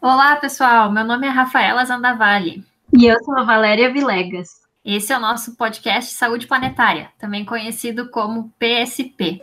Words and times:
Olá, 0.00 0.36
pessoal. 0.36 0.92
Meu 0.92 1.04
nome 1.04 1.26
é 1.26 1.30
Rafaela 1.30 1.84
Zandavalli. 1.84 2.64
E 2.96 3.06
eu 3.06 3.18
sou 3.24 3.36
a 3.36 3.42
Valéria 3.42 3.92
Vilegas. 3.92 4.48
Esse 4.84 5.12
é 5.12 5.16
o 5.16 5.20
nosso 5.20 5.56
podcast 5.56 6.14
Saúde 6.14 6.46
Planetária, 6.46 7.10
também 7.18 7.44
conhecido 7.44 8.08
como 8.08 8.48
PSP. 8.60 9.42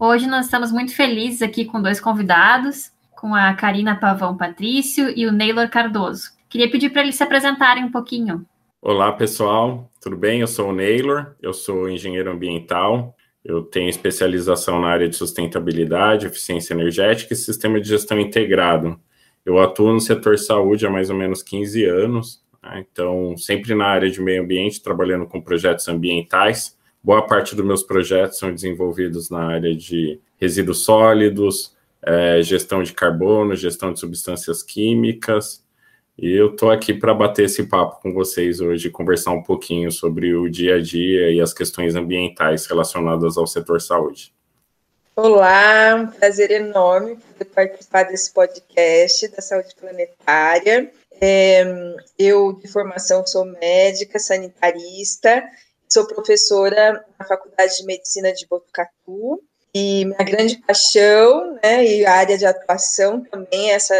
Hoje 0.00 0.26
nós 0.26 0.46
estamos 0.46 0.72
muito 0.72 0.92
felizes 0.96 1.42
aqui 1.42 1.64
com 1.64 1.80
dois 1.80 2.00
convidados, 2.00 2.90
com 3.14 3.36
a 3.36 3.54
Karina 3.54 3.94
Pavão 3.94 4.36
Patrício 4.36 5.16
e 5.16 5.26
o 5.26 5.32
Neylor 5.32 5.70
Cardoso. 5.70 6.32
Queria 6.48 6.68
pedir 6.68 6.90
para 6.90 7.02
eles 7.02 7.14
se 7.14 7.22
apresentarem 7.22 7.84
um 7.84 7.92
pouquinho. 7.92 8.44
Olá, 8.82 9.12
pessoal. 9.12 9.91
Tudo 10.02 10.16
bem? 10.16 10.40
Eu 10.40 10.48
sou 10.48 10.70
o 10.70 10.72
Neylor, 10.72 11.36
eu 11.40 11.52
sou 11.52 11.88
engenheiro 11.88 12.28
ambiental. 12.28 13.14
Eu 13.44 13.62
tenho 13.62 13.88
especialização 13.88 14.80
na 14.80 14.88
área 14.88 15.08
de 15.08 15.14
sustentabilidade, 15.14 16.26
eficiência 16.26 16.74
energética 16.74 17.32
e 17.32 17.36
sistema 17.36 17.80
de 17.80 17.88
gestão 17.88 18.18
integrado. 18.18 18.98
Eu 19.46 19.60
atuo 19.60 19.92
no 19.92 20.00
setor 20.00 20.36
saúde 20.40 20.84
há 20.84 20.90
mais 20.90 21.08
ou 21.08 21.14
menos 21.14 21.40
15 21.40 21.84
anos, 21.84 22.42
né? 22.60 22.84
então 22.84 23.36
sempre 23.36 23.76
na 23.76 23.86
área 23.86 24.10
de 24.10 24.20
meio 24.20 24.42
ambiente, 24.42 24.82
trabalhando 24.82 25.24
com 25.24 25.40
projetos 25.40 25.86
ambientais. 25.86 26.76
Boa 27.00 27.24
parte 27.24 27.54
dos 27.54 27.64
meus 27.64 27.84
projetos 27.84 28.38
são 28.38 28.52
desenvolvidos 28.52 29.30
na 29.30 29.44
área 29.44 29.72
de 29.72 30.18
resíduos 30.36 30.82
sólidos, 30.84 31.76
é, 32.02 32.42
gestão 32.42 32.82
de 32.82 32.92
carbono, 32.92 33.54
gestão 33.54 33.92
de 33.92 34.00
substâncias 34.00 34.64
químicas, 34.64 35.61
e 36.22 36.36
eu 36.36 36.52
estou 36.52 36.70
aqui 36.70 36.94
para 36.94 37.12
bater 37.12 37.46
esse 37.46 37.64
papo 37.64 38.00
com 38.00 38.12
vocês 38.12 38.60
hoje, 38.60 38.88
conversar 38.88 39.32
um 39.32 39.42
pouquinho 39.42 39.90
sobre 39.90 40.32
o 40.36 40.48
dia 40.48 40.76
a 40.76 40.80
dia 40.80 41.32
e 41.32 41.40
as 41.40 41.52
questões 41.52 41.96
ambientais 41.96 42.64
relacionadas 42.64 43.36
ao 43.36 43.44
setor 43.44 43.80
saúde. 43.80 44.32
Olá, 45.16 45.96
um 45.96 46.06
prazer 46.06 46.52
enorme 46.52 47.16
poder 47.16 47.50
participar 47.50 48.04
desse 48.04 48.32
podcast 48.32 49.26
da 49.28 49.42
saúde 49.42 49.74
planetária. 49.74 50.92
É, 51.20 51.64
eu, 52.16 52.52
de 52.52 52.68
formação, 52.68 53.26
sou 53.26 53.44
médica, 53.44 54.20
sanitarista, 54.20 55.42
sou 55.88 56.06
professora 56.06 57.04
na 57.18 57.26
Faculdade 57.26 57.78
de 57.78 57.84
Medicina 57.84 58.32
de 58.32 58.46
Botucatu, 58.46 59.42
e 59.74 60.04
minha 60.04 60.18
grande 60.18 60.58
paixão 60.58 61.58
né, 61.62 61.84
e 61.84 62.06
área 62.06 62.38
de 62.38 62.46
atuação 62.46 63.24
também 63.24 63.72
é 63.72 63.74
essa 63.74 63.94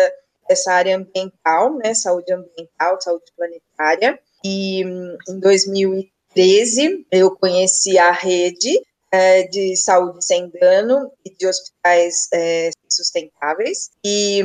essa 0.49 0.73
área 0.73 0.97
ambiental, 0.97 1.75
né, 1.77 1.95
saúde 1.95 2.33
ambiental, 2.33 3.01
saúde 3.01 3.25
planetária. 3.37 4.19
E 4.45 4.83
em 4.83 5.41
2013 5.41 7.07
eu 7.11 7.31
conheci 7.37 7.99
a 7.99 8.11
rede 8.11 8.83
é, 9.13 9.43
de 9.43 9.77
saúde 9.77 10.25
sem 10.25 10.49
dano 10.49 11.13
e 11.25 11.31
de 11.31 11.47
hospitais 11.47 12.29
é, 12.33 12.71
sustentáveis 12.89 13.91
e, 14.03 14.41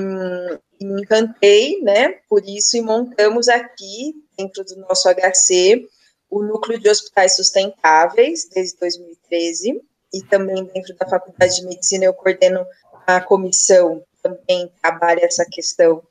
e, 0.79 0.85
me 0.85 1.01
encantei, 1.01 1.81
né, 1.81 2.19
por 2.29 2.43
isso 2.45 2.75
e 2.75 2.81
montamos 2.81 3.47
aqui 3.47 4.13
dentro 4.37 4.63
do 4.65 4.75
nosso 4.81 5.07
HC 5.09 5.87
o 6.29 6.43
núcleo 6.43 6.77
de 6.77 6.89
hospitais 6.89 7.37
sustentáveis 7.37 8.49
desde 8.53 8.77
2013 8.77 9.81
e 10.13 10.21
também 10.23 10.65
dentro 10.65 10.93
da 10.95 11.07
Faculdade 11.07 11.55
de 11.55 11.65
Medicina 11.65 12.03
eu 12.03 12.13
coordeno 12.13 12.65
a 13.05 13.21
comissão 13.21 14.03
também 14.27 14.71
trabalha 14.81 15.25
essa 15.25 15.45
questão 15.49 16.01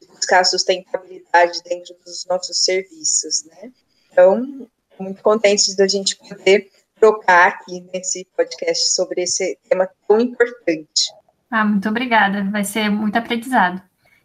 de 0.00 0.08
buscar 0.08 0.40
a 0.40 0.44
sustentabilidade 0.44 1.62
dentro 1.62 1.94
dos 2.04 2.24
nossos 2.26 2.64
serviços, 2.64 3.44
né? 3.44 3.72
Então, 4.10 4.68
muito 4.98 5.22
contente 5.22 5.76
da 5.76 5.86
gente 5.86 6.16
poder 6.16 6.70
trocar 6.98 7.48
aqui 7.48 7.82
nesse 7.92 8.26
podcast 8.36 8.94
sobre 8.94 9.22
esse 9.22 9.58
tema 9.68 9.88
tão 10.08 10.18
importante. 10.20 11.12
Ah, 11.50 11.64
muito 11.64 11.88
obrigada, 11.88 12.44
vai 12.50 12.64
ser 12.64 12.88
muito 12.90 13.16
aprendizado. 13.16 13.80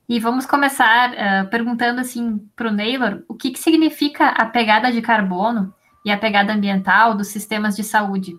E 0.07 0.19
vamos 0.19 0.45
começar 0.45 1.11
uh, 1.11 1.49
perguntando 1.49 2.01
assim 2.01 2.39
para 2.55 2.67
o 2.67 2.71
Naylor, 2.71 3.23
o 3.27 3.35
que, 3.35 3.51
que 3.51 3.59
significa 3.59 4.29
a 4.29 4.45
pegada 4.45 4.91
de 4.91 5.01
carbono 5.01 5.73
e 6.05 6.11
a 6.11 6.17
pegada 6.17 6.53
ambiental 6.53 7.15
dos 7.15 7.27
sistemas 7.27 7.75
de 7.75 7.83
saúde? 7.83 8.35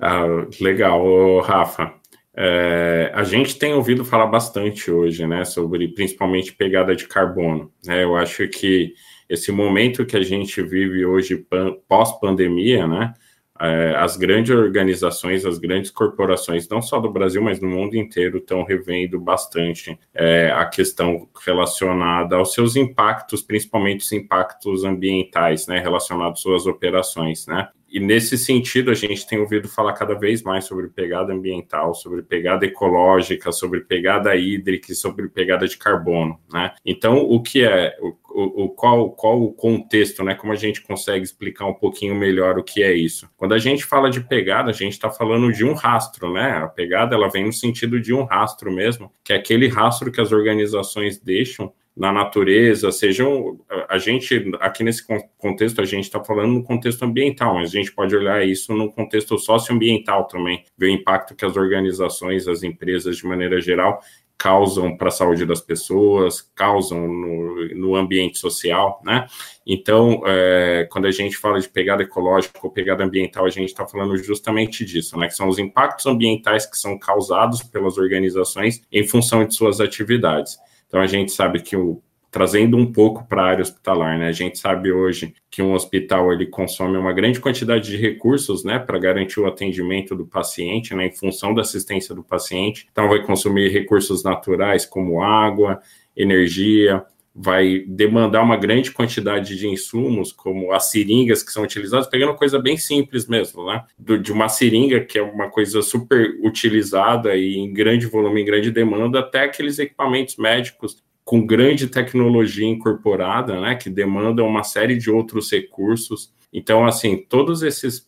Ah, 0.00 0.24
legal, 0.60 1.40
Rafa. 1.40 1.92
É, 2.36 3.12
a 3.14 3.22
gente 3.22 3.56
tem 3.58 3.72
ouvido 3.74 4.04
falar 4.04 4.26
bastante 4.26 4.90
hoje, 4.90 5.26
né, 5.26 5.44
sobre 5.44 5.86
principalmente 5.88 6.52
pegada 6.52 6.94
de 6.94 7.06
carbono. 7.06 7.72
Né? 7.84 8.02
Eu 8.02 8.16
acho 8.16 8.46
que 8.48 8.92
esse 9.28 9.52
momento 9.52 10.04
que 10.04 10.16
a 10.16 10.22
gente 10.22 10.60
vive 10.62 11.06
hoje 11.06 11.46
pós-pandemia, 11.88 12.88
né, 12.88 13.14
é, 13.60 13.94
as 13.96 14.16
grandes 14.16 14.50
organizações, 14.50 15.46
as 15.46 15.58
grandes 15.58 15.92
corporações, 15.92 16.68
não 16.68 16.82
só 16.82 16.98
do 16.98 17.08
Brasil, 17.08 17.40
mas 17.40 17.60
no 17.60 17.68
mundo 17.68 17.96
inteiro, 17.96 18.38
estão 18.38 18.64
revendo 18.64 19.20
bastante 19.20 19.96
é, 20.12 20.50
a 20.50 20.66
questão 20.66 21.28
relacionada 21.46 22.34
aos 22.34 22.52
seus 22.52 22.74
impactos, 22.74 23.42
principalmente 23.42 24.00
os 24.00 24.10
impactos 24.10 24.82
ambientais, 24.82 25.68
né, 25.68 25.78
relacionados 25.78 26.38
às 26.38 26.42
suas 26.42 26.66
operações, 26.66 27.46
né 27.46 27.68
e 27.94 28.00
nesse 28.00 28.36
sentido, 28.36 28.90
a 28.90 28.94
gente 28.94 29.24
tem 29.24 29.38
ouvido 29.38 29.68
falar 29.68 29.92
cada 29.92 30.14
vez 30.14 30.42
mais 30.42 30.64
sobre 30.64 30.88
pegada 30.88 31.32
ambiental, 31.32 31.94
sobre 31.94 32.22
pegada 32.22 32.66
ecológica, 32.66 33.52
sobre 33.52 33.82
pegada 33.82 34.34
hídrica 34.34 34.90
e 34.90 34.96
sobre 34.96 35.28
pegada 35.28 35.68
de 35.68 35.78
carbono, 35.78 36.40
né? 36.52 36.74
Então, 36.84 37.18
o 37.18 37.40
que 37.40 37.64
é, 37.64 37.96
o, 38.00 38.64
o, 38.64 38.68
qual, 38.70 39.12
qual 39.12 39.40
o 39.40 39.52
contexto, 39.52 40.24
né? 40.24 40.34
Como 40.34 40.52
a 40.52 40.56
gente 40.56 40.82
consegue 40.82 41.24
explicar 41.24 41.66
um 41.66 41.74
pouquinho 41.74 42.16
melhor 42.16 42.58
o 42.58 42.64
que 42.64 42.82
é 42.82 42.92
isso? 42.92 43.30
Quando 43.36 43.54
a 43.54 43.58
gente 43.58 43.84
fala 43.84 44.10
de 44.10 44.20
pegada, 44.20 44.70
a 44.70 44.74
gente 44.74 44.94
está 44.94 45.08
falando 45.08 45.52
de 45.52 45.64
um 45.64 45.72
rastro, 45.72 46.32
né? 46.32 46.50
A 46.50 46.66
pegada, 46.66 47.14
ela 47.14 47.30
vem 47.30 47.44
no 47.44 47.52
sentido 47.52 48.00
de 48.00 48.12
um 48.12 48.24
rastro 48.24 48.72
mesmo, 48.72 49.08
que 49.22 49.32
é 49.32 49.36
aquele 49.36 49.68
rastro 49.68 50.10
que 50.10 50.20
as 50.20 50.32
organizações 50.32 51.16
deixam 51.20 51.72
na 51.96 52.12
natureza, 52.12 52.90
sejam 52.90 53.58
a 53.88 53.98
gente 53.98 54.50
aqui 54.60 54.82
nesse 54.82 55.06
contexto 55.38 55.80
a 55.80 55.84
gente 55.84 56.04
está 56.04 56.22
falando 56.22 56.52
no 56.52 56.64
contexto 56.64 57.04
ambiental, 57.04 57.54
mas 57.54 57.68
a 57.68 57.72
gente 57.72 57.92
pode 57.92 58.16
olhar 58.16 58.44
isso 58.44 58.72
no 58.74 58.90
contexto 58.90 59.38
socioambiental 59.38 60.26
também, 60.26 60.64
ver 60.76 60.86
o 60.86 60.90
impacto 60.90 61.36
que 61.36 61.44
as 61.44 61.56
organizações, 61.56 62.48
as 62.48 62.64
empresas 62.64 63.16
de 63.16 63.26
maneira 63.26 63.60
geral 63.60 64.00
causam 64.36 64.96
para 64.96 65.08
a 65.08 65.12
saúde 65.12 65.46
das 65.46 65.60
pessoas, 65.60 66.42
causam 66.54 67.06
no, 67.06 67.68
no 67.74 67.96
ambiente 67.96 68.38
social, 68.38 69.00
né? 69.04 69.26
Então, 69.66 70.22
é, 70.26 70.86
quando 70.90 71.06
a 71.06 71.10
gente 71.10 71.36
fala 71.36 71.60
de 71.60 71.68
pegada 71.68 72.02
ecológica 72.02 72.58
ou 72.62 72.70
pegada 72.70 73.04
ambiental, 73.04 73.46
a 73.46 73.50
gente 73.50 73.68
está 73.68 73.86
falando 73.86 74.16
justamente 74.16 74.84
disso, 74.84 75.16
né? 75.16 75.28
Que 75.28 75.34
são 75.34 75.48
os 75.48 75.58
impactos 75.58 76.06
ambientais 76.06 76.66
que 76.66 76.76
são 76.76 76.98
causados 76.98 77.62
pelas 77.62 77.96
organizações 77.96 78.82
em 78.90 79.06
função 79.06 79.44
de 79.46 79.54
suas 79.54 79.80
atividades. 79.80 80.58
Então 80.94 81.02
a 81.02 81.08
gente 81.08 81.32
sabe 81.32 81.60
que 81.60 81.76
o 81.76 82.00
trazendo 82.30 82.76
um 82.76 82.92
pouco 82.92 83.26
para 83.26 83.42
a 83.42 83.46
área 83.46 83.62
hospitalar, 83.62 84.16
né? 84.16 84.28
A 84.28 84.32
gente 84.32 84.60
sabe 84.60 84.92
hoje 84.92 85.34
que 85.50 85.60
um 85.60 85.72
hospital 85.72 86.32
ele 86.32 86.46
consome 86.46 86.96
uma 86.96 87.12
grande 87.12 87.40
quantidade 87.40 87.90
de 87.90 87.96
recursos, 87.96 88.62
né, 88.62 88.78
para 88.78 88.96
garantir 88.96 89.40
o 89.40 89.46
atendimento 89.46 90.14
do 90.14 90.24
paciente, 90.24 90.94
né, 90.94 91.06
em 91.06 91.12
função 91.12 91.52
da 91.52 91.62
assistência 91.62 92.14
do 92.14 92.22
paciente. 92.22 92.86
Então 92.92 93.08
vai 93.08 93.24
consumir 93.24 93.70
recursos 93.70 94.22
naturais 94.22 94.86
como 94.86 95.20
água, 95.20 95.80
energia, 96.16 97.04
vai 97.34 97.84
demandar 97.88 98.42
uma 98.42 98.56
grande 98.56 98.92
quantidade 98.92 99.56
de 99.56 99.66
insumos, 99.66 100.30
como 100.30 100.72
as 100.72 100.90
seringas 100.90 101.42
que 101.42 101.50
são 101.50 101.64
utilizadas, 101.64 102.06
pegando 102.06 102.34
coisa 102.34 102.60
bem 102.60 102.76
simples 102.76 103.26
mesmo, 103.26 103.66
né? 103.66 103.84
Do, 103.98 104.16
de 104.16 104.32
uma 104.32 104.48
seringa, 104.48 105.04
que 105.04 105.18
é 105.18 105.22
uma 105.22 105.50
coisa 105.50 105.82
super 105.82 106.38
utilizada 106.44 107.34
e 107.36 107.56
em 107.56 107.72
grande 107.72 108.06
volume, 108.06 108.42
em 108.42 108.44
grande 108.44 108.70
demanda, 108.70 109.18
até 109.18 109.44
aqueles 109.44 109.80
equipamentos 109.80 110.36
médicos 110.36 111.02
com 111.24 111.44
grande 111.44 111.88
tecnologia 111.88 112.68
incorporada, 112.68 113.60
né? 113.60 113.74
Que 113.74 113.90
demandam 113.90 114.46
uma 114.46 114.62
série 114.62 114.96
de 114.96 115.10
outros 115.10 115.50
recursos. 115.50 116.32
Então, 116.52 116.86
assim, 116.86 117.16
todos 117.16 117.62
esses 117.62 118.06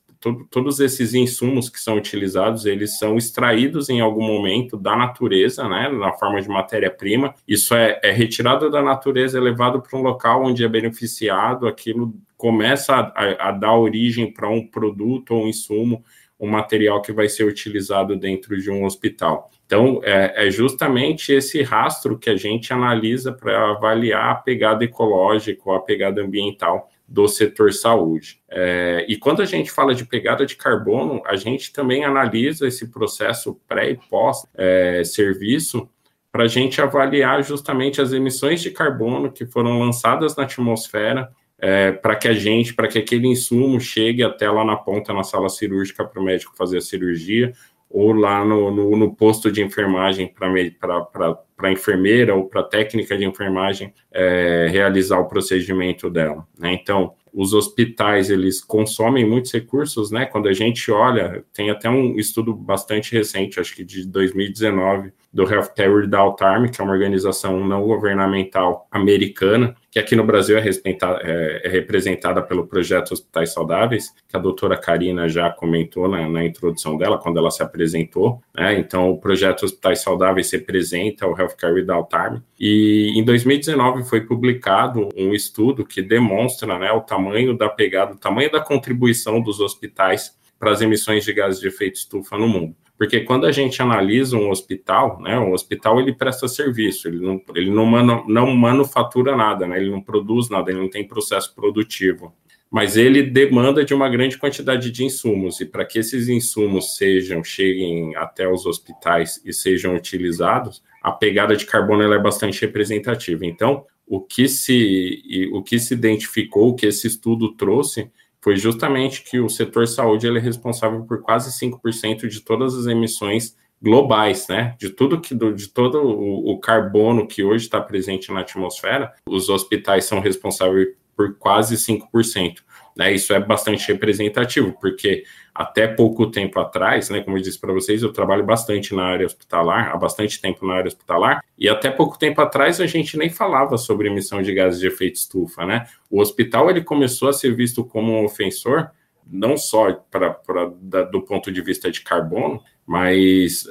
todos 0.50 0.80
esses 0.80 1.14
insumos 1.14 1.68
que 1.68 1.80
são 1.80 1.96
utilizados, 1.96 2.66
eles 2.66 2.98
são 2.98 3.16
extraídos 3.16 3.88
em 3.88 4.00
algum 4.00 4.24
momento 4.24 4.76
da 4.76 4.96
natureza, 4.96 5.68
né, 5.68 5.88
na 5.88 6.12
forma 6.12 6.40
de 6.40 6.48
matéria-prima. 6.48 7.34
Isso 7.46 7.74
é, 7.74 8.00
é, 8.02 8.10
retirado 8.10 8.70
da 8.70 8.82
natureza, 8.82 9.38
é 9.38 9.40
levado 9.40 9.80
para 9.80 9.98
um 9.98 10.02
local 10.02 10.44
onde 10.44 10.64
é 10.64 10.68
beneficiado, 10.68 11.66
aquilo 11.66 12.14
começa 12.36 12.94
a, 12.94 13.48
a, 13.48 13.52
dar 13.52 13.74
origem 13.76 14.32
para 14.32 14.48
um 14.48 14.66
produto 14.66 15.34
ou 15.34 15.44
um 15.44 15.48
insumo, 15.48 16.04
um 16.38 16.48
material 16.48 17.00
que 17.00 17.12
vai 17.12 17.28
ser 17.28 17.44
utilizado 17.44 18.14
dentro 18.16 18.60
de 18.60 18.70
um 18.70 18.84
hospital. 18.84 19.50
Então, 19.64 20.00
é, 20.04 20.46
é 20.46 20.50
justamente 20.50 21.32
esse 21.32 21.62
rastro 21.62 22.18
que 22.18 22.28
a 22.28 22.36
gente 22.36 22.72
analisa 22.72 23.32
para 23.32 23.70
avaliar 23.70 24.30
a 24.30 24.34
pegada 24.34 24.84
ecológica 24.84 25.74
a 25.74 25.80
pegada 25.80 26.22
ambiental 26.22 26.90
do 27.08 27.28
setor 27.28 27.72
saúde. 27.72 28.40
É, 28.50 29.06
e 29.08 29.16
quando 29.16 29.40
a 29.40 29.44
gente 29.44 29.70
fala 29.70 29.94
de 29.94 30.04
pegada 30.04 30.44
de 30.44 30.56
carbono, 30.56 31.22
a 31.24 31.36
gente 31.36 31.72
também 31.72 32.04
analisa 32.04 32.66
esse 32.66 32.88
processo 32.90 33.60
pré 33.68 33.90
e 33.90 33.96
pós-serviço 33.96 35.78
é, 35.78 35.96
para 36.32 36.44
a 36.44 36.48
gente 36.48 36.80
avaliar 36.80 37.42
justamente 37.42 38.00
as 38.00 38.12
emissões 38.12 38.60
de 38.60 38.70
carbono 38.70 39.30
que 39.30 39.46
foram 39.46 39.78
lançadas 39.78 40.36
na 40.36 40.42
atmosfera 40.42 41.30
é, 41.58 41.92
para 41.92 42.16
que 42.16 42.28
a 42.28 42.34
gente, 42.34 42.74
para 42.74 42.88
que 42.88 42.98
aquele 42.98 43.26
insumo 43.26 43.80
chegue 43.80 44.22
até 44.22 44.50
lá 44.50 44.64
na 44.64 44.76
ponta, 44.76 45.12
na 45.12 45.22
sala 45.22 45.48
cirúrgica, 45.48 46.04
para 46.04 46.20
o 46.20 46.24
médico 46.24 46.54
fazer 46.56 46.78
a 46.78 46.82
cirurgia, 46.82 47.52
ou 47.96 48.12
lá 48.12 48.44
no, 48.44 48.70
no, 48.70 48.94
no 48.94 49.14
posto 49.14 49.50
de 49.50 49.62
enfermagem 49.62 50.30
para 50.30 51.72
enfermeira 51.72 52.34
ou 52.34 52.44
para 52.46 52.62
técnica 52.62 53.16
de 53.16 53.24
enfermagem 53.24 53.90
é, 54.12 54.68
realizar 54.70 55.18
o 55.18 55.26
procedimento 55.26 56.10
dela. 56.10 56.46
Né? 56.58 56.74
Então, 56.74 57.14
os 57.32 57.54
hospitais 57.54 58.28
eles 58.28 58.62
consomem 58.62 59.26
muitos 59.26 59.50
recursos, 59.50 60.10
né? 60.10 60.26
Quando 60.26 60.48
a 60.48 60.52
gente 60.52 60.90
olha, 60.90 61.42
tem 61.54 61.70
até 61.70 61.88
um 61.88 62.16
estudo 62.18 62.54
bastante 62.54 63.14
recente, 63.14 63.60
acho 63.60 63.74
que 63.74 63.84
de 63.84 64.06
2019, 64.06 65.12
do 65.32 65.42
Healthcare 65.42 65.90
Without 65.90 66.42
Harm, 66.42 66.68
que 66.68 66.80
é 66.80 66.84
uma 66.84 66.92
organização 66.92 67.66
não 67.66 67.82
governamental 67.82 68.86
americana, 68.90 69.74
que 69.96 70.00
aqui 70.00 70.14
no 70.14 70.24
Brasil 70.24 70.58
é, 70.58 70.68
é, 70.68 71.62
é, 71.64 71.68
representada 71.70 72.42
pelo 72.42 72.66
projeto 72.66 73.12
Hospitais 73.12 73.54
Saudáveis, 73.54 74.12
que 74.28 74.36
a 74.36 74.38
doutora 74.38 74.76
Karina 74.76 75.26
já 75.26 75.48
comentou 75.48 76.06
na, 76.06 76.28
na 76.28 76.44
introdução 76.44 76.98
dela, 76.98 77.16
quando 77.16 77.38
ela 77.38 77.50
se 77.50 77.62
apresentou. 77.62 78.42
Né? 78.54 78.78
Então, 78.78 79.08
o 79.08 79.18
projeto 79.18 79.62
Hospitais 79.62 80.02
Saudáveis 80.02 80.52
representa 80.52 81.26
o 81.26 81.34
Healthcare 81.34 81.72
Without 81.72 82.14
Harm. 82.14 82.42
E 82.60 83.18
em 83.18 83.24
2019 83.24 84.04
foi 84.04 84.20
publicado 84.20 85.08
um 85.16 85.32
estudo 85.32 85.82
que 85.82 86.02
demonstra 86.02 86.78
né, 86.78 86.92
o 86.92 87.00
tamanho 87.00 87.56
da 87.56 87.70
pegada, 87.70 88.12
o 88.12 88.18
tamanho 88.18 88.52
da 88.52 88.60
contribuição 88.60 89.40
dos 89.40 89.60
hospitais 89.60 90.36
para 90.58 90.72
as 90.72 90.82
emissões 90.82 91.24
de 91.24 91.32
gases 91.32 91.58
de 91.58 91.68
efeito 91.68 91.96
estufa 91.96 92.36
no 92.36 92.46
mundo. 92.46 92.76
Porque 92.98 93.20
quando 93.20 93.46
a 93.46 93.52
gente 93.52 93.80
analisa 93.82 94.36
um 94.36 94.50
hospital, 94.50 95.20
né, 95.20 95.38
um 95.38 95.52
hospital 95.52 96.00
ele 96.00 96.14
presta 96.14 96.48
serviço, 96.48 97.08
ele 97.08 97.20
não, 97.20 97.40
ele 97.54 97.70
não, 97.70 97.84
manu, 97.84 98.24
não 98.26 98.54
manufatura 98.54 99.36
nada, 99.36 99.66
né, 99.66 99.78
ele 99.78 99.90
não 99.90 100.00
produz 100.00 100.48
nada, 100.48 100.70
ele 100.70 100.80
não 100.80 100.88
tem 100.88 101.06
processo 101.06 101.54
produtivo. 101.54 102.34
Mas 102.70 102.96
ele 102.96 103.22
demanda 103.22 103.84
de 103.84 103.94
uma 103.94 104.08
grande 104.08 104.38
quantidade 104.38 104.90
de 104.90 105.04
insumos, 105.04 105.60
e 105.60 105.66
para 105.66 105.84
que 105.84 105.98
esses 105.98 106.28
insumos 106.28 106.96
sejam, 106.96 107.44
cheguem 107.44 108.16
até 108.16 108.48
os 108.48 108.66
hospitais 108.66 109.40
e 109.44 109.52
sejam 109.52 109.94
utilizados, 109.94 110.82
a 111.02 111.12
pegada 111.12 111.54
de 111.54 111.64
carbono 111.64 112.02
é 112.02 112.18
bastante 112.18 112.60
representativa. 112.60 113.46
Então, 113.46 113.84
o 114.06 114.20
que 114.20 114.48
se, 114.48 115.48
o 115.52 115.62
que 115.62 115.78
se 115.78 115.94
identificou, 115.94 116.70
o 116.70 116.74
que 116.74 116.86
esse 116.86 117.06
estudo 117.06 117.52
trouxe, 117.52 118.10
foi 118.46 118.54
justamente 118.54 119.24
que 119.24 119.40
o 119.40 119.48
setor 119.48 119.88
saúde 119.88 120.24
ele 120.24 120.38
é 120.38 120.40
responsável 120.40 121.02
por 121.02 121.20
quase 121.20 121.50
5% 121.50 122.28
de 122.28 122.40
todas 122.40 122.76
as 122.76 122.86
emissões 122.86 123.56
globais, 123.82 124.46
né? 124.46 124.76
De 124.78 124.88
tudo 124.88 125.20
que 125.20 125.34
de 125.34 125.68
todo 125.68 125.98
o, 126.00 126.52
o 126.52 126.60
carbono 126.60 127.26
que 127.26 127.42
hoje 127.42 127.64
está 127.64 127.80
presente 127.80 128.30
na 128.30 128.42
atmosfera, 128.42 129.12
os 129.28 129.48
hospitais 129.48 130.04
são 130.04 130.20
responsáveis 130.20 130.90
por 131.16 131.34
quase 131.34 131.74
5%. 131.74 132.58
Né? 132.96 133.12
Isso 133.12 133.34
é 133.34 133.38
bastante 133.38 133.86
representativo, 133.92 134.72
porque 134.80 135.24
até 135.54 135.86
pouco 135.86 136.30
tempo 136.30 136.58
atrás, 136.58 137.10
né, 137.10 137.20
como 137.20 137.36
eu 137.36 137.42
disse 137.42 137.60
para 137.60 137.72
vocês, 137.72 138.02
eu 138.02 138.12
trabalho 138.12 138.44
bastante 138.44 138.94
na 138.94 139.04
área 139.04 139.26
hospitalar, 139.26 139.90
há 139.90 139.96
bastante 139.96 140.40
tempo 140.40 140.66
na 140.66 140.74
área 140.74 140.88
hospitalar, 140.88 141.42
e 141.58 141.68
até 141.68 141.90
pouco 141.90 142.18
tempo 142.18 142.40
atrás 142.40 142.80
a 142.80 142.86
gente 142.86 143.16
nem 143.16 143.28
falava 143.28 143.76
sobre 143.76 144.08
emissão 144.08 144.40
de 144.40 144.52
gases 144.54 144.80
de 144.80 144.86
efeito 144.86 145.16
estufa, 145.16 145.66
né? 145.66 145.86
O 146.10 146.20
hospital 146.20 146.70
ele 146.70 146.82
começou 146.82 147.28
a 147.28 147.32
ser 147.32 147.54
visto 147.54 147.84
como 147.84 148.12
um 148.12 148.24
ofensor, 148.24 148.90
não 149.26 149.56
só 149.56 149.92
pra, 150.10 150.30
pra 150.30 150.70
da, 150.80 151.02
do 151.02 151.20
ponto 151.20 151.50
de 151.50 151.60
vista 151.60 151.90
de 151.90 152.00
carbono, 152.00 152.62
mas 152.86 153.66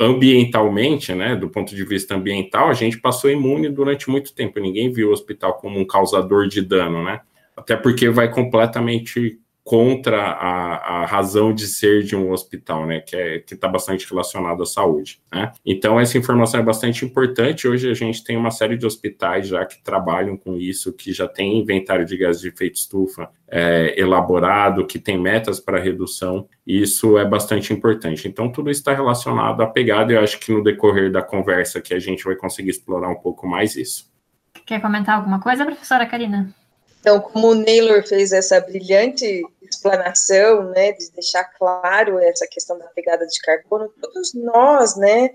ambientalmente, 0.00 1.14
né, 1.14 1.36
do 1.36 1.48
ponto 1.48 1.74
de 1.74 1.84
vista 1.84 2.16
ambiental, 2.16 2.68
a 2.68 2.74
gente 2.74 2.98
passou 2.98 3.30
imune 3.30 3.68
durante 3.68 4.10
muito 4.10 4.34
tempo. 4.34 4.58
Ninguém 4.58 4.90
viu 4.90 5.10
o 5.10 5.12
hospital 5.12 5.54
como 5.54 5.78
um 5.78 5.86
causador 5.86 6.48
de 6.48 6.60
dano, 6.60 7.04
né? 7.04 7.20
Até 7.58 7.76
porque 7.76 8.08
vai 8.08 8.30
completamente 8.30 9.38
contra 9.68 10.18
a, 10.18 11.02
a, 11.02 11.04
razão 11.04 11.52
de 11.52 11.66
ser 11.66 12.02
de 12.02 12.16
um 12.16 12.32
hospital, 12.32 12.86
né, 12.86 13.00
que 13.00 13.14
é, 13.14 13.36
está 13.36 13.68
bastante 13.68 14.08
relacionado 14.08 14.62
à 14.62 14.66
saúde, 14.66 15.20
né. 15.30 15.52
Então 15.64 16.00
essa 16.00 16.16
informação 16.16 16.58
é 16.58 16.62
bastante 16.62 17.04
importante. 17.04 17.68
Hoje 17.68 17.90
a 17.90 17.92
gente 17.92 18.24
tem 18.24 18.34
uma 18.34 18.50
série 18.50 18.78
de 18.78 18.86
hospitais 18.86 19.46
já 19.46 19.66
que 19.66 19.84
trabalham 19.84 20.38
com 20.38 20.56
isso, 20.56 20.90
que 20.94 21.12
já 21.12 21.28
tem 21.28 21.58
inventário 21.58 22.06
de 22.06 22.16
gases 22.16 22.40
de 22.40 22.48
efeito 22.48 22.76
estufa 22.76 23.28
é, 23.46 23.94
elaborado, 24.00 24.86
que 24.86 24.98
tem 24.98 25.20
metas 25.20 25.60
para 25.60 25.78
redução. 25.78 26.48
E 26.66 26.80
isso 26.80 27.18
é 27.18 27.24
bastante 27.26 27.70
importante. 27.70 28.26
Então 28.26 28.50
tudo 28.50 28.70
está 28.70 28.94
relacionado 28.94 29.60
à 29.60 29.66
pegada. 29.66 30.10
E 30.10 30.16
eu 30.16 30.22
acho 30.22 30.40
que 30.40 30.50
no 30.50 30.62
decorrer 30.62 31.12
da 31.12 31.20
conversa 31.20 31.78
que 31.78 31.92
a 31.92 31.98
gente 31.98 32.24
vai 32.24 32.36
conseguir 32.36 32.70
explorar 32.70 33.10
um 33.10 33.20
pouco 33.20 33.46
mais 33.46 33.76
isso. 33.76 34.10
Quer 34.64 34.80
comentar 34.80 35.16
alguma 35.16 35.40
coisa, 35.40 35.66
professora 35.66 36.06
Karina? 36.06 36.48
Então, 37.00 37.20
como 37.20 37.48
o 37.48 37.54
Naylor 37.54 38.06
fez 38.06 38.32
essa 38.32 38.60
brilhante 38.60 39.42
explanação, 39.62 40.70
né, 40.70 40.92
de 40.92 41.10
deixar 41.12 41.44
claro 41.44 42.18
essa 42.18 42.46
questão 42.46 42.78
da 42.78 42.86
pegada 42.86 43.26
de 43.26 43.40
carbono, 43.40 43.92
todos 44.00 44.34
nós, 44.34 44.96
né, 44.96 45.30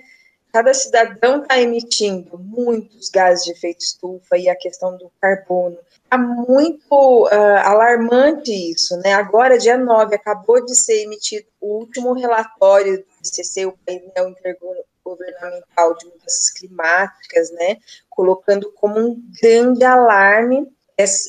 cada 0.51 0.73
cidadão 0.73 1.41
está 1.41 1.59
emitindo 1.59 2.37
muitos 2.37 3.09
gases 3.09 3.43
de 3.45 3.51
efeito 3.51 3.81
estufa 3.81 4.37
e 4.37 4.47
a 4.47 4.55
questão 4.55 4.95
do 4.97 5.11
carbono. 5.19 5.77
Está 6.03 6.17
muito 6.17 7.23
uh, 7.25 7.57
alarmante 7.63 8.51
isso, 8.51 8.95
né? 8.97 9.13
Agora, 9.13 9.57
dia 9.57 9.75
9, 9.75 10.13
acabou 10.13 10.63
de 10.63 10.75
ser 10.75 11.01
emitido 11.01 11.47
o 11.59 11.79
último 11.79 12.13
relatório 12.13 12.97
do 12.97 13.05
ICC, 13.25 13.65
o 13.65 13.77
painel 13.83 14.29
intergovernamental 14.29 15.95
de 15.97 16.05
mudanças 16.05 16.51
climáticas, 16.51 17.49
né? 17.53 17.77
Colocando 18.07 18.71
como 18.73 18.99
um 18.99 19.23
grande 19.41 19.83
alarme 19.83 20.71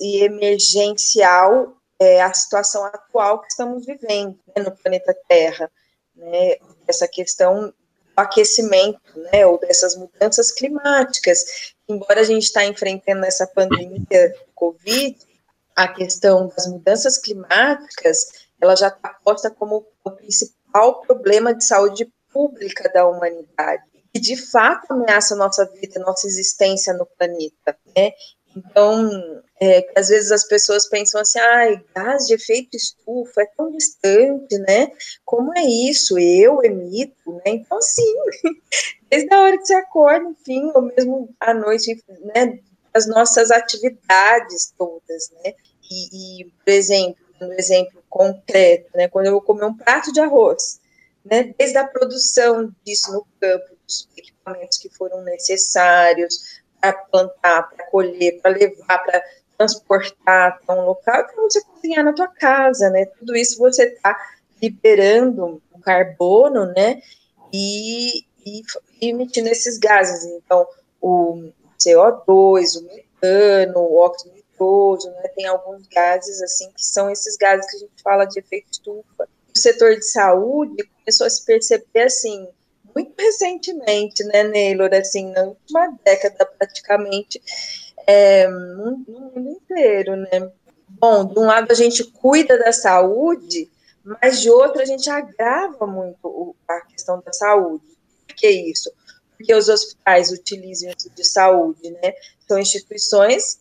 e 0.00 0.22
emergencial 0.22 1.76
é, 2.00 2.22
a 2.22 2.32
situação 2.32 2.84
atual 2.84 3.40
que 3.40 3.48
estamos 3.48 3.86
vivendo 3.86 4.38
né, 4.54 4.62
no 4.62 4.72
planeta 4.72 5.16
Terra, 5.28 5.70
né, 6.14 6.56
essa 6.86 7.08
questão 7.08 7.68
do 7.68 7.74
aquecimento, 8.16 9.00
né, 9.32 9.46
ou 9.46 9.58
dessas 9.58 9.96
mudanças 9.96 10.50
climáticas. 10.50 11.74
Embora 11.88 12.20
a 12.20 12.24
gente 12.24 12.44
está 12.44 12.64
enfrentando 12.64 13.24
essa 13.24 13.46
pandemia 13.46 14.34
Covid, 14.54 15.16
a 15.74 15.88
questão 15.88 16.48
das 16.48 16.66
mudanças 16.66 17.18
climáticas, 17.18 18.46
ela 18.60 18.76
já 18.76 18.88
está 18.88 19.18
posta 19.24 19.50
como 19.50 19.86
o 20.04 20.10
principal 20.10 21.00
problema 21.02 21.54
de 21.54 21.64
saúde 21.64 22.12
pública 22.32 22.90
da 22.92 23.06
humanidade, 23.06 23.82
que 24.12 24.20
de 24.20 24.36
fato 24.36 24.92
ameaça 24.92 25.34
nossa 25.36 25.64
vida, 25.66 26.00
nossa 26.00 26.26
existência 26.26 26.94
no 26.94 27.06
planeta, 27.06 27.76
né? 27.96 28.12
Então, 28.56 29.42
é, 29.60 29.86
às 29.96 30.08
vezes 30.08 30.32
as 30.32 30.46
pessoas 30.46 30.88
pensam 30.88 31.20
assim, 31.20 31.38
ai, 31.38 31.82
gás 31.94 32.26
de 32.26 32.34
efeito 32.34 32.76
estufa 32.76 33.42
é 33.42 33.46
tão 33.56 33.70
distante, 33.70 34.58
né? 34.58 34.90
Como 35.24 35.56
é 35.56 35.62
isso? 35.62 36.18
Eu 36.18 36.62
emito, 36.64 37.32
né? 37.32 37.42
Então, 37.46 37.80
sim, 37.80 38.14
desde 39.08 39.32
a 39.32 39.40
hora 39.40 39.56
que 39.56 39.64
você 39.64 39.74
acorda, 39.74 40.28
enfim, 40.28 40.70
ou 40.74 40.82
mesmo 40.82 41.34
à 41.38 41.54
noite, 41.54 42.02
né? 42.34 42.58
As 42.92 43.06
nossas 43.06 43.50
atividades 43.50 44.72
todas, 44.76 45.30
né? 45.42 45.54
E, 45.90 46.40
e 46.40 46.44
por 46.44 46.70
exemplo, 46.70 47.24
um 47.40 47.52
exemplo 47.52 48.02
concreto, 48.08 48.90
né? 48.94 49.08
Quando 49.08 49.26
eu 49.26 49.32
vou 49.32 49.42
comer 49.42 49.66
um 49.66 49.76
prato 49.76 50.12
de 50.12 50.20
arroz, 50.20 50.80
né? 51.24 51.54
Desde 51.56 51.78
a 51.78 51.86
produção 51.86 52.74
disso 52.84 53.12
no 53.12 53.26
campo, 53.40 53.76
dos 53.86 54.08
equipamentos 54.16 54.78
que 54.78 54.88
foram 54.88 55.22
necessários, 55.22 56.62
para 56.80 56.92
plantar, 56.92 57.62
para 57.70 57.86
colher, 57.86 58.40
para 58.42 58.56
levar, 58.56 58.98
para 58.98 59.24
transportar 59.56 60.60
para 60.64 60.80
um 60.80 60.86
local, 60.86 61.26
para 61.26 61.42
você 61.42 61.62
cozinhar 61.62 62.04
na 62.04 62.12
tua 62.12 62.28
casa, 62.28 62.90
né? 62.90 63.06
Tudo 63.06 63.36
isso 63.36 63.58
você 63.58 63.84
está 63.84 64.16
liberando 64.60 65.62
o 65.72 65.80
carbono, 65.80 66.66
né? 66.66 67.00
E, 67.52 68.24
e, 68.44 68.62
emitindo 69.00 69.48
esses 69.48 69.78
gases. 69.78 70.24
Então, 70.24 70.66
o 71.00 71.50
CO2, 71.78 72.80
o 72.80 72.84
metano, 72.84 73.78
o 73.80 73.96
óxido 73.96 74.34
nitroso, 74.34 75.10
né? 75.10 75.28
Tem 75.34 75.46
alguns 75.46 75.86
gases, 75.88 76.42
assim, 76.42 76.70
que 76.72 76.84
são 76.84 77.10
esses 77.10 77.36
gases 77.36 77.70
que 77.70 77.76
a 77.76 77.80
gente 77.80 78.02
fala 78.02 78.24
de 78.24 78.38
efeito 78.38 78.66
estufa. 78.72 79.28
O 79.54 79.58
setor 79.58 79.94
de 79.94 80.04
saúde 80.04 80.82
começou 80.98 81.26
a 81.26 81.30
se 81.30 81.44
perceber, 81.44 82.02
assim, 82.02 82.48
muito 82.94 83.12
recentemente, 83.18 84.22
né, 84.24 84.44
Neylor, 84.44 84.90
assim, 84.94 85.30
na 85.32 85.42
última 85.42 85.98
década 86.04 86.46
praticamente, 86.46 87.42
é, 88.06 88.48
no, 88.48 88.98
mundo 89.06 89.50
inteiro, 89.50 90.16
né. 90.16 90.50
Bom, 90.88 91.24
de 91.24 91.38
um 91.38 91.44
lado 91.44 91.70
a 91.70 91.74
gente 91.74 92.04
cuida 92.04 92.58
da 92.58 92.72
saúde, 92.72 93.70
mas 94.04 94.40
de 94.40 94.50
outro 94.50 94.80
a 94.80 94.84
gente 94.84 95.08
agrava 95.10 95.86
muito 95.86 96.54
a 96.68 96.80
questão 96.82 97.22
da 97.24 97.32
saúde. 97.32 97.84
Por 98.26 98.36
que 98.36 98.48
isso? 98.48 98.90
Porque 99.36 99.54
os 99.54 99.68
hospitais 99.68 100.30
utilizam 100.30 100.92
isso 100.96 101.10
de 101.10 101.24
saúde, 101.24 101.90
né? 101.90 102.14
São 102.46 102.58
instituições 102.58 103.60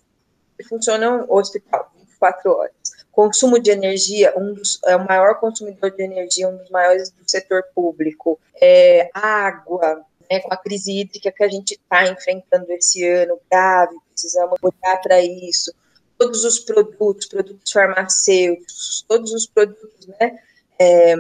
que 0.58 0.64
funcionam 0.64 1.26
hospital 1.30 1.92
24 1.98 2.52
horas 2.52 2.74
consumo 3.14 3.60
de 3.60 3.70
energia, 3.70 4.34
um 4.36 4.54
dos, 4.54 4.80
é 4.86 4.96
o 4.96 5.08
maior 5.08 5.40
consumidor 5.40 5.92
de 5.92 6.04
energia, 6.04 6.50
um 6.50 6.58
dos 6.58 6.70
maiores 6.72 7.12
do 7.12 7.30
setor 7.30 7.64
público, 7.74 8.40
é, 8.60 9.10
água, 9.14 10.04
né, 10.30 10.40
com 10.40 10.52
a 10.52 10.58
crise 10.58 11.00
hídrica 11.00 11.32
que 11.32 11.44
a 11.44 11.48
gente 11.48 11.76
está 11.76 12.08
enfrentando 12.08 12.70
esse 12.72 13.08
ano, 13.08 13.40
grave, 13.50 13.96
precisamos 14.14 14.58
olhar 14.62 15.02
para 15.02 15.22
isso. 15.22 15.74
todos 16.18 16.46
os 16.46 16.60
produtos, 16.60 17.28
produtos 17.28 17.72
farmacêuticos, 17.72 19.04
todos 19.08 19.34
os 19.34 19.46
produtos, 19.46 20.08
né, 20.08 20.40
é, 20.80 21.16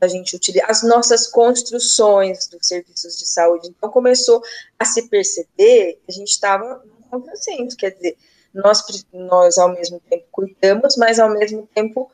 a 0.00 0.08
gente 0.08 0.36
utiliza, 0.36 0.64
as 0.66 0.82
nossas 0.82 1.26
construções 1.26 2.46
dos 2.46 2.66
serviços 2.66 3.18
de 3.18 3.26
saúde. 3.26 3.68
Então, 3.68 3.90
começou 3.90 4.42
a 4.78 4.84
se 4.84 5.08
perceber 5.08 5.94
que 5.94 6.00
a 6.08 6.12
gente 6.12 6.30
estava 6.30 6.82
no 6.84 7.08
contrassenso, 7.10 7.76
quer 7.76 7.90
dizer, 7.90 8.16
nós, 8.52 8.82
nós 9.12 9.58
ao 9.58 9.72
mesmo 9.72 10.00
tempo 10.08 10.24
cuidamos, 10.30 10.96
mas 10.96 11.18
ao 11.18 11.30
mesmo 11.30 11.68
tempo 11.74 12.10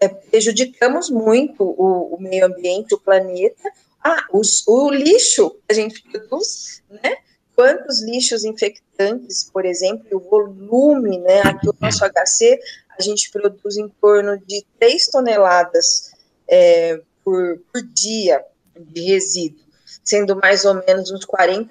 é, 0.00 0.08
prejudicamos 0.08 1.10
muito 1.10 1.62
o, 1.64 2.14
o, 2.14 2.20
meio 2.20 2.46
ambiente, 2.46 2.94
o 2.94 3.00
planeta. 3.00 3.70
Ah, 4.02 4.26
os, 4.32 4.66
o 4.66 4.90
lixo 4.90 5.50
que 5.50 5.62
a 5.70 5.74
gente 5.74 6.02
produz, 6.02 6.82
né? 6.90 7.16
Quantos 7.54 8.02
lixos 8.02 8.44
infectantes, 8.44 9.48
por 9.52 9.64
exemplo, 9.64 10.06
o 10.12 10.20
volume, 10.20 11.18
né? 11.18 11.40
Aqui 11.42 11.68
o 11.68 11.76
nosso 11.80 12.04
HC, 12.04 12.58
a 12.98 13.02
gente 13.02 13.30
produz 13.30 13.76
em 13.76 13.88
torno 13.88 14.38
de 14.38 14.64
3 14.78 15.06
toneladas 15.08 16.12
é, 16.48 17.00
por, 17.24 17.58
por 17.72 17.82
dia 17.82 18.44
de 18.76 19.02
resíduo, 19.02 19.64
sendo 20.02 20.36
mais 20.36 20.64
ou 20.64 20.74
menos 20.86 21.10
uns 21.10 21.24
40% 21.24 21.68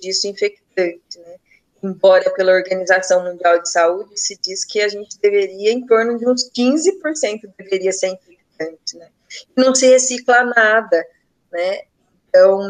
disso 0.00 0.28
infectante, 0.28 1.18
né? 1.18 1.36
embora 1.82 2.30
pela 2.30 2.52
Organização 2.52 3.24
Mundial 3.24 3.62
de 3.62 3.70
Saúde 3.70 4.18
se 4.18 4.36
diz 4.40 4.64
que 4.64 4.80
a 4.80 4.88
gente 4.88 5.18
deveria, 5.20 5.72
em 5.72 5.86
torno 5.86 6.18
de 6.18 6.26
uns 6.26 6.50
15% 6.50 7.52
deveria 7.56 7.92
ser 7.92 8.08
infectante, 8.08 8.96
né? 8.96 9.08
Não 9.56 9.74
se 9.74 9.86
recicla 9.86 10.44
nada, 10.44 11.06
né? 11.52 11.82
Então, 12.28 12.60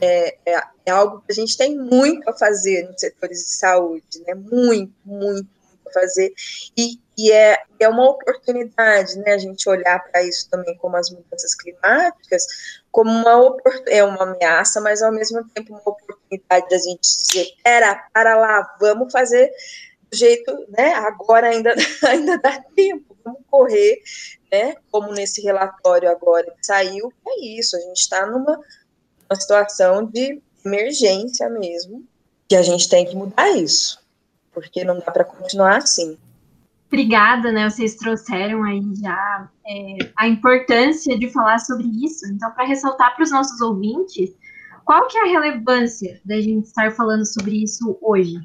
é, 0.00 0.36
é, 0.46 0.62
é, 0.86 0.90
algo 0.90 1.22
que 1.26 1.32
a 1.32 1.34
gente 1.34 1.56
tem 1.56 1.76
muito 1.76 2.28
a 2.28 2.32
fazer 2.36 2.86
nos 2.88 3.00
setores 3.00 3.38
de 3.38 3.50
saúde, 3.50 4.20
né? 4.26 4.34
Muito, 4.34 4.92
muito, 5.04 5.48
muito 5.64 5.88
a 5.88 5.92
fazer. 5.92 6.32
E, 6.76 7.00
e 7.16 7.32
é, 7.32 7.62
é 7.80 7.88
uma 7.88 8.10
oportunidade, 8.10 9.18
né? 9.18 9.32
A 9.32 9.38
gente 9.38 9.68
olhar 9.68 9.98
para 10.10 10.22
isso 10.22 10.48
também 10.50 10.76
como 10.76 10.96
as 10.96 11.10
mudanças 11.10 11.54
climáticas, 11.54 12.44
como 12.90 13.10
uma, 13.10 13.56
é 13.88 14.04
uma 14.04 14.22
ameaça, 14.22 14.80
mas 14.80 15.02
ao 15.02 15.12
mesmo 15.12 15.44
tempo 15.50 15.72
uma 15.72 15.82
oportunidade 15.84 16.68
da 16.68 16.78
gente 16.78 17.00
dizer, 17.00 17.48
pera, 17.62 18.08
para 18.12 18.36
lá, 18.36 18.76
vamos 18.80 19.12
fazer 19.12 19.52
do 20.10 20.16
jeito, 20.16 20.66
né, 20.70 20.94
agora 20.94 21.48
ainda, 21.48 21.74
ainda 22.06 22.38
dá 22.38 22.62
tempo, 22.74 23.16
vamos 23.22 23.40
correr, 23.50 24.02
né, 24.50 24.74
como 24.90 25.12
nesse 25.12 25.42
relatório 25.42 26.10
agora 26.10 26.50
que 26.50 26.66
saiu, 26.66 27.12
é 27.26 27.40
isso, 27.40 27.76
a 27.76 27.80
gente 27.80 27.98
está 27.98 28.26
numa 28.26 28.58
uma 29.30 29.40
situação 29.40 30.04
de 30.06 30.40
emergência 30.64 31.48
mesmo, 31.50 32.04
que 32.48 32.56
a 32.56 32.62
gente 32.62 32.88
tem 32.88 33.04
que 33.04 33.14
mudar 33.14 33.50
isso, 33.50 33.98
porque 34.52 34.84
não 34.84 34.98
dá 34.98 35.10
para 35.10 35.24
continuar 35.24 35.76
assim. 35.76 36.16
Obrigada, 36.86 37.52
né? 37.52 37.68
Vocês 37.68 37.96
trouxeram 37.96 38.64
aí 38.64 38.82
já 39.00 39.48
é, 39.66 39.98
a 40.16 40.26
importância 40.26 41.18
de 41.18 41.30
falar 41.30 41.58
sobre 41.58 41.86
isso. 42.02 42.26
Então, 42.26 42.50
para 42.52 42.64
ressaltar 42.64 43.14
para 43.14 43.22
os 43.22 43.30
nossos 43.30 43.60
ouvintes, 43.60 44.34
qual 44.86 45.06
que 45.06 45.18
é 45.18 45.22
a 45.22 45.26
relevância 45.26 46.18
da 46.24 46.40
gente 46.40 46.64
estar 46.64 46.90
falando 46.92 47.26
sobre 47.26 47.62
isso 47.62 47.98
hoje? 48.00 48.40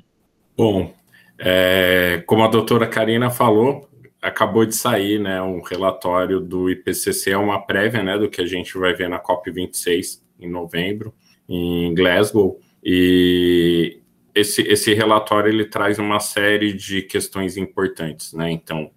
Bom, 0.57 0.93
é, 1.39 2.21
como 2.27 2.43
a 2.43 2.49
doutora 2.49 2.85
Karina 2.85 3.29
falou, 3.29 3.87
acabou 4.21 4.65
de 4.65 4.75
sair 4.75 5.19
né, 5.19 5.41
um 5.41 5.61
relatório 5.61 6.41
do 6.41 6.69
IPCC, 6.69 7.31
é 7.31 7.37
uma 7.37 7.65
prévia 7.65 8.03
né, 8.03 8.17
do 8.17 8.29
que 8.29 8.41
a 8.41 8.45
gente 8.45 8.77
vai 8.77 8.93
ver 8.93 9.07
na 9.07 9.21
COP26 9.21 10.22
em 10.39 10.49
novembro, 10.49 11.13
em 11.47 11.93
Glasgow, 11.93 12.59
e 12.83 13.99
esse, 14.35 14.61
esse 14.63 14.93
relatório 14.93 15.49
ele 15.49 15.65
traz 15.65 15.99
uma 15.99 16.19
série 16.19 16.73
de 16.73 17.01
questões 17.03 17.55
importantes, 17.55 18.33
né? 18.33 18.51
Então, 18.51 18.91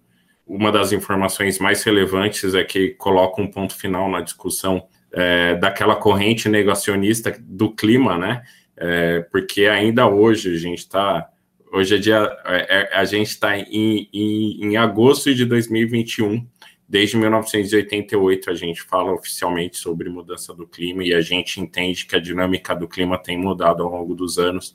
uma 0.45 0.71
das 0.71 0.91
informações 0.91 1.59
mais 1.59 1.83
relevantes 1.83 2.55
é 2.55 2.63
que 2.63 2.89
coloca 2.91 3.41
um 3.41 3.47
ponto 3.47 3.75
final 3.75 4.09
na 4.09 4.21
discussão 4.21 4.87
é, 5.11 5.55
daquela 5.55 5.95
corrente 5.95 6.49
negacionista 6.49 7.35
do 7.39 7.71
clima, 7.71 8.17
né? 8.17 8.43
É, 8.75 9.21
porque 9.31 9.65
ainda 9.65 10.07
hoje 10.07 10.53
a 10.53 10.57
gente 10.57 10.79
está 10.79 11.27
hoje 11.73 11.95
é 11.95 11.97
dia 11.97 12.37
é, 12.45 12.89
é 12.93 12.97
a 12.97 13.03
gente 13.05 13.27
está 13.27 13.57
em, 13.57 14.07
em, 14.13 14.65
em 14.65 14.77
agosto 14.77 15.33
de 15.33 15.45
2021 15.45 16.45
Desde 16.87 17.17
1988 17.17 18.49
a 18.49 18.53
gente 18.53 18.81
fala 18.81 19.11
oficialmente 19.11 19.77
sobre 19.77 20.09
mudança 20.09 20.53
do 20.53 20.65
clima 20.65 21.03
e 21.03 21.13
a 21.13 21.19
gente 21.19 21.59
entende 21.59 22.05
que 22.05 22.15
a 22.15 22.19
dinâmica 22.19 22.73
do 22.73 22.87
clima 22.87 23.17
tem 23.17 23.37
mudado 23.37 23.83
ao 23.83 23.91
longo 23.91 24.15
dos 24.15 24.39
anos. 24.39 24.73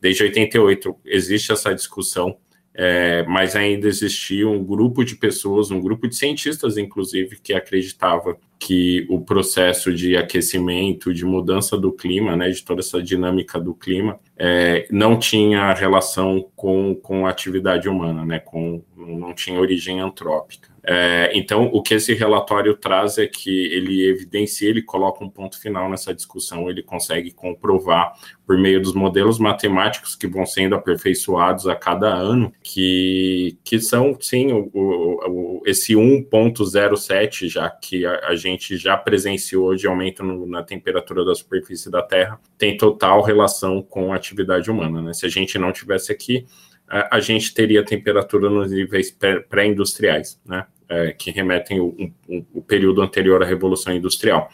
Desde 0.00 0.22
88 0.22 0.96
existe 1.04 1.52
essa 1.52 1.74
discussão, 1.74 2.38
é, 2.72 3.24
mas 3.24 3.54
ainda 3.54 3.86
existia 3.88 4.48
um 4.48 4.64
grupo 4.64 5.04
de 5.04 5.16
pessoas, 5.16 5.70
um 5.70 5.80
grupo 5.82 6.08
de 6.08 6.16
cientistas, 6.16 6.78
inclusive, 6.78 7.38
que 7.38 7.52
acreditava 7.52 8.38
que 8.58 9.06
o 9.10 9.20
processo 9.20 9.92
de 9.92 10.16
aquecimento, 10.16 11.12
de 11.12 11.26
mudança 11.26 11.76
do 11.76 11.92
clima, 11.92 12.36
né, 12.36 12.48
de 12.48 12.64
toda 12.64 12.80
essa 12.80 13.02
dinâmica 13.02 13.60
do 13.60 13.74
clima, 13.74 14.18
é, 14.34 14.86
não 14.90 15.18
tinha 15.18 15.74
relação 15.74 16.48
com, 16.56 16.94
com 16.94 17.26
a 17.26 17.30
atividade 17.30 17.86
humana, 17.86 18.24
né, 18.24 18.38
com, 18.38 18.82
não 18.96 19.34
tinha 19.34 19.60
origem 19.60 20.00
antrópica. 20.00 20.69
É, 20.82 21.30
então, 21.34 21.66
o 21.72 21.82
que 21.82 21.94
esse 21.94 22.14
relatório 22.14 22.76
traz 22.76 23.18
é 23.18 23.26
que 23.26 23.66
ele 23.66 24.08
evidencia, 24.08 24.68
ele 24.68 24.82
coloca 24.82 25.24
um 25.24 25.28
ponto 25.28 25.60
final 25.60 25.90
nessa 25.90 26.14
discussão, 26.14 26.70
ele 26.70 26.82
consegue 26.82 27.30
comprovar, 27.30 28.12
por 28.50 28.58
meio 28.58 28.82
dos 28.82 28.94
modelos 28.94 29.38
matemáticos 29.38 30.16
que 30.16 30.26
vão 30.26 30.44
sendo 30.44 30.74
aperfeiçoados 30.74 31.68
a 31.68 31.76
cada 31.76 32.12
ano, 32.12 32.52
que, 32.62 33.56
que 33.62 33.78
são, 33.78 34.16
sim, 34.20 34.50
o, 34.52 34.68
o, 34.74 35.60
o 35.60 35.62
esse 35.66 35.94
1,07, 35.94 37.48
já 37.48 37.70
que 37.70 38.04
a, 38.04 38.28
a, 38.28 38.34
gente 38.34 38.76
já 38.76 38.96
presenciou 38.96 39.76
de 39.76 39.86
aumento 39.86 40.24
no, 40.24 40.48
na 40.48 40.64
temperatura 40.64 41.24
da 41.24 41.32
superfície 41.32 41.90
da 41.90 42.02
Terra, 42.02 42.40
tem 42.58 42.76
total 42.76 43.22
relação 43.22 43.82
com 43.82 44.12
a 44.12 44.16
atividade 44.16 44.68
humana. 44.68 45.00
Né? 45.00 45.12
Se 45.12 45.26
a 45.26 45.28
gente 45.28 45.56
não 45.56 45.72
tivesse 45.72 46.10
aqui, 46.10 46.44
a, 46.90 47.20
gente 47.20 47.54
teria 47.54 47.84
temperatura 47.84 48.50
nos 48.50 48.72
níveis 48.72 49.16
pré-industriais, 49.48 50.40
né? 50.44 50.66
É, 50.88 51.12
que 51.12 51.30
remetem 51.30 51.78
o, 51.78 52.12
um, 52.28 52.44
o 52.52 52.60
período 52.60 53.00
anterior 53.00 53.40
à 53.40 53.46
Revolução 53.46 53.94
Industrial. 53.94 54.50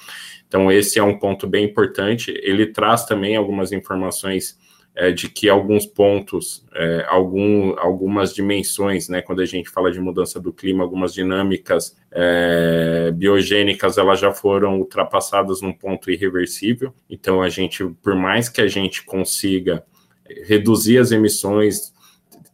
Então, 0.47 0.71
esse 0.71 0.99
é 0.99 1.03
um 1.03 1.19
ponto 1.19 1.47
bem 1.47 1.65
importante. 1.65 2.31
Ele 2.43 2.67
traz 2.67 3.07
também 3.07 3.37
algumas 3.37 3.73
informações 3.73 4.59
é, 4.95 5.11
de 5.11 5.31
que 5.31 5.49
alguns 5.49 5.87
pontos, 5.87 6.63
é, 6.75 7.07
algum, 7.09 7.79
algumas 7.79 8.35
dimensões, 8.35 9.09
né, 9.09 9.23
quando 9.23 9.41
a 9.41 9.47
gente 9.47 9.71
fala 9.71 9.91
de 9.91 9.99
mudança 9.99 10.39
do 10.39 10.53
clima, 10.53 10.85
algumas 10.85 11.15
dinâmicas 11.15 11.97
é, 12.13 13.11
biogênicas, 13.13 13.97
elas 13.97 14.21
já 14.21 14.31
foram 14.31 14.79
ultrapassadas 14.79 15.63
num 15.63 15.73
ponto 15.73 16.11
irreversível. 16.11 16.95
Então, 17.09 17.41
a 17.41 17.49
gente, 17.49 17.83
por 18.03 18.15
mais 18.15 18.51
que 18.51 18.61
a 18.61 18.69
gente 18.69 19.05
consiga 19.05 19.83
reduzir 20.45 20.99
as 20.99 21.13
emissões 21.13 21.96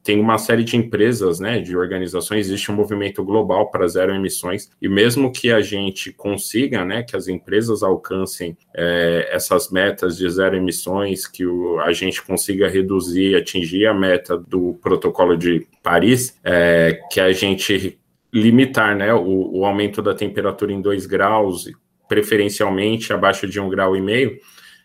tem 0.02 0.20
uma 0.20 0.36
série 0.36 0.64
de 0.64 0.76
empresas, 0.76 1.38
né, 1.38 1.60
de 1.60 1.76
organizações, 1.76 2.46
existe 2.46 2.70
um 2.72 2.74
movimento 2.74 3.22
global 3.24 3.70
para 3.70 3.86
zero 3.86 4.14
emissões, 4.14 4.70
e 4.80 4.88
mesmo 4.88 5.32
que 5.32 5.52
a 5.52 5.60
gente 5.60 6.12
consiga, 6.12 6.84
né, 6.84 7.02
que 7.02 7.16
as 7.16 7.28
empresas 7.28 7.82
alcancem 7.82 8.56
é, 8.74 9.28
essas 9.30 9.70
metas 9.70 10.16
de 10.16 10.28
zero 10.28 10.56
emissões, 10.56 11.26
que 11.26 11.46
o, 11.46 11.78
a 11.80 11.92
gente 11.92 12.20
consiga 12.22 12.68
reduzir, 12.68 13.36
atingir 13.36 13.86
a 13.86 13.94
meta 13.94 14.36
do 14.36 14.78
protocolo 14.82 15.36
de 15.36 15.66
Paris, 15.82 16.36
é, 16.42 17.00
que 17.10 17.20
a 17.20 17.30
gente 17.32 17.98
limitar, 18.34 18.96
né, 18.96 19.14
o, 19.14 19.58
o 19.58 19.64
aumento 19.64 20.02
da 20.02 20.14
temperatura 20.14 20.72
em 20.72 20.80
2 20.80 21.06
graus, 21.06 21.70
preferencialmente 22.08 23.12
abaixo 23.12 23.46
de 23.46 23.60
um 23.60 23.68
grau 23.68 23.96
e 23.96 24.00
meio, 24.00 24.38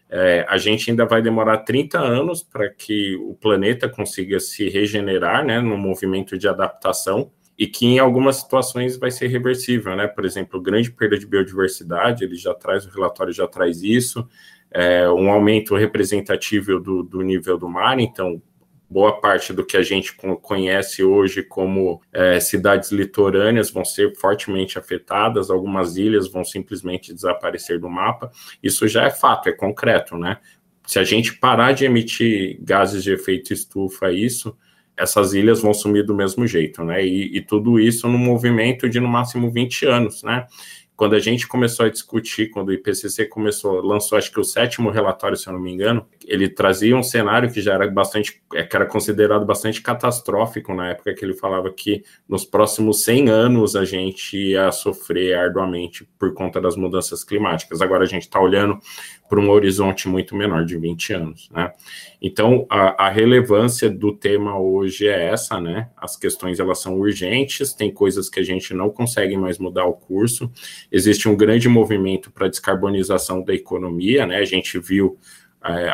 é, 0.10 0.46
a 0.48 0.58
gente 0.58 0.90
ainda 0.90 1.06
vai 1.06 1.22
demorar 1.22 1.60
30 1.60 2.00
anos 2.00 2.42
para 2.42 2.70
que 2.70 3.16
o 3.18 3.34
planeta 3.34 3.90
consiga 3.90 4.40
se 4.40 4.70
regenerar, 4.70 5.46
né, 5.46 5.60
no 5.60 5.78
movimento 5.78 6.38
de 6.38 6.48
adaptação, 6.48 7.32
e 7.58 7.66
que 7.68 7.86
em 7.86 8.00
algumas 8.00 8.38
situações 8.38 8.98
vai 8.98 9.10
ser 9.10 9.28
reversível, 9.28 9.96
né? 9.96 10.08
Por 10.08 10.26
exemplo, 10.26 10.62
grande 10.62 10.92
perda 10.92 11.18
de 11.18 11.26
biodiversidade, 11.26 12.24
ele 12.24 12.36
já 12.36 12.54
traz, 12.54 12.86
o 12.86 12.90
relatório 12.92 13.34
já 13.34 13.48
traz 13.48 13.82
isso, 13.82 14.28
é, 14.70 15.10
um 15.10 15.32
aumento 15.32 15.76
representativo 15.76 16.80
do, 16.80 17.02
do 17.02 17.22
nível 17.22 17.58
do 17.58 17.68
mar, 17.68 18.00
então 18.00 18.42
boa 18.90 19.20
parte 19.20 19.52
do 19.52 19.66
que 19.66 19.76
a 19.76 19.84
gente 19.84 20.16
conhece 20.42 21.04
hoje 21.04 21.44
como 21.44 22.02
é, 22.12 22.40
cidades 22.40 22.92
litorâneas 22.92 23.70
vão 23.70 23.84
ser 23.84 24.16
fortemente 24.16 24.80
afetadas, 24.80 25.50
algumas 25.50 25.98
ilhas 25.98 26.28
vão 26.28 26.44
simplesmente 26.44 27.14
desaparecer 27.14 27.80
do 27.80 27.90
mapa. 27.90 28.32
Isso 28.64 28.88
já 28.88 29.04
é 29.04 29.10
fato, 29.10 29.50
é 29.50 29.52
concreto, 29.52 30.18
né? 30.18 30.38
Se 30.86 31.00
a 31.00 31.04
gente 31.04 31.34
parar 31.34 31.74
de 31.74 31.84
emitir 31.84 32.58
gases 32.62 33.04
de 33.04 33.12
efeito 33.12 33.52
estufa, 33.52 34.10
isso, 34.10 34.58
essas 34.96 35.34
ilhas 35.34 35.62
vão 35.62 35.74
sumir 35.74 36.06
do 36.06 36.16
mesmo 36.16 36.48
jeito, 36.48 36.84
né? 36.84 37.06
E, 37.06 37.38
e 37.38 37.42
tudo 37.42 37.80
isso 37.80 38.08
num 38.08 38.18
movimento 38.18 38.90
de 38.90 39.00
no 39.00 39.08
máximo 39.08 39.52
20 39.52 39.86
anos, 39.86 40.24
né? 40.24 40.48
Quando 40.98 41.14
a 41.14 41.20
gente 41.20 41.48
começou 41.48 41.86
a 41.86 41.90
discutir, 41.90 42.50
quando 42.50 42.70
o 42.70 42.74
IPCC 42.74 43.28
começou, 43.28 43.82
lançou 43.82 44.18
acho 44.18 44.32
que 44.32 44.40
o 44.40 44.44
sétimo 44.44 44.90
relatório, 44.90 45.38
se 45.38 45.48
eu 45.48 45.54
não 45.54 45.60
me 45.60 45.72
engano, 45.72 46.04
ele 46.26 46.50
trazia 46.50 46.98
um 46.98 47.04
cenário 47.04 47.52
que 47.52 47.62
já 47.62 47.76
era 47.76 47.88
bastante, 47.88 48.42
é, 48.56 48.64
que 48.64 48.76
era 48.76 48.84
considerado 48.84 49.46
bastante 49.46 49.80
catastrófico 49.80 50.74
na 50.74 50.90
época 50.90 51.14
que 51.14 51.24
ele 51.24 51.36
falava 51.36 51.72
que 51.72 52.04
nos 52.28 52.44
próximos 52.44 53.04
100 53.04 53.30
anos 53.30 53.76
a 53.76 53.86
gente 53.86 54.36
ia 54.36 54.72
sofrer 54.72 55.38
arduamente 55.38 56.04
por 56.18 56.34
conta 56.34 56.60
das 56.60 56.76
mudanças 56.76 57.24
climáticas. 57.24 57.80
Agora 57.80 58.04
a 58.04 58.08
gente 58.08 58.24
está 58.24 58.40
olhando 58.40 58.80
para 59.28 59.40
um 59.40 59.50
horizonte 59.50 60.08
muito 60.08 60.36
menor, 60.36 60.66
de 60.66 60.78
20 60.78 61.14
anos, 61.14 61.50
né? 61.52 61.72
Então, 62.22 62.66
a, 62.70 63.06
a, 63.06 63.10
relevância 63.10 63.90
do 63.90 64.12
tema 64.12 64.58
hoje 64.58 65.08
é 65.08 65.26
essa, 65.26 65.60
né? 65.60 65.90
As 65.98 66.16
questões, 66.16 66.60
elas 66.60 66.82
são 66.82 66.98
urgentes, 66.98 67.74
tem 67.74 67.92
coisas 67.92 68.30
que 68.30 68.40
a 68.40 68.44
gente 68.44 68.74
não 68.74 68.90
consegue 68.90 69.38
mais 69.38 69.60
mudar 69.60 69.86
o 69.86 69.94
curso, 69.94 70.52
existe 70.92 71.28
um 71.28 71.36
grande 71.36 71.70
movimento 71.70 72.32
para 72.32 72.48
descarbonização 72.48 73.44
da 73.44 73.54
economia, 73.54 74.26
né? 74.26 74.38
A 74.38 74.46
gente 74.46 74.80
viu 74.80 75.18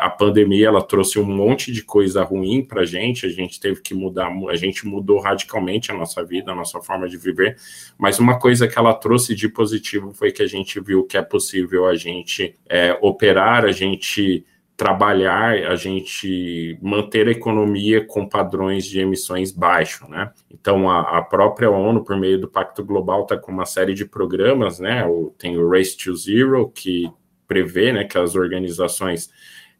a 0.00 0.08
pandemia 0.10 0.68
ela 0.68 0.82
trouxe 0.82 1.18
um 1.18 1.24
monte 1.24 1.72
de 1.72 1.82
coisa 1.82 2.22
ruim 2.22 2.64
para 2.64 2.82
a 2.82 2.84
gente, 2.84 3.26
a 3.26 3.28
gente 3.28 3.58
teve 3.58 3.80
que 3.80 3.94
mudar, 3.94 4.30
a 4.48 4.56
gente 4.56 4.86
mudou 4.86 5.18
radicalmente 5.20 5.90
a 5.90 5.94
nossa 5.94 6.24
vida, 6.24 6.52
a 6.52 6.54
nossa 6.54 6.80
forma 6.80 7.08
de 7.08 7.16
viver, 7.16 7.56
mas 7.98 8.18
uma 8.18 8.38
coisa 8.38 8.68
que 8.68 8.78
ela 8.78 8.94
trouxe 8.94 9.34
de 9.34 9.48
positivo 9.48 10.12
foi 10.12 10.30
que 10.30 10.42
a 10.42 10.46
gente 10.46 10.78
viu 10.80 11.04
que 11.04 11.16
é 11.16 11.22
possível 11.22 11.86
a 11.86 11.94
gente 11.94 12.54
é, 12.68 12.96
operar, 13.00 13.64
a 13.64 13.72
gente 13.72 14.44
trabalhar, 14.76 15.54
a 15.68 15.76
gente 15.76 16.76
manter 16.82 17.28
a 17.28 17.30
economia 17.30 18.04
com 18.04 18.28
padrões 18.28 18.84
de 18.84 19.00
emissões 19.00 19.52
baixos, 19.52 20.08
né? 20.08 20.32
Então, 20.50 20.90
a, 20.90 21.18
a 21.18 21.22
própria 21.22 21.70
ONU, 21.70 22.02
por 22.04 22.16
meio 22.16 22.40
do 22.40 22.48
Pacto 22.48 22.84
Global, 22.84 23.22
está 23.22 23.36
com 23.36 23.52
uma 23.52 23.66
série 23.66 23.94
de 23.94 24.04
programas, 24.04 24.80
né? 24.80 25.06
O, 25.06 25.32
tem 25.38 25.56
o 25.56 25.68
Race 25.68 25.96
to 25.96 26.16
Zero, 26.16 26.68
que 26.70 27.08
prevê 27.46 27.92
né, 27.92 28.04
que 28.04 28.18
as 28.18 28.34
organizações 28.34 29.30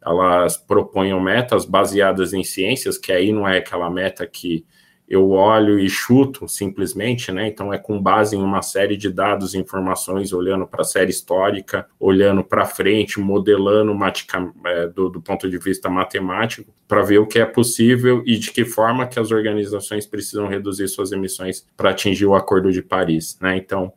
elas 0.05 0.57
proponham 0.57 1.19
metas 1.19 1.65
baseadas 1.65 2.33
em 2.33 2.43
ciências, 2.43 2.97
que 2.97 3.11
aí 3.11 3.31
não 3.31 3.47
é 3.47 3.57
aquela 3.57 3.89
meta 3.89 4.25
que 4.27 4.65
eu 5.07 5.29
olho 5.31 5.79
e 5.79 5.87
chuto 5.87 6.47
simplesmente, 6.47 7.31
né? 7.31 7.47
Então 7.47 7.71
é 7.71 7.77
com 7.77 8.01
base 8.01 8.35
em 8.35 8.41
uma 8.41 8.61
série 8.63 8.97
de 8.97 9.09
dados 9.11 9.53
e 9.53 9.59
informações, 9.59 10.33
olhando 10.33 10.65
para 10.65 10.81
a 10.81 10.85
série 10.85 11.11
histórica, 11.11 11.87
olhando 11.99 12.43
para 12.43 12.65
frente, 12.65 13.19
modelando 13.19 13.95
é, 14.65 14.87
do, 14.87 15.09
do, 15.09 15.21
ponto 15.21 15.49
de 15.49 15.57
vista 15.59 15.89
matemático, 15.89 16.73
para 16.87 17.03
ver 17.03 17.19
o 17.19 17.27
que 17.27 17.39
é 17.39 17.45
possível 17.45 18.23
e 18.25 18.37
de 18.37 18.51
que 18.51 18.65
forma 18.65 19.05
que 19.05 19.19
as 19.19 19.31
organizações 19.31 20.07
precisam 20.07 20.47
reduzir 20.47 20.87
suas 20.87 21.11
emissões 21.11 21.65
para 21.77 21.91
atingir 21.91 22.25
o 22.25 22.35
Acordo 22.35 22.71
de 22.71 22.81
Paris, 22.81 23.37
né? 23.39 23.55
Então 23.57 23.93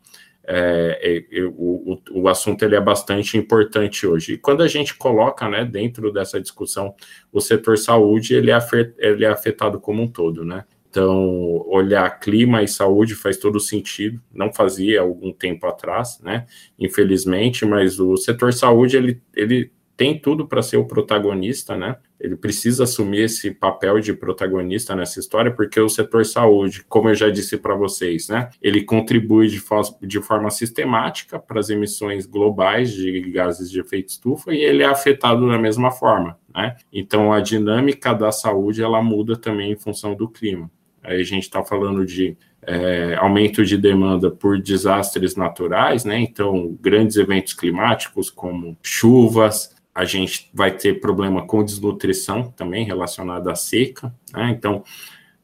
é, 0.51 1.27
é, 1.31 1.43
o, 1.45 2.01
o, 2.11 2.27
assunto 2.27 2.65
ele 2.65 2.75
é 2.75 2.81
bastante 2.81 3.37
importante 3.37 4.07
hoje. 4.07 4.33
E 4.33 4.39
quando 4.39 4.63
a 4.63 4.67
gente 4.67 4.95
coloca 4.95 5.47
né, 5.47 5.63
dentro 5.63 6.11
dessa 6.11 6.41
discussão 6.41 6.95
o 7.31 7.39
setor 7.39 7.77
saúde, 7.77 8.35
ele 8.35 8.51
é, 8.51 8.55
afet, 8.55 8.95
ele 8.97 9.27
é 9.27 9.29
afetado 9.29 9.79
como 9.79 10.03
um 10.03 10.09
todo, 10.09 10.47
né? 10.47 10.65
Então, 10.89 11.63
olhar 11.69 12.19
clima 12.19 12.63
e 12.63 12.69
saúde 12.69 13.15
faz 13.15 13.37
todo 13.37 13.61
sentido, 13.61 14.23
não 14.33 14.51
fazia 14.51 15.03
algum 15.03 15.33
tempo 15.35 15.67
atrás, 15.67 16.19
né? 16.23 16.47
Infelizmente, 16.79 17.67
mas 17.67 18.01
o 18.01 18.17
setor 18.17 18.55
saúde 18.55 18.97
ele, 18.97 19.21
ele 19.35 19.71
tem 19.99 20.19
tudo 20.19 20.49
para 20.49 20.63
ser 20.63 20.79
o 20.79 20.87
protagonista, 20.87 21.77
né? 21.77 21.97
Ele 22.21 22.37
precisa 22.37 22.85
assumir 22.85 23.23
esse 23.25 23.51
papel 23.51 24.01
de 24.01 24.13
protagonista 24.13 24.95
nessa 24.97 25.21
história, 25.21 25.53
porque 25.53 25.81
o 25.81 25.89
setor 25.89 26.25
saúde, 26.25 26.85
como 26.89 27.09
eu 27.09 27.15
já 27.15 27.31
disse 27.31 27.57
para 27.57 27.75
vocês, 27.75 28.29
né? 28.29 28.51
Ele 28.61 28.83
contribui 28.83 29.49
de, 29.49 29.63
de 30.03 30.21
forma 30.21 30.51
sistemática 30.51 31.39
para 31.39 31.61
as 31.61 31.71
emissões 31.71 32.27
globais 32.27 32.93
de 32.93 33.21
gases 33.31 33.71
de 33.71 33.81
efeito 33.81 34.09
estufa 34.09 34.53
e 34.53 34.59
ele 34.59 34.83
é 34.83 34.87
afetado 34.87 35.49
da 35.49 35.59
mesma 35.59 35.91
forma, 35.91 36.39
né? 36.55 36.77
Então 36.93 37.33
a 37.33 37.41
dinâmica 37.41 38.13
da 38.13 38.33
saúde 38.33 38.83
ela 38.83 39.03
muda 39.03 39.37
também 39.37 39.73
em 39.73 39.77
função 39.77 40.15
do 40.15 40.29
clima. 40.29 40.71
Aí 41.03 41.21
a 41.21 41.25
gente 41.25 41.45
está 41.45 41.65
falando 41.65 42.05
de 42.05 42.37
é, 42.63 43.15
aumento 43.15 43.65
de 43.65 43.79
demanda 43.79 44.31
por 44.31 44.61
desastres 44.61 45.37
naturais, 45.37 46.05
né? 46.05 46.19
Então, 46.21 46.77
grandes 46.81 47.17
eventos 47.17 47.55
climáticos 47.55 48.29
como 48.29 48.77
chuvas, 48.83 49.75
a 49.99 50.05
gente 50.05 50.49
vai 50.55 50.71
ter 50.71 51.01
problema 51.01 51.45
com 51.45 51.65
desnutrição 51.65 52.53
também 52.53 52.85
relacionada 52.85 53.51
à 53.51 53.57
seca, 53.57 54.15
né? 54.33 54.49
Então, 54.57 54.85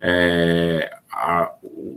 é, 0.01 0.97
a, 1.11 1.53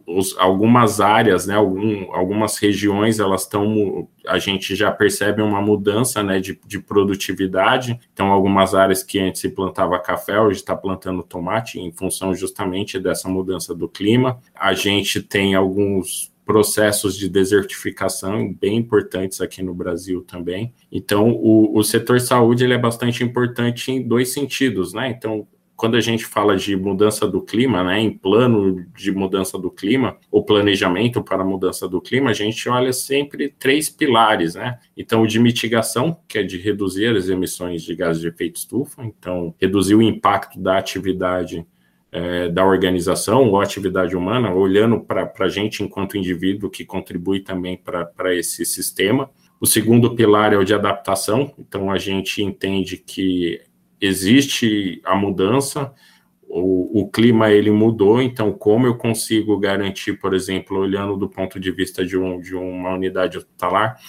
os, 0.08 0.36
algumas 0.40 1.00
áreas, 1.00 1.46
né, 1.46 1.54
algum, 1.54 2.12
algumas 2.12 2.58
regiões, 2.58 3.20
elas 3.20 3.44
estão, 3.44 4.08
a 4.26 4.40
gente 4.40 4.76
já 4.76 4.90
percebe 4.90 5.40
uma 5.40 5.62
mudança, 5.62 6.24
né, 6.24 6.40
de, 6.40 6.60
de 6.66 6.80
produtividade, 6.80 8.00
então 8.12 8.32
algumas 8.32 8.74
áreas 8.74 9.04
que 9.04 9.20
antes 9.20 9.40
se 9.40 9.50
plantava 9.50 10.00
café, 10.00 10.42
hoje 10.42 10.58
está 10.58 10.76
plantando 10.76 11.22
tomate, 11.22 11.80
em 11.80 11.92
função 11.92 12.34
justamente 12.34 13.00
dessa 13.00 13.30
mudança 13.30 13.76
do 13.76 13.88
clima, 13.88 14.40
a 14.56 14.74
gente 14.74 15.22
tem 15.22 15.54
alguns 15.54 16.36
processos 16.48 17.18
de 17.18 17.30
desertificação 17.30 18.52
bem 18.54 18.78
importantes 18.78 19.42
aqui 19.42 19.62
no 19.62 19.76
Brasil 19.76 20.24
também. 20.24 20.74
Então, 20.90 21.30
o, 21.30 21.78
o 21.78 21.84
setor 21.84 22.22
saúde 22.22 22.64
ele 22.64 22.74
é 22.74 22.78
bastante 22.78 23.22
importante 23.22 23.92
em 23.92 24.02
dois 24.02 24.32
sentidos, 24.32 24.94
né? 24.94 25.10
Então, 25.10 25.46
quando 25.76 25.96
a 25.96 26.02
gente 26.02 26.26
fala 26.26 26.58
de 26.58 26.76
mudança 26.76 27.28
do 27.28 27.40
clima, 27.40 27.84
né, 27.84 28.00
em 28.00 28.10
plano 28.10 28.84
de 28.96 29.12
mudança 29.12 29.60
do 29.60 29.70
clima, 29.70 30.18
o 30.32 30.42
planejamento 30.42 31.22
para 31.22 31.44
a 31.44 31.46
mudança 31.46 31.88
do 31.88 32.02
clima, 32.02 32.32
a 32.32 32.34
gente 32.34 32.68
olha 32.68 32.92
sempre 32.92 33.54
três 33.60 33.88
pilares, 33.88 34.56
né? 34.56 34.80
Então, 34.96 35.22
o 35.22 35.28
de 35.28 35.40
mitigação, 35.40 36.18
que 36.28 36.40
é 36.40 36.44
de 36.44 36.58
reduzir 36.58 37.16
as 37.16 37.30
emissões 37.30 37.84
de 37.84 37.94
gases 37.94 38.22
de 38.22 38.30
efeito 38.30 38.56
estufa, 38.56 39.06
então, 39.06 39.54
reduzir 39.60 39.94
o 39.94 40.02
impacto 40.02 40.60
da 40.60 40.80
atividade 40.80 41.64
é, 42.12 42.48
da 42.50 42.66
organização 42.66 43.50
ou 43.50 43.60
atividade 43.60 44.16
humana, 44.16 44.54
olhando 44.54 45.00
para 45.00 45.32
a 45.40 45.50
gente 45.50 45.84
enquanto 45.84 46.18
indivíduo 46.18 46.70
que 46.70 46.86
contribui 46.86 47.42
também 47.42 47.78
para 47.78 48.34
esse 48.36 48.66
sistema. 48.66 49.30
O 49.60 49.66
segundo 49.66 50.16
pilar 50.16 50.54
é 50.54 50.58
o 50.58 50.64
de 50.64 50.74
adaptação, 50.74 51.54
então 51.58 51.92
a 51.92 51.98
gente 51.98 52.44
entende 52.44 52.98
que 52.98 53.60
existe 54.00 55.02
a 55.04 55.16
mudança, 55.16 55.92
o, 56.48 57.02
o, 57.02 57.10
clima 57.10 57.52
ele 57.52 57.72
mudou, 57.72 58.22
então 58.22 58.54
como 58.54 58.88
eu 58.88 58.96
consigo 58.96 59.58
garantir, 59.60 60.14
por 60.14 60.34
exemplo, 60.34 60.78
olhando 60.78 61.18
do 61.18 61.28
ponto 61.28 61.60
de 61.60 61.72
vista 61.72 62.06
de, 62.06 62.18
um, 62.18 62.40
de 62.40 62.56
uma 62.56 62.94
unidade 62.94 63.38
hospitalar, 63.38 64.00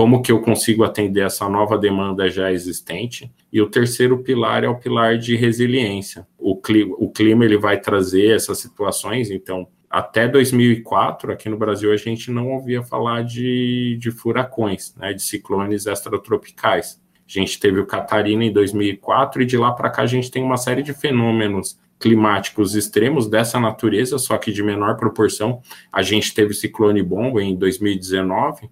como 0.00 0.22
que 0.22 0.32
eu 0.32 0.40
consigo 0.40 0.82
atender 0.82 1.26
essa 1.26 1.46
nova 1.46 1.76
demanda 1.76 2.30
já 2.30 2.50
existente. 2.50 3.30
E 3.52 3.60
o 3.60 3.68
terceiro 3.68 4.22
pilar 4.22 4.64
é 4.64 4.66
o 4.66 4.78
pilar 4.78 5.18
de 5.18 5.36
resiliência. 5.36 6.26
O 6.38 6.56
clima, 6.56 6.96
o 6.98 7.10
clima 7.10 7.44
ele 7.44 7.58
vai 7.58 7.78
trazer 7.78 8.34
essas 8.34 8.56
situações, 8.60 9.30
então 9.30 9.68
até 9.90 10.26
2004, 10.26 11.30
aqui 11.30 11.50
no 11.50 11.58
Brasil, 11.58 11.92
a 11.92 11.98
gente 11.98 12.30
não 12.30 12.50
ouvia 12.50 12.82
falar 12.82 13.24
de, 13.24 13.98
de 14.00 14.10
furacões, 14.10 14.94
né, 14.96 15.12
de 15.12 15.20
ciclones 15.20 15.84
extratropicais. 15.84 16.98
A 17.28 17.38
gente 17.38 17.60
teve 17.60 17.78
o 17.78 17.84
Catarina 17.84 18.42
em 18.42 18.52
2004 18.54 19.42
e 19.42 19.44
de 19.44 19.58
lá 19.58 19.70
para 19.70 19.90
cá 19.90 20.00
a 20.00 20.06
gente 20.06 20.30
tem 20.30 20.42
uma 20.42 20.56
série 20.56 20.82
de 20.82 20.94
fenômenos 20.94 21.78
climáticos 21.98 22.74
extremos 22.74 23.28
dessa 23.28 23.60
natureza, 23.60 24.16
só 24.16 24.38
que 24.38 24.50
de 24.50 24.62
menor 24.62 24.96
proporção. 24.96 25.60
A 25.92 26.00
gente 26.00 26.32
teve 26.32 26.52
o 26.52 26.54
ciclone 26.54 27.02
bomba 27.02 27.42
em 27.42 27.54
2019 27.54 28.70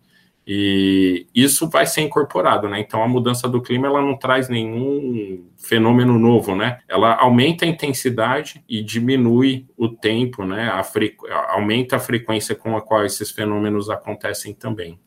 e 0.51 1.27
isso 1.35 1.69
vai 1.69 1.85
ser 1.85 2.01
incorporado, 2.01 2.71
né? 2.71 2.81
Então 2.81 3.03
a 3.03 3.07
mudança 3.07 3.47
do 3.47 3.61
clima 3.61 3.87
ela 3.87 4.01
não 4.01 4.17
traz 4.17 4.49
nenhum 4.49 5.45
fenômeno 5.59 6.19
novo, 6.19 6.57
né? 6.57 6.79
Ela 6.89 7.15
aumenta 7.17 7.67
a 7.67 7.69
intensidade 7.69 8.65
e 8.67 8.83
diminui 8.83 9.67
o 9.77 9.91
tempo, 9.91 10.47
né? 10.47 10.71
A 10.71 10.83
frequ... 10.83 11.27
aumenta 11.51 11.97
a 11.97 12.01
frequência 12.01 12.55
com 12.55 12.75
a 12.75 12.81
qual 12.81 13.05
esses 13.05 13.31
fenômenos 13.31 13.91
acontecem 13.91 14.55
também. 14.55 14.99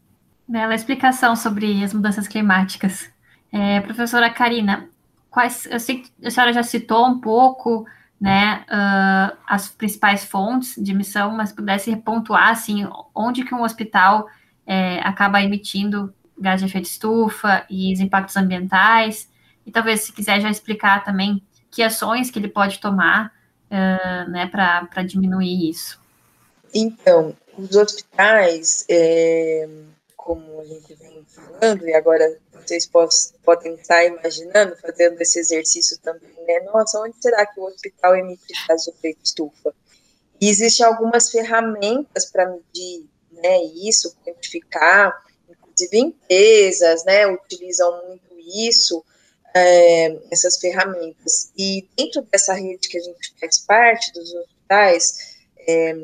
Bela 0.48 0.76
explicação 0.76 1.36
sobre 1.36 1.84
as 1.84 1.92
mudanças 1.92 2.28
climáticas. 2.28 3.12
É, 3.52 3.80
professora 3.82 4.30
Karina, 4.30 4.90
quais, 5.32 5.66
eu 5.66 5.80
sei 5.80 6.04
que 6.04 6.12
a 6.24 6.30
senhora 6.30 6.54
já 6.54 6.62
citou 6.62 7.08
um 7.08 7.20
pouco, 7.20 7.88
né, 8.20 8.64
uh, 8.70 9.36
as 9.48 9.70
principais 9.70 10.24
fontes 10.24 10.76
de 10.78 10.92
emissão, 10.92 11.32
mas 11.32 11.52
pudesse 11.52 11.96
pontuar, 11.96 12.50
assim, 12.50 12.88
onde 13.16 13.44
que 13.44 13.56
um 13.56 13.64
hospital 13.64 14.28
é, 14.72 15.02
acaba 15.02 15.42
emitindo 15.42 16.14
gás 16.40 16.62
de 16.62 16.66
efeito 16.66 16.86
estufa 16.86 17.66
e 17.70 17.92
os 17.92 18.00
impactos 18.00 18.38
ambientais. 18.38 19.28
E 19.66 19.72
talvez, 19.72 20.00
se 20.00 20.14
quiser 20.14 20.40
já 20.40 20.50
explicar 20.50 21.04
também 21.04 21.44
que 21.70 21.84
ações 21.84 22.32
que 22.32 22.40
ele 22.40 22.48
pode 22.48 22.80
tomar 22.80 23.34
uh, 23.66 24.32
né, 24.32 24.48
para 24.48 25.04
diminuir 25.04 25.70
isso. 25.70 26.00
Então, 26.74 27.36
os 27.58 27.76
hospitais, 27.76 28.86
é, 28.90 29.68
como 30.16 30.62
a 30.62 30.64
gente 30.64 30.96
vem 30.96 31.22
falando, 31.28 31.86
e 31.86 31.94
agora 31.94 32.38
vocês 32.54 32.90
podem 33.44 33.74
estar 33.74 34.06
imaginando, 34.06 34.78
fazendo 34.78 35.20
esse 35.20 35.38
exercício 35.38 36.00
também, 36.00 36.32
né? 36.48 36.62
Nossa, 36.74 36.98
onde 37.02 37.16
será 37.20 37.46
que 37.46 37.60
o 37.60 37.66
hospital 37.66 38.16
emite 38.16 38.54
gás 38.70 38.84
de 38.84 38.92
efeito 38.92 39.20
estufa? 39.22 39.74
E 40.40 40.48
existem 40.48 40.86
algumas 40.86 41.30
ferramentas 41.30 42.26
para 42.32 42.48
medir 42.48 43.06
né, 43.42 43.64
isso, 43.64 44.16
quantificar, 44.24 45.24
inclusive 45.50 45.98
empresas, 45.98 47.04
né, 47.06 47.28
utilizam 47.28 48.08
muito 48.08 48.40
isso, 48.40 49.04
é, 49.54 50.18
essas 50.32 50.58
ferramentas. 50.58 51.52
E 51.58 51.88
dentro 51.98 52.22
dessa 52.24 52.54
rede 52.54 52.88
que 52.88 52.98
a 52.98 53.02
gente 53.02 53.34
faz 53.40 53.60
parte, 53.60 54.12
dos 54.14 54.34
hospitais 54.34 55.36
é, 55.68 55.96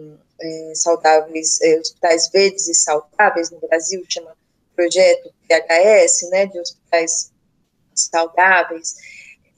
é, 0.41 0.71
saudáveis, 0.75 1.61
é, 1.61 1.79
hospitais 1.79 2.29
verdes 2.29 2.67
e 2.67 2.75
saudáveis 2.75 3.49
no 3.49 3.59
Brasil, 3.59 4.03
chama 4.07 4.35
projeto 4.75 5.33
PHS, 5.47 6.29
né, 6.29 6.45
de 6.45 6.59
hospitais 6.59 7.31
saudáveis, 7.95 8.95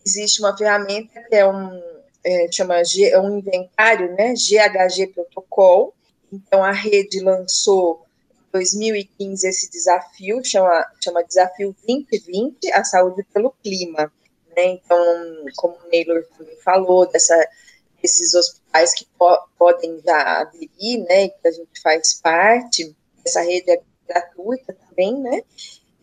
existe 0.05 0.39
uma 0.39 0.57
ferramenta 0.57 1.21
que 1.23 1.35
é 1.35 1.45
um, 1.45 1.81
é, 2.23 2.51
chama 2.51 2.83
G, 2.83 3.09
é 3.09 3.19
um 3.19 3.37
inventário, 3.37 4.13
né, 4.15 4.33
GHG 4.33 5.07
Protocol, 5.07 5.93
então 6.31 6.63
a 6.63 6.71
rede 6.71 7.19
lançou 7.21 8.05
2015 8.51 9.47
esse 9.47 9.69
desafio, 9.69 10.43
chama, 10.43 10.85
chama 11.03 11.23
Desafio 11.23 11.75
2020, 11.87 12.71
a 12.73 12.83
saúde 12.83 13.23
pelo 13.33 13.51
clima. 13.63 14.11
Né? 14.55 14.65
Então, 14.73 15.45
como 15.55 15.75
o 15.75 15.89
Neylor 15.89 16.23
também 16.37 16.57
falou, 16.57 17.07
dessa, 17.07 17.35
desses 18.01 18.33
hospitais 18.33 18.93
que 18.93 19.07
po 19.17 19.37
podem 19.57 20.01
já 20.03 20.41
aderir, 20.41 21.05
né, 21.07 21.29
que 21.29 21.47
a 21.47 21.51
gente 21.51 21.81
faz 21.81 22.13
parte, 22.13 22.95
essa 23.25 23.41
rede 23.41 23.71
é 23.71 23.81
gratuita 24.07 24.73
também, 24.73 25.19
né, 25.19 25.43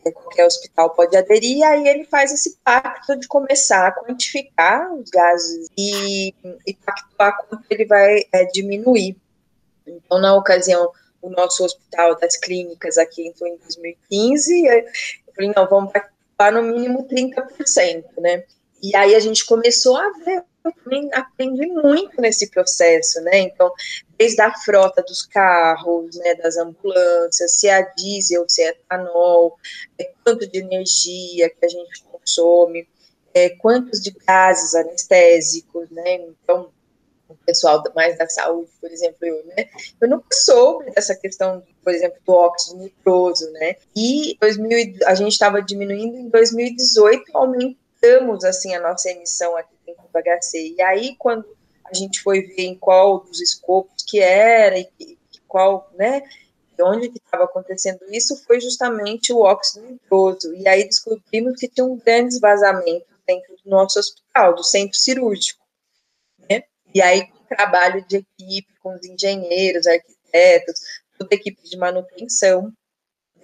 é, 0.05 0.13
qualquer 0.13 0.47
hospital 0.47 0.91
pode 0.91 1.17
aderir, 1.17 1.59
e 1.59 1.65
aí 1.65 1.89
ele 1.89 2.05
faz 2.05 2.33
esse 2.33 2.57
pacto 2.63 3.17
de 3.17 3.27
começar 3.27 3.89
a 3.89 3.93
quantificar 3.93 4.95
os 4.95 5.11
gases 5.11 5.69
e, 5.77 6.33
e 6.65 6.75
pactuar 6.75 7.45
quanto 7.45 7.65
ele 7.71 7.85
vai 7.85 8.23
é, 8.33 8.45
diminuir. 8.45 9.17
Então, 9.87 10.19
na 10.19 10.35
ocasião 10.35 10.91
o 11.23 11.31
nosso 11.31 11.65
hospital 11.65 12.17
das 12.19 12.37
clínicas 12.37 12.99
aqui 12.99 13.27
entrou 13.27 13.49
em 13.49 13.57
2015, 13.59 14.67
eu 14.67 14.85
falei, 15.35 15.53
não, 15.55 15.69
vamos 15.69 15.93
para 16.37 16.53
no 16.53 16.63
mínimo 16.63 17.07
30%, 17.09 18.05
né? 18.19 18.45
E 18.83 18.95
aí 18.95 19.15
a 19.15 19.21
gente 19.21 19.45
começou 19.45 19.97
a 19.97 20.11
ver, 20.25 20.45
eu 20.65 21.11
aprendi 21.13 21.67
muito 21.67 22.21
nesse 22.21 22.51
processo, 22.51 23.21
né? 23.23 23.41
Então, 23.41 23.73
desde 24.19 24.41
a 24.43 24.55
frota 24.55 25.03
dos 25.03 25.23
carros, 25.23 26.17
né, 26.17 26.35
das 26.35 26.57
ambulâncias, 26.57 27.59
se 27.59 27.69
é 27.69 27.83
diesel, 27.97 28.45
se 28.49 28.63
é 28.63 28.69
etanol, 28.69 29.57
é, 29.99 30.13
quanto 30.23 30.47
de 30.47 30.59
energia 30.59 31.51
que 31.51 31.65
a 31.65 31.69
gente 31.69 32.03
consome, 32.05 32.87
é, 33.35 33.51
quantos 33.51 34.01
de 34.01 34.11
gases 34.11 34.75
anestésicos, 34.75 35.91
né? 35.91 36.15
Então, 36.15 36.71
o 37.29 37.35
pessoal 37.47 37.83
mais 37.95 38.17
da 38.19 38.29
saúde, 38.29 38.71
por 38.81 38.91
exemplo, 38.91 39.19
eu, 39.23 39.45
né? 39.47 39.69
Eu 40.01 40.09
nunca 40.09 40.29
soube 40.33 40.91
dessa 40.93 41.15
questão, 41.15 41.63
por 41.83 41.93
exemplo, 41.93 42.19
do 42.25 42.33
óxido 42.33 42.81
nitroso, 42.81 43.51
né? 43.53 43.77
E 43.95 44.37
2000, 44.41 44.99
a 45.07 45.15
gente 45.15 45.33
estava 45.33 45.61
diminuindo 45.63 46.17
em 46.17 46.29
2018, 46.29 47.25
aumentamos 47.35 48.45
assim 48.45 48.75
a 48.75 48.81
nossa 48.81 49.11
emissão 49.11 49.57
aqui 49.57 49.75
dentro 49.85 50.03
do 50.03 50.19
HC. 50.19 50.75
E 50.77 50.83
aí 50.83 51.17
quando 51.19 51.45
a 51.85 51.95
gente 51.95 52.23
foi 52.23 52.43
ver 52.43 52.63
em 52.63 52.75
qual 52.75 53.21
dos 53.21 53.41
escopos 53.41 54.03
que 54.07 54.21
era 54.21 54.79
e, 54.79 54.89
e 55.01 55.19
qual, 55.47 55.91
né? 55.97 56.23
onde 56.83 57.09
que 57.09 57.19
estava 57.19 57.45
acontecendo 57.45 58.01
isso 58.11 58.37
foi 58.45 58.61
justamente 58.61 59.33
o 59.33 59.41
óxido 59.41 59.87
nitroso. 59.87 60.55
E 60.55 60.69
aí 60.69 60.85
descobrimos 60.85 61.59
que 61.59 61.69
tinha 61.69 61.85
um 61.85 61.97
grande 61.97 62.39
vazamento 62.39 63.07
dentro 63.27 63.57
do 63.65 63.71
nosso 63.71 63.99
hospital, 63.99 64.55
do 64.55 64.63
centro 64.63 64.97
cirúrgico. 64.97 65.66
E 66.97 67.03
aí, 67.03 67.27
com 67.27 67.45
trabalho 67.45 68.03
de 68.09 68.17
equipe, 68.17 68.75
com 68.81 68.95
os 68.95 69.05
engenheiros, 69.05 69.87
arquitetos, 69.87 70.81
toda 71.19 71.29
a 71.31 71.37
equipe 71.37 71.63
de 71.63 71.77
manutenção, 71.77 72.73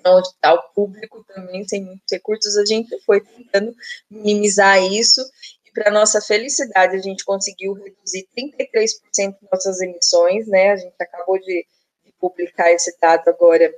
no 0.03 0.11
hospital 0.12 0.73
público 0.75 1.23
também, 1.25 1.62
sem 1.69 1.85
muitos 1.85 2.11
recursos, 2.11 2.57
a 2.57 2.65
gente 2.65 2.99
foi 3.05 3.21
tentando 3.21 3.77
minimizar 4.11 4.83
isso. 4.83 5.21
E, 5.67 5.71
para 5.71 5.91
nossa 5.91 6.19
felicidade, 6.23 6.97
a 6.97 7.01
gente 7.01 7.27
conseguiu 7.27 7.75
reduzir 7.75 8.27
33% 8.35 9.38
de 9.38 9.47
nossas 9.53 9.83
emissões, 9.83 10.49
né? 10.49 10.71
A 10.71 10.77
gente 10.77 10.95
acabou 10.99 11.38
de, 11.38 11.67
de 12.07 12.12
publicar 12.19 12.73
esse 12.73 12.97
dado 12.99 13.29
agora 13.29 13.71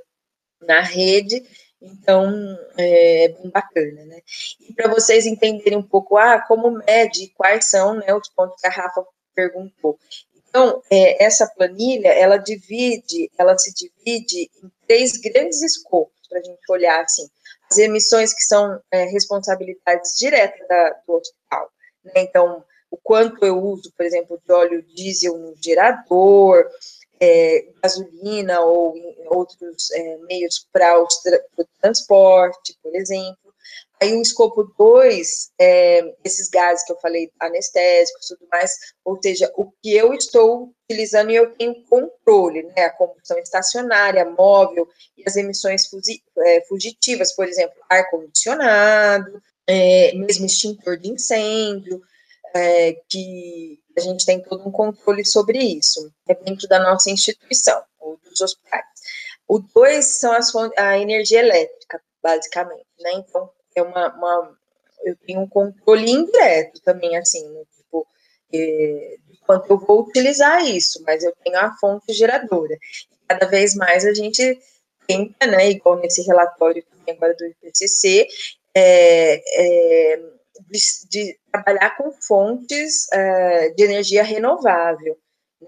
na 0.61 0.83
rede. 0.83 1.45
Então, 1.83 2.33
é, 2.79 3.25
é 3.25 3.29
bem 3.29 3.51
bacana, 3.51 4.05
né? 4.05 4.21
E 4.61 4.73
para 4.73 4.89
vocês 4.89 5.27
entenderem 5.27 5.77
um 5.77 5.83
pouco, 5.83 6.17
ah, 6.17 6.41
como 6.47 6.71
mede, 6.71 7.33
quais 7.35 7.69
são 7.69 7.97
né, 7.97 8.15
os 8.15 8.29
pontos 8.29 8.61
que 8.61 8.69
a 8.69 8.71
Rafa 8.71 9.05
perguntou. 9.35 9.99
Então, 10.49 10.83
é, 10.91 11.25
essa 11.25 11.47
planilha, 11.47 12.09
ela 12.09 12.37
divide, 12.37 13.31
ela 13.37 13.59
se 13.59 13.75
divide 13.75 14.51
em 14.63 14.71
três 14.87 15.13
grandes 15.13 15.63
escopos, 15.63 16.15
para 16.29 16.39
a 16.39 16.43
gente 16.43 16.61
olhar, 16.71 17.03
assim, 17.03 17.29
as 17.71 17.79
emissões 17.79 18.33
que 18.33 18.43
são 18.43 18.81
é, 18.91 19.05
responsabilidades 19.05 20.17
diretas 20.17 20.67
da, 20.69 20.91
do 21.07 21.15
hospital, 21.15 21.71
né? 22.05 22.13
então, 22.17 22.65
o 22.91 22.97
quanto 22.97 23.45
eu 23.45 23.61
uso, 23.61 23.93
por 23.97 24.07
exemplo, 24.07 24.41
de 24.47 24.53
óleo 24.53 24.83
diesel 24.95 25.37
no 25.37 25.57
gerador, 25.61 26.65
é, 27.21 27.67
gasolina 27.83 28.61
ou 28.61 28.95
outros 29.27 29.91
é, 29.91 30.17
meios 30.29 30.67
para 30.73 31.03
o 31.03 31.07
transporte, 31.81 32.79
por 32.83 32.95
exemplo, 32.95 33.44
Aí 34.05 34.15
o 34.15 34.21
escopo 34.21 34.65
2, 34.79 35.53
é, 35.59 36.15
esses 36.23 36.51
gases 36.51 36.85
que 36.85 36.93
eu 36.93 37.01
falei, 37.01 37.31
anestésicos 37.41 38.31
e 38.31 38.37
tudo 38.37 38.47
mais, 38.53 38.77
ou 39.03 39.19
seja, 39.21 39.51
o 39.57 39.71
que 39.83 39.97
eu 39.97 40.13
estou 40.13 40.75
utilizando 40.85 41.31
e 41.31 41.37
eu 41.37 41.55
tenho 41.57 41.83
controle, 41.87 42.65
né? 42.65 42.85
A 42.85 42.91
combustão 42.91 43.39
estacionária, 43.39 44.27
móvel 44.27 44.87
e 45.17 45.25
as 45.27 45.37
emissões 45.37 45.89
é, 46.39 46.61
fugitivas, 46.67 47.35
por 47.35 47.49
exemplo, 47.49 47.77
ar-condicionado, 47.89 49.41
é, 49.67 50.15
mesmo 50.15 50.45
extintor 50.45 50.99
de 50.99 51.09
incêndio, 51.09 52.03
é, 52.55 52.93
que 53.09 53.81
a 53.97 54.01
gente 54.01 54.27
tem 54.27 54.43
todo 54.43 54.69
um 54.69 54.71
controle 54.71 55.25
sobre 55.25 55.57
isso, 55.59 56.13
dentro 56.45 56.69
da 56.69 56.79
nossa 56.79 57.09
instituição, 57.11 57.83
ou 57.99 58.19
dos 58.19 58.43
hospitais. 58.43 58.85
O 59.49 59.61
2 59.61 60.05
são 60.05 60.33
as 60.33 60.53
a 60.77 60.99
energia 60.99 61.41
elétrica, 61.41 62.03
basicamente, 62.23 62.85
né? 63.01 63.13
Então, 63.15 63.51
é 63.75 63.83
uma, 63.83 64.15
uma, 64.15 64.59
eu 65.05 65.17
tenho 65.27 65.41
um 65.41 65.49
controle 65.49 66.11
indireto 66.11 66.81
também, 66.83 67.17
assim, 67.17 67.47
né, 67.51 67.63
tipo, 67.77 68.07
é, 68.53 69.17
quanto 69.47 69.71
eu 69.71 69.79
vou 69.79 70.03
utilizar 70.03 70.65
isso, 70.65 71.03
mas 71.05 71.23
eu 71.23 71.35
tenho 71.43 71.59
a 71.59 71.75
fonte 71.77 72.13
geradora. 72.13 72.77
Cada 73.29 73.47
vez 73.47 73.75
mais 73.75 74.05
a 74.05 74.15
gente 74.15 74.59
tenta, 75.07 75.47
né, 75.47 75.71
igual 75.71 75.99
nesse 75.99 76.23
relatório 76.23 76.85
também 76.85 77.15
agora 77.15 77.35
do 77.35 77.45
IPCC, 77.45 78.29
é, 78.75 79.43
é, 79.57 80.23
de, 80.69 80.81
de, 81.09 81.39
trabalhar 81.51 81.97
com 81.97 82.13
fontes 82.13 83.07
é, 83.13 83.71
de 83.71 83.85
energia 83.85 84.23
renovável, 84.23 85.19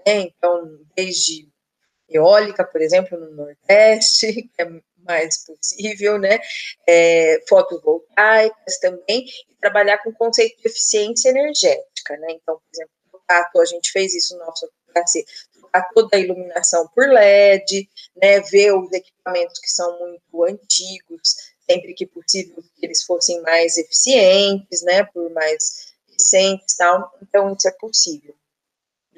né, 0.05 0.21
então, 0.21 0.79
desde 0.95 1.47
eólica, 2.09 2.63
por 2.63 2.81
exemplo, 2.81 3.19
no 3.19 3.31
Nordeste, 3.31 4.49
que 4.55 4.61
é 4.61 4.81
mais 5.07 5.43
possível, 5.45 6.17
né? 6.19 6.39
É, 6.87 7.41
fotovoltaicas 7.47 8.77
também, 8.79 9.25
e 9.49 9.55
trabalhar 9.59 9.97
com 9.99 10.09
o 10.09 10.13
conceito 10.13 10.61
de 10.61 10.67
eficiência 10.67 11.29
energética, 11.29 12.17
né? 12.17 12.27
Então, 12.31 12.55
por 12.55 12.63
exemplo, 12.73 12.91
a 13.29 13.65
gente 13.65 13.91
fez 13.91 14.13
isso 14.13 14.37
no 14.37 14.45
nosso 14.45 14.69
HC, 14.93 15.25
trocar 15.53 15.89
toda 15.93 16.15
a 16.15 16.19
iluminação 16.19 16.87
por 16.89 17.07
LED, 17.07 17.89
né? 18.15 18.39
Ver 18.41 18.73
os 18.73 18.91
equipamentos 18.91 19.59
que 19.59 19.69
são 19.69 19.97
muito 19.99 20.43
antigos, 20.43 21.35
sempre 21.69 21.93
que 21.93 22.05
possível, 22.05 22.63
que 22.75 22.85
eles 22.85 23.03
fossem 23.03 23.41
mais 23.41 23.77
eficientes, 23.77 24.81
né? 24.83 25.03
Por 25.05 25.29
mais 25.31 25.93
recentes 26.11 26.75
tal. 26.77 27.11
Então, 27.21 27.53
isso 27.53 27.67
é 27.67 27.71
possível 27.71 28.35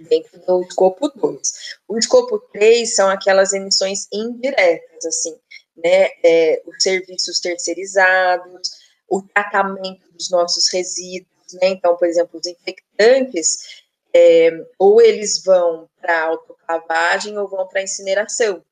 dentro 0.08 0.40
do 0.46 0.62
escopo 0.62 1.10
2. 1.10 1.52
O 1.88 1.98
escopo 1.98 2.40
3 2.54 2.96
são 2.96 3.10
aquelas 3.10 3.54
emissões 3.54 4.08
indiretas, 4.12 5.06
assim, 5.06 5.38
né, 5.84 6.10
é, 6.24 6.62
os 6.66 6.82
serviços 6.82 7.40
terceirizados, 7.40 8.72
o 9.08 9.22
tratamento 9.22 10.12
dos 10.12 10.30
nossos 10.30 10.72
resíduos, 10.72 11.54
né, 11.54 11.70
então, 11.70 11.96
por 11.98 12.08
exemplo, 12.08 12.40
os 12.40 12.48
infectantes, 12.48 13.84
é, 14.14 14.66
ou 14.78 15.02
eles 15.02 15.44
vão 15.44 15.90
para 16.02 16.24
autoclavagem 16.24 17.38
ou 17.38 17.48
vão 17.48 17.68
para 17.68 17.84
incineração, 17.84 18.64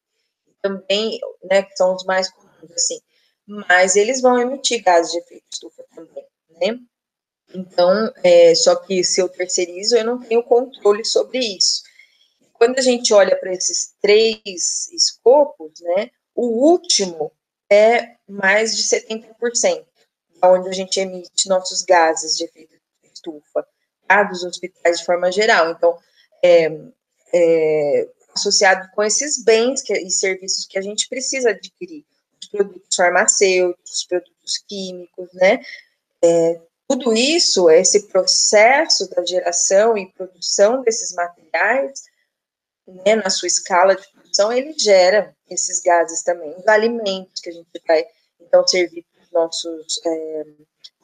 também, 0.62 1.20
né, 1.44 1.64
que 1.64 1.76
são 1.76 1.96
os 1.96 2.04
mais 2.06 2.30
comuns, 2.32 2.72
assim, 2.72 3.00
mas 3.46 3.96
eles 3.96 4.22
vão 4.22 4.40
emitir 4.40 4.84
gases 4.84 5.12
de 5.12 5.20
efeito 5.20 5.46
estufa 5.52 5.84
também, 5.96 6.26
né, 6.60 6.80
então, 7.54 8.12
é, 8.24 8.54
só 8.56 8.76
que 8.76 9.04
se 9.04 9.22
eu 9.22 9.30
terceirizo, 9.30 9.96
eu 9.96 10.06
não 10.06 10.20
tenho 10.20 10.44
controle 10.44 11.06
sobre 11.06 11.40
isso. 11.40 11.82
Quando 12.54 12.78
a 12.78 12.82
gente 12.82 13.14
olha 13.14 13.36
para 13.36 13.54
esses 13.54 13.94
três 14.02 14.92
escopos, 14.92 15.72
né, 15.80 16.10
o 16.38 16.70
último 16.70 17.32
é 17.70 18.16
mais 18.30 18.78
de 18.78 18.84
70%, 18.84 19.84
onde 20.44 20.70
a 20.70 20.72
gente 20.72 21.00
emite 21.00 21.50
nossos 21.50 21.82
gases 21.82 22.38
de 22.38 22.46
efeito 22.46 22.76
de 23.04 23.10
estufa, 23.12 23.68
tá? 24.08 24.24
dos 24.24 24.44
hospitais 24.44 25.00
de 25.00 25.06
forma 25.06 25.32
geral. 25.32 25.72
Então, 25.72 25.98
é, 26.44 26.70
é, 27.34 28.10
associado 28.36 28.88
com 28.92 29.04
esses 29.04 29.44
bens 29.44 29.82
que, 29.82 29.92
e 29.94 30.12
serviços 30.12 30.68
que 30.68 30.78
a 30.78 30.82
gente 30.82 31.10
precisa 31.10 31.50
adquirir. 31.50 32.06
produtos 32.52 32.96
farmacêuticos, 32.96 34.06
produtos 34.06 34.58
químicos, 34.68 35.34
né? 35.34 35.60
É, 36.24 36.62
tudo 36.88 37.14
isso, 37.14 37.70
esse 37.70 38.08
processo 38.08 39.10
da 39.10 39.26
geração 39.26 39.98
e 39.98 40.10
produção 40.14 40.82
desses 40.84 41.14
materiais, 41.14 42.04
né, 42.88 43.16
na 43.16 43.30
sua 43.30 43.48
escala 43.48 43.96
de 43.96 44.08
produção, 44.10 44.54
ele 44.54 44.74
gera 44.78 45.36
esses 45.50 45.82
gases 45.82 46.24
também. 46.24 46.54
Os 46.58 46.68
alimentos 46.68 47.42
que 47.42 47.50
a 47.50 47.54
gente 47.54 47.68
vai, 47.88 48.06
então, 48.40 48.68
servir 48.68 49.06
para 49.14 49.24
os 49.24 49.32
nossos 49.32 50.00
é, 50.06 50.46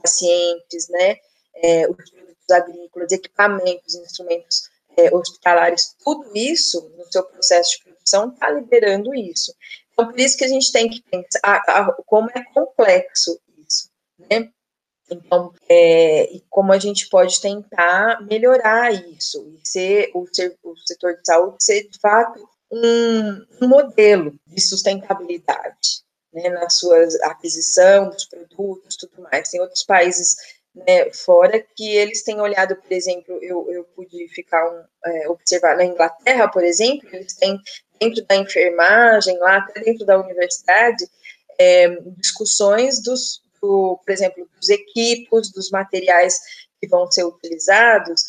pacientes, 0.02 0.90
né, 0.90 1.18
é, 1.56 1.90
os 1.90 2.10
produtos 2.10 2.50
agrícolas, 2.52 3.12
equipamentos, 3.12 3.96
instrumentos 3.96 4.70
é, 4.98 5.14
hospitalares, 5.14 5.96
tudo 6.04 6.32
isso, 6.36 6.90
no 6.98 7.12
seu 7.12 7.24
processo 7.24 7.78
de 7.78 7.84
produção, 7.84 8.30
está 8.30 8.50
liberando 8.52 9.14
isso. 9.16 9.54
Então, 9.92 10.10
por 10.10 10.20
isso 10.20 10.38
que 10.38 10.46
a 10.46 10.48
gente 10.48 10.72
tem 10.72 10.90
que 10.90 11.02
pensar 11.04 11.40
a, 11.44 11.80
a, 11.82 11.94
como 12.06 12.30
é 12.32 12.44
complexo 12.54 13.40
isso, 13.58 13.90
né? 14.18 14.50
Então, 15.10 15.54
é, 15.70 16.32
e 16.34 16.42
como 16.50 16.72
a 16.72 16.80
gente 16.80 17.08
pode 17.10 17.40
tentar 17.40 18.22
melhorar 18.22 18.92
isso 18.92 19.46
e 19.50 19.68
ser 19.68 20.12
o, 20.14 20.26
ser, 20.32 20.58
o 20.64 20.76
setor 20.78 21.16
de 21.16 21.26
saúde 21.26 21.64
ser 21.64 21.88
de 21.90 22.00
fato 22.00 22.50
um, 22.74 23.46
um 23.62 23.68
modelo 23.68 24.34
de 24.48 24.60
sustentabilidade, 24.60 26.02
né, 26.34 26.50
na 26.50 26.70
sua 26.70 27.08
aquisição 27.24 28.10
dos 28.10 28.26
produtos, 28.26 28.98
tudo 28.98 29.22
mais. 29.22 29.50
Tem 29.50 29.62
outros 29.62 29.84
países 29.84 30.36
né, 30.74 31.12
fora 31.14 31.64
que 31.76 31.96
eles 31.96 32.24
têm 32.24 32.42
olhado, 32.42 32.76
por 32.76 32.92
exemplo, 32.92 33.38
eu, 33.44 33.70
eu 33.72 33.84
pude 33.96 34.28
ficar 34.30 34.68
um, 34.68 34.84
é, 35.06 35.30
observar 35.30 35.78
na 35.78 35.86
Inglaterra, 35.86 36.48
por 36.48 36.64
exemplo, 36.64 37.08
eles 37.14 37.36
têm 37.36 37.60
dentro 38.00 38.26
da 38.26 38.36
enfermagem, 38.36 39.38
lá 39.38 39.58
até 39.58 39.82
dentro 39.82 40.04
da 40.04 40.20
universidade, 40.20 41.08
é, 41.60 41.90
discussões 42.18 43.04
dos, 43.04 43.44
do, 43.62 44.00
por 44.04 44.12
exemplo, 44.12 44.50
dos 44.60 44.70
equipos, 44.70 45.52
dos 45.52 45.70
materiais 45.70 46.40
que 46.82 46.88
vão 46.88 47.10
ser 47.12 47.24
utilizados, 47.24 48.24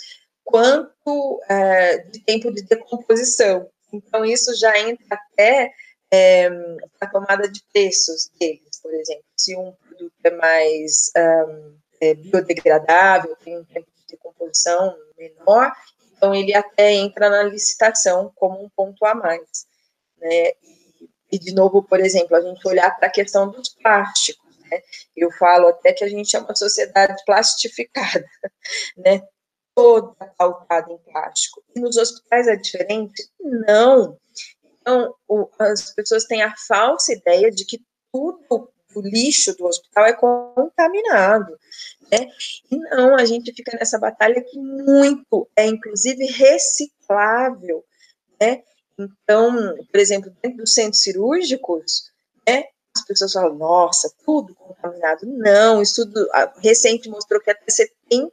quanto 0.45 1.41
é, 1.49 1.99
de 1.99 2.21
tempo 2.21 2.53
de 2.53 2.63
decomposição. 2.63 3.67
Então, 3.95 4.25
isso 4.25 4.55
já 4.57 4.79
entra 4.79 5.07
até 5.11 5.73
é, 6.13 6.49
a 7.01 7.07
tomada 7.07 7.49
de 7.49 7.63
preços 7.73 8.31
deles, 8.39 8.81
por 8.83 8.93
exemplo. 8.95 9.25
Se 9.37 9.57
um 9.57 9.73
produto 9.73 10.13
é 10.25 10.31
mais 10.31 11.11
um, 11.17 11.77
é, 12.01 12.15
biodegradável, 12.15 13.37
tem 13.37 13.59
um 13.59 13.65
tempo 13.65 13.89
de 13.97 14.17
decomposição 14.17 14.97
menor, 15.17 15.73
então 16.17 16.35
ele 16.35 16.55
até 16.55 16.93
entra 16.93 17.29
na 17.29 17.43
licitação 17.43 18.33
como 18.35 18.63
um 18.63 18.69
ponto 18.71 19.05
a 19.05 19.15
mais. 19.15 19.67
Né? 20.19 20.49
E, 20.63 21.09
e 21.33 21.39
de 21.39 21.55
novo, 21.55 21.83
por 21.83 22.01
exemplo, 22.01 22.37
a 22.37 22.41
gente 22.41 22.67
olhar 22.67 22.97
para 22.97 23.09
a 23.09 23.13
questão 23.13 23.51
dos 23.51 23.71
plásticos. 23.71 24.57
Né? 24.71 24.81
Eu 25.17 25.31
falo 25.33 25.69
até 25.69 25.93
que 25.93 26.05
a 26.05 26.09
gente 26.09 26.35
é 26.37 26.39
uma 26.39 26.55
sociedade 26.55 27.23
plastificada, 27.25 28.25
né? 28.97 29.23
Toda 29.75 30.15
pautada 30.39 30.93
em 30.93 30.99
plástico. 30.99 31.63
E 31.75 31.81
nos 31.81 31.97
hospitais 31.97 32.47
é 32.47 32.57
diferente? 32.57 33.29
Não. 33.41 34.17
Então, 34.81 35.15
o, 35.27 35.49
as 35.59 35.95
pessoas 35.95 36.25
têm 36.25 36.43
a 36.43 36.55
falsa 36.57 37.13
ideia 37.13 37.51
de 37.51 37.65
que 37.65 37.83
tudo 38.13 38.71
o 38.95 39.01
lixo 39.01 39.57
do 39.57 39.67
hospital 39.67 40.07
é 40.07 40.13
contaminado, 40.13 41.59
né? 42.13 42.29
E 42.71 42.77
não, 42.77 43.17
a 43.17 43.25
gente 43.25 43.53
fica 43.53 43.77
nessa 43.77 43.99
batalha 43.99 44.41
que 44.41 44.57
muito 44.57 45.49
é, 45.57 45.67
inclusive, 45.67 46.25
reciclável, 46.27 47.85
né? 48.41 48.63
Então, 48.97 49.77
por 49.91 49.99
exemplo, 49.99 50.33
dentro 50.41 50.59
dos 50.59 50.73
centros 50.73 51.03
cirúrgicos, 51.03 52.13
né, 52.47 52.65
as 52.97 53.05
pessoas 53.05 53.33
falam, 53.33 53.55
nossa, 53.55 54.13
tudo 54.25 54.55
contaminado. 54.55 55.27
Não, 55.27 55.83
estudo 55.83 56.29
recente 56.59 57.09
mostrou 57.09 57.41
que 57.41 57.51
até 57.51 57.67
70% 57.67 58.31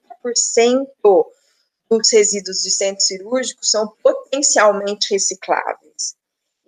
dos 1.89 2.11
resíduos 2.11 2.61
de 2.61 2.71
centros 2.71 3.07
cirúrgicos 3.07 3.69
são 3.69 3.87
potencialmente 4.01 5.13
recicláveis. 5.13 6.15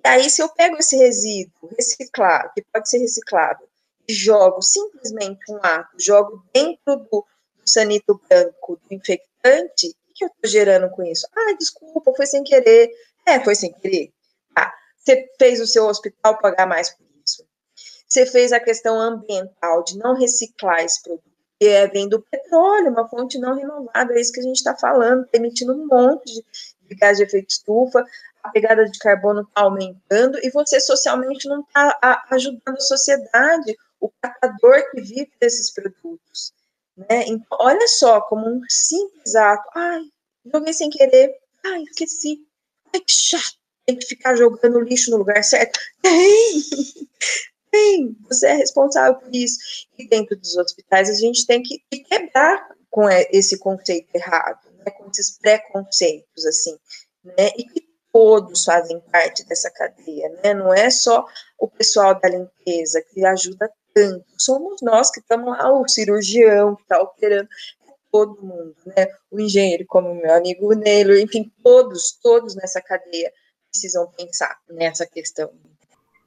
E 0.03 0.07
aí, 0.07 0.29
se 0.29 0.41
eu 0.41 0.49
pego 0.49 0.77
esse 0.77 0.97
resíduo 0.97 1.69
reciclado, 1.77 2.51
que 2.53 2.63
pode 2.73 2.89
ser 2.89 2.97
reciclado, 2.97 3.63
e 4.05 4.13
jogo 4.13 4.61
simplesmente 4.61 5.49
um 5.49 5.57
ato, 5.63 5.95
jogo 5.97 6.43
dentro 6.53 6.97
do, 6.97 7.25
do 7.55 7.69
sanito 7.69 8.21
branco 8.27 8.77
do 8.77 8.93
infectante, 8.93 9.95
o 10.09 10.13
que 10.13 10.25
eu 10.25 10.27
estou 10.27 10.49
gerando 10.49 10.89
com 10.89 11.03
isso? 11.03 11.25
Ah, 11.33 11.53
desculpa, 11.57 12.13
foi 12.13 12.25
sem 12.25 12.43
querer. 12.43 12.91
É, 13.25 13.39
foi 13.39 13.55
sem 13.55 13.71
querer. 13.71 14.11
Tá. 14.53 14.73
Você 14.97 15.31
fez 15.39 15.61
o 15.61 15.67
seu 15.67 15.85
hospital 15.85 16.37
pagar 16.39 16.67
mais 16.67 16.89
por 16.89 17.05
isso. 17.25 17.45
Você 18.05 18.25
fez 18.25 18.51
a 18.51 18.59
questão 18.59 18.99
ambiental 18.99 19.83
de 19.83 19.97
não 19.97 20.15
reciclar 20.15 20.83
esse 20.83 21.01
produto, 21.01 21.32
que 21.63 21.69
é 21.69 21.87
vem 21.87 22.09
do 22.09 22.21
petróleo, 22.21 22.91
uma 22.91 23.07
fonte 23.07 23.39
não 23.39 23.55
renovável, 23.55 24.17
é 24.17 24.19
isso 24.19 24.33
que 24.33 24.41
a 24.41 24.43
gente 24.43 24.57
está 24.57 24.75
falando, 24.75 25.23
tá 25.23 25.37
emitindo 25.37 25.71
um 25.71 25.87
monte 25.87 26.25
de, 26.25 26.43
de 26.89 26.95
gás 26.95 27.17
de 27.17 27.23
efeito 27.23 27.51
estufa, 27.51 28.03
a 28.43 28.49
pegada 28.49 28.83
de 28.83 28.99
carbono 28.99 29.43
está 29.43 29.61
aumentando 29.61 30.37
e 30.43 30.49
você 30.49 30.81
socialmente 30.81 31.47
não 31.47 31.61
está 31.61 32.25
ajudando 32.31 32.75
a 32.75 32.81
sociedade, 32.81 33.77
o 34.01 34.11
catador 34.21 34.91
que 34.91 34.99
vive 34.99 35.31
desses 35.39 35.71
produtos. 35.71 36.51
Né? 36.97 37.27
Então, 37.27 37.57
olha 37.61 37.87
só, 37.87 38.19
como 38.19 38.45
um 38.45 38.61
simples 38.67 39.33
ato, 39.33 39.63
ai, 39.73 40.01
joguei 40.53 40.73
sem 40.73 40.89
querer, 40.89 41.33
ai, 41.65 41.83
esqueci, 41.83 42.45
ai, 42.93 42.99
que 42.99 43.13
chato, 43.13 43.55
tem 43.85 43.95
que 43.97 44.05
ficar 44.05 44.35
jogando 44.35 44.81
lixo 44.81 45.11
no 45.11 45.17
lugar 45.17 45.41
certo. 45.45 45.79
Tem! 46.03 46.61
Tem! 47.73 48.15
Você 48.29 48.45
é 48.45 48.53
responsável 48.53 49.15
por 49.15 49.33
isso. 49.33 49.57
E 49.97 50.07
dentro 50.07 50.37
dos 50.37 50.55
hospitais, 50.55 51.09
a 51.09 51.15
gente 51.15 51.47
tem 51.47 51.63
que 51.63 51.79
quebrar 52.07 52.69
com 52.91 53.09
esse 53.09 53.57
conceito 53.57 54.07
errado, 54.13 54.59
né? 54.77 54.91
com 54.91 55.09
esses 55.09 55.39
preconceitos, 55.39 56.45
assim, 56.45 56.77
né? 57.23 57.49
E 57.57 57.65
que 57.65 57.83
todos 58.11 58.63
fazem 58.63 58.99
parte 59.11 59.43
dessa 59.47 59.71
cadeia, 59.71 60.29
né? 60.43 60.53
Não 60.53 60.71
é 60.71 60.91
só 60.91 61.25
o 61.57 61.67
pessoal 61.67 62.19
da 62.19 62.29
limpeza 62.29 63.03
que 63.11 63.25
ajuda 63.25 63.67
tanto, 63.91 64.25
somos 64.37 64.79
nós 64.83 65.09
que 65.09 65.19
estamos 65.19 65.57
lá, 65.57 65.71
o 65.71 65.87
cirurgião 65.87 66.75
que 66.75 66.83
está 66.83 67.01
operando, 67.01 67.49
todo 68.11 68.39
mundo, 68.39 68.75
né? 68.85 69.07
O 69.31 69.39
engenheiro, 69.39 69.83
como 69.87 70.13
meu 70.13 70.31
amigo 70.31 70.71
Neilo, 70.75 71.17
enfim, 71.17 71.51
todos, 71.63 72.19
todos 72.21 72.53
nessa 72.55 72.79
cadeia 72.79 73.33
precisam 73.71 74.07
pensar 74.11 74.59
nessa 74.69 75.07
questão. 75.07 75.51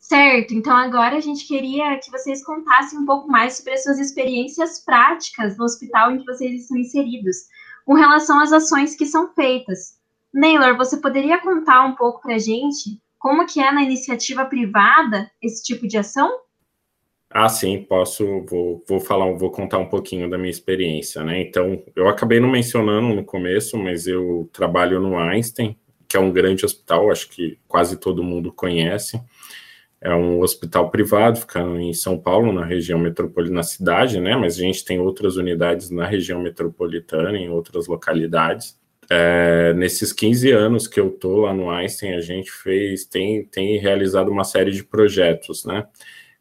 Certo, 0.08 0.54
então 0.54 0.72
agora 0.72 1.16
a 1.16 1.20
gente 1.20 1.48
queria 1.48 1.98
que 1.98 2.12
vocês 2.12 2.44
contassem 2.44 2.96
um 2.96 3.04
pouco 3.04 3.28
mais 3.28 3.56
sobre 3.56 3.72
as 3.72 3.82
suas 3.82 3.98
experiências 3.98 4.78
práticas 4.84 5.58
no 5.58 5.64
hospital 5.64 6.12
em 6.12 6.18
que 6.18 6.24
vocês 6.24 6.62
estão 6.62 6.76
inseridos, 6.76 7.38
com 7.84 7.94
relação 7.94 8.38
às 8.38 8.52
ações 8.52 8.94
que 8.94 9.04
são 9.04 9.34
feitas. 9.34 9.98
Naylor, 10.32 10.76
você 10.76 10.98
poderia 10.98 11.40
contar 11.40 11.84
um 11.84 11.96
pouco 11.96 12.22
para 12.22 12.36
a 12.36 12.38
gente 12.38 13.00
como 13.18 13.48
que 13.48 13.58
é 13.58 13.72
na 13.72 13.82
iniciativa 13.82 14.44
privada 14.44 15.28
esse 15.42 15.64
tipo 15.64 15.88
de 15.88 15.98
ação? 15.98 16.30
Ah, 17.28 17.48
sim, 17.48 17.82
posso, 17.82 18.44
vou, 18.48 18.84
vou 18.88 19.00
falar, 19.00 19.32
vou 19.32 19.50
contar 19.50 19.78
um 19.78 19.88
pouquinho 19.88 20.30
da 20.30 20.38
minha 20.38 20.50
experiência, 20.50 21.24
né? 21.24 21.40
Então, 21.40 21.82
eu 21.96 22.06
acabei 22.06 22.38
não 22.38 22.48
mencionando 22.48 23.12
no 23.12 23.24
começo, 23.24 23.76
mas 23.76 24.06
eu 24.06 24.48
trabalho 24.52 25.00
no 25.00 25.18
Einstein, 25.18 25.76
que 26.08 26.16
é 26.16 26.20
um 26.20 26.30
grande 26.30 26.64
hospital, 26.64 27.10
acho 27.10 27.28
que 27.28 27.58
quase 27.66 27.96
todo 27.96 28.22
mundo 28.22 28.52
conhece. 28.52 29.20
É 30.00 30.14
um 30.14 30.40
hospital 30.40 30.90
privado, 30.90 31.40
fica 31.40 31.60
em 31.60 31.92
São 31.94 32.18
Paulo, 32.18 32.52
na 32.52 32.64
região 32.64 32.98
metropolitana, 32.98 33.56
na 33.56 33.62
cidade, 33.62 34.20
né? 34.20 34.36
Mas 34.36 34.56
a 34.56 34.60
gente 34.60 34.84
tem 34.84 35.00
outras 35.00 35.36
unidades 35.36 35.90
na 35.90 36.06
região 36.06 36.40
metropolitana, 36.40 37.36
em 37.36 37.48
outras 37.48 37.86
localidades. 37.86 38.78
É, 39.08 39.72
nesses 39.74 40.12
15 40.12 40.50
anos 40.50 40.86
que 40.86 41.00
eu 41.00 41.10
tô 41.10 41.42
lá 41.42 41.54
no 41.54 41.70
Einstein, 41.70 42.14
a 42.14 42.20
gente 42.20 42.50
fez, 42.50 43.04
tem, 43.04 43.44
tem 43.44 43.78
realizado 43.78 44.30
uma 44.30 44.44
série 44.44 44.70
de 44.70 44.84
projetos, 44.84 45.64
né? 45.64 45.86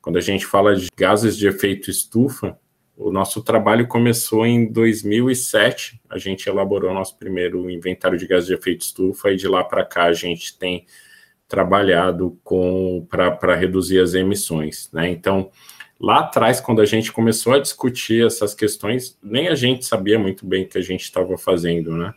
Quando 0.01 0.17
a 0.17 0.21
gente 0.21 0.45
fala 0.45 0.75
de 0.75 0.87
gases 0.95 1.37
de 1.37 1.47
efeito 1.47 1.89
estufa, 1.89 2.57
o 2.97 3.11
nosso 3.11 3.43
trabalho 3.43 3.87
começou 3.87 4.45
em 4.45 4.71
2007. 4.71 5.99
A 6.09 6.17
gente 6.17 6.47
elaborou 6.47 6.93
nosso 6.93 7.17
primeiro 7.17 7.69
inventário 7.69 8.17
de 8.17 8.25
gases 8.25 8.47
de 8.47 8.53
efeito 8.53 8.85
estufa 8.85 9.31
e 9.31 9.35
de 9.35 9.47
lá 9.47 9.63
para 9.63 9.83
cá 9.83 10.05
a 10.05 10.13
gente 10.13 10.57
tem 10.57 10.85
trabalhado 11.47 12.37
com 12.43 13.05
para 13.09 13.55
reduzir 13.55 13.99
as 13.99 14.13
emissões, 14.13 14.89
né? 14.91 15.09
Então, 15.09 15.49
lá 15.99 16.19
atrás, 16.19 16.59
quando 16.59 16.81
a 16.81 16.85
gente 16.85 17.11
começou 17.11 17.53
a 17.53 17.59
discutir 17.59 18.25
essas 18.25 18.53
questões, 18.53 19.17
nem 19.21 19.47
a 19.47 19.55
gente 19.55 19.85
sabia 19.85 20.17
muito 20.17 20.45
bem 20.45 20.63
o 20.63 20.67
que 20.67 20.77
a 20.77 20.81
gente 20.81 21.03
estava 21.03 21.37
fazendo, 21.37 21.95
né? 21.95 22.13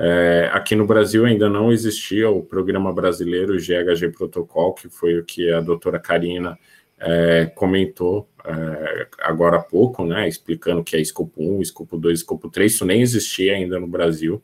É, 0.00 0.48
aqui 0.52 0.76
no 0.76 0.86
Brasil 0.86 1.24
ainda 1.24 1.48
não 1.48 1.72
existia 1.72 2.30
o 2.30 2.42
programa 2.42 2.92
brasileiro 2.92 3.56
GHG 3.56 4.10
Protocol, 4.16 4.72
que 4.72 4.88
foi 4.88 5.18
o 5.18 5.24
que 5.24 5.50
a 5.52 5.60
doutora 5.60 5.98
Karina 5.98 6.56
é, 7.00 7.46
comentou 7.46 8.28
é, 8.44 9.08
agora 9.20 9.56
há 9.56 9.62
pouco, 9.62 10.04
né, 10.04 10.28
explicando 10.28 10.82
que 10.82 10.96
é 10.96 11.00
escopo 11.00 11.42
1, 11.42 11.62
escopo 11.62 11.98
2, 11.98 12.20
escopo 12.20 12.48
3, 12.48 12.72
isso 12.72 12.84
nem 12.84 13.02
existia 13.02 13.54
ainda 13.54 13.78
no 13.78 13.86
Brasil. 13.86 14.42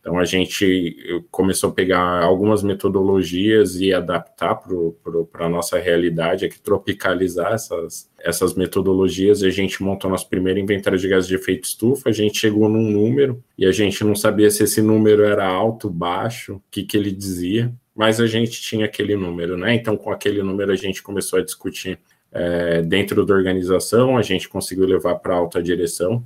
Então 0.00 0.18
a 0.18 0.24
gente 0.24 1.22
começou 1.30 1.70
a 1.70 1.72
pegar 1.74 2.22
algumas 2.22 2.62
metodologias 2.62 3.76
e 3.76 3.92
adaptar 3.92 4.54
para 4.54 5.46
a 5.46 5.48
nossa 5.48 5.78
realidade, 5.78 6.46
aqui 6.46 6.58
tropicalizar 6.58 7.52
essas, 7.52 8.10
essas 8.18 8.54
metodologias. 8.54 9.42
A 9.42 9.50
gente 9.50 9.82
montou 9.82 10.10
nosso 10.10 10.28
primeiro 10.28 10.58
inventário 10.58 10.98
de 10.98 11.06
gases 11.06 11.28
de 11.28 11.34
efeito 11.34 11.64
estufa, 11.64 12.08
a 12.08 12.12
gente 12.12 12.38
chegou 12.38 12.66
num 12.66 12.90
número 12.90 13.44
e 13.58 13.66
a 13.66 13.72
gente 13.72 14.02
não 14.02 14.16
sabia 14.16 14.50
se 14.50 14.64
esse 14.64 14.80
número 14.80 15.22
era 15.22 15.46
alto, 15.46 15.90
baixo, 15.90 16.54
o 16.54 16.62
que, 16.70 16.82
que 16.82 16.96
ele 16.96 17.10
dizia, 17.10 17.70
mas 17.94 18.20
a 18.20 18.26
gente 18.26 18.58
tinha 18.62 18.86
aquele 18.86 19.14
número, 19.14 19.58
né? 19.58 19.74
Então 19.74 19.98
com 19.98 20.10
aquele 20.10 20.42
número 20.42 20.72
a 20.72 20.76
gente 20.76 21.02
começou 21.02 21.38
a 21.38 21.42
discutir 21.42 21.98
é, 22.32 22.80
dentro 22.80 23.26
da 23.26 23.34
organização, 23.34 24.16
a 24.16 24.22
gente 24.22 24.48
conseguiu 24.48 24.86
levar 24.86 25.16
para 25.16 25.34
alta 25.34 25.62
direção 25.62 26.24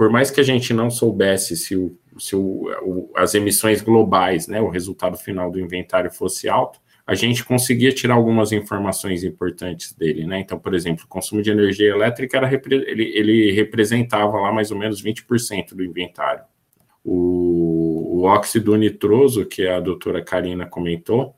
por 0.00 0.08
mais 0.08 0.30
que 0.30 0.40
a 0.40 0.42
gente 0.42 0.72
não 0.72 0.88
soubesse 0.88 1.54
se, 1.54 1.76
o, 1.76 1.94
se 2.18 2.34
o, 2.34 2.70
o, 2.82 3.12
as 3.14 3.34
emissões 3.34 3.82
globais, 3.82 4.48
né, 4.48 4.58
o 4.58 4.70
resultado 4.70 5.18
final 5.18 5.50
do 5.50 5.60
inventário 5.60 6.10
fosse 6.10 6.48
alto, 6.48 6.80
a 7.06 7.14
gente 7.14 7.44
conseguia 7.44 7.92
tirar 7.92 8.14
algumas 8.14 8.50
informações 8.50 9.22
importantes 9.24 9.92
dele, 9.92 10.26
né? 10.26 10.40
Então, 10.40 10.58
por 10.58 10.72
exemplo, 10.72 11.04
o 11.04 11.06
consumo 11.06 11.42
de 11.42 11.50
energia 11.50 11.90
elétrica 11.90 12.38
era, 12.38 12.50
ele, 12.50 13.12
ele 13.14 13.52
representava 13.52 14.40
lá 14.40 14.50
mais 14.50 14.70
ou 14.70 14.78
menos 14.78 15.02
20% 15.04 15.74
do 15.74 15.84
inventário. 15.84 16.44
O, 17.04 18.20
o 18.20 18.22
óxido 18.22 18.74
nitroso, 18.76 19.44
que 19.44 19.66
a 19.66 19.80
doutora 19.80 20.24
Karina 20.24 20.64
comentou, 20.64 21.34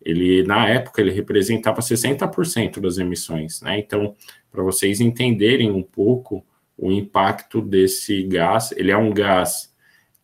ele 0.00 0.44
na 0.44 0.68
época 0.68 1.02
ele 1.02 1.10
representava 1.10 1.80
60% 1.80 2.78
das 2.78 2.96
emissões, 2.96 3.60
né? 3.60 3.76
Então, 3.80 4.14
para 4.52 4.62
vocês 4.62 5.00
entenderem 5.00 5.72
um 5.72 5.82
pouco 5.82 6.46
o 6.76 6.90
impacto 6.92 7.60
desse 7.60 8.22
gás. 8.24 8.72
Ele 8.72 8.90
é 8.90 8.96
um 8.96 9.12
gás 9.12 9.72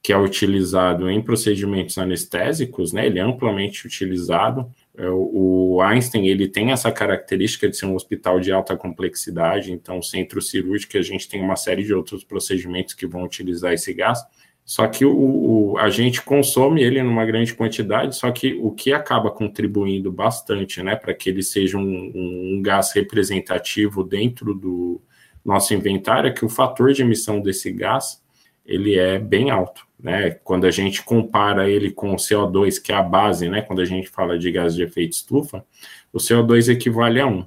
que 0.02 0.12
é 0.12 0.18
utilizado 0.18 1.10
em 1.10 1.22
procedimentos 1.22 1.98
anestésicos, 1.98 2.92
né? 2.92 3.06
Ele 3.06 3.18
é 3.18 3.22
amplamente 3.22 3.86
utilizado. 3.86 4.70
É, 4.96 5.08
o 5.10 5.80
Einstein 5.82 6.26
ele 6.26 6.48
tem 6.48 6.72
essa 6.72 6.90
característica 6.90 7.68
de 7.68 7.76
ser 7.76 7.86
um 7.86 7.94
hospital 7.94 8.40
de 8.40 8.50
alta 8.50 8.76
complexidade, 8.76 9.72
então 9.72 10.02
centro 10.02 10.40
cirúrgico 10.40 10.96
a 10.96 11.02
gente 11.02 11.28
tem 11.28 11.40
uma 11.42 11.56
série 11.56 11.84
de 11.84 11.94
outros 11.94 12.24
procedimentos 12.24 12.94
que 12.94 13.06
vão 13.06 13.24
utilizar 13.24 13.72
esse 13.72 13.92
gás. 13.92 14.20
Só 14.64 14.86
que 14.86 15.04
o, 15.04 15.72
o, 15.72 15.78
a 15.78 15.90
gente 15.90 16.22
consome 16.22 16.82
ele 16.82 17.02
numa 17.02 17.24
grande 17.24 17.54
quantidade, 17.54 18.14
só 18.14 18.30
que 18.30 18.54
o 18.54 18.70
que 18.70 18.92
acaba 18.92 19.30
contribuindo 19.30 20.12
bastante, 20.12 20.82
né, 20.82 20.94
para 20.94 21.12
que 21.12 21.28
ele 21.28 21.42
seja 21.42 21.76
um, 21.76 22.12
um, 22.14 22.62
gás 22.62 22.92
representativo 22.94 24.04
dentro 24.04 24.54
do, 24.54 25.02
nosso 25.44 25.74
inventário 25.74 26.28
é 26.28 26.32
que 26.32 26.44
o 26.44 26.48
fator 26.48 26.92
de 26.92 27.02
emissão 27.02 27.40
desse 27.40 27.72
gás 27.72 28.22
ele 28.64 28.98
é 28.98 29.18
bem 29.18 29.50
alto, 29.50 29.84
né? 29.98 30.30
Quando 30.30 30.66
a 30.66 30.70
gente 30.70 31.02
compara 31.02 31.68
ele 31.68 31.90
com 31.90 32.12
o 32.12 32.16
CO2, 32.16 32.80
que 32.80 32.92
é 32.92 32.94
a 32.94 33.02
base, 33.02 33.48
né? 33.48 33.62
Quando 33.62 33.80
a 33.80 33.84
gente 33.84 34.08
fala 34.08 34.38
de 34.38 34.50
gás 34.52 34.74
de 34.74 34.82
efeito 34.82 35.14
estufa, 35.14 35.64
o 36.12 36.18
CO2 36.18 36.70
equivale 36.70 37.20
a 37.20 37.26
1. 37.26 37.44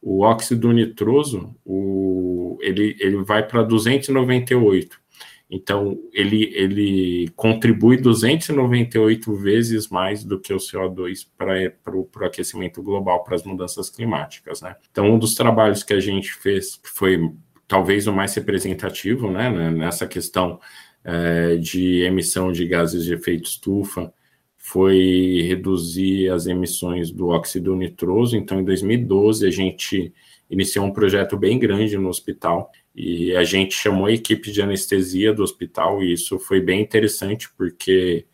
O 0.00 0.22
óxido 0.22 0.72
nitroso, 0.72 1.54
o, 1.64 2.58
ele, 2.60 2.96
ele 2.98 3.22
vai 3.22 3.46
para 3.46 3.62
298. 3.62 5.01
Então, 5.54 5.98
ele, 6.14 6.50
ele 6.54 7.28
contribui 7.36 7.98
298 7.98 9.34
vezes 9.34 9.86
mais 9.86 10.24
do 10.24 10.40
que 10.40 10.50
o 10.50 10.56
CO2 10.56 11.26
para 11.36 11.94
o 11.94 12.08
aquecimento 12.24 12.82
global, 12.82 13.22
para 13.22 13.34
as 13.34 13.44
mudanças 13.44 13.90
climáticas, 13.90 14.62
né? 14.62 14.74
Então, 14.90 15.12
um 15.12 15.18
dos 15.18 15.34
trabalhos 15.34 15.82
que 15.82 15.92
a 15.92 16.00
gente 16.00 16.32
fez 16.32 16.80
foi 16.82 17.30
talvez 17.68 18.06
o 18.06 18.14
mais 18.14 18.34
representativo, 18.34 19.30
né, 19.30 19.50
né 19.50 19.70
nessa 19.70 20.06
questão 20.06 20.58
é, 21.04 21.56
de 21.56 22.00
emissão 22.00 22.50
de 22.50 22.66
gases 22.66 23.04
de 23.04 23.12
efeito 23.12 23.44
estufa, 23.44 24.10
foi 24.56 25.44
reduzir 25.46 26.30
as 26.30 26.46
emissões 26.46 27.10
do 27.10 27.28
óxido 27.28 27.76
nitroso. 27.76 28.38
Então, 28.38 28.58
em 28.58 28.64
2012, 28.64 29.46
a 29.46 29.50
gente 29.50 30.14
iniciou 30.48 30.86
um 30.86 30.92
projeto 30.94 31.36
bem 31.36 31.58
grande 31.58 31.98
no 31.98 32.08
hospital 32.08 32.70
e 32.94 33.34
a 33.36 33.44
gente 33.44 33.74
chamou 33.74 34.06
a 34.06 34.12
equipe 34.12 34.50
de 34.52 34.60
anestesia 34.60 35.32
do 35.32 35.42
hospital, 35.42 36.02
e 36.02 36.12
isso 36.12 36.38
foi 36.38 36.60
bem 36.60 36.80
interessante, 36.80 37.48
porque 37.56 38.26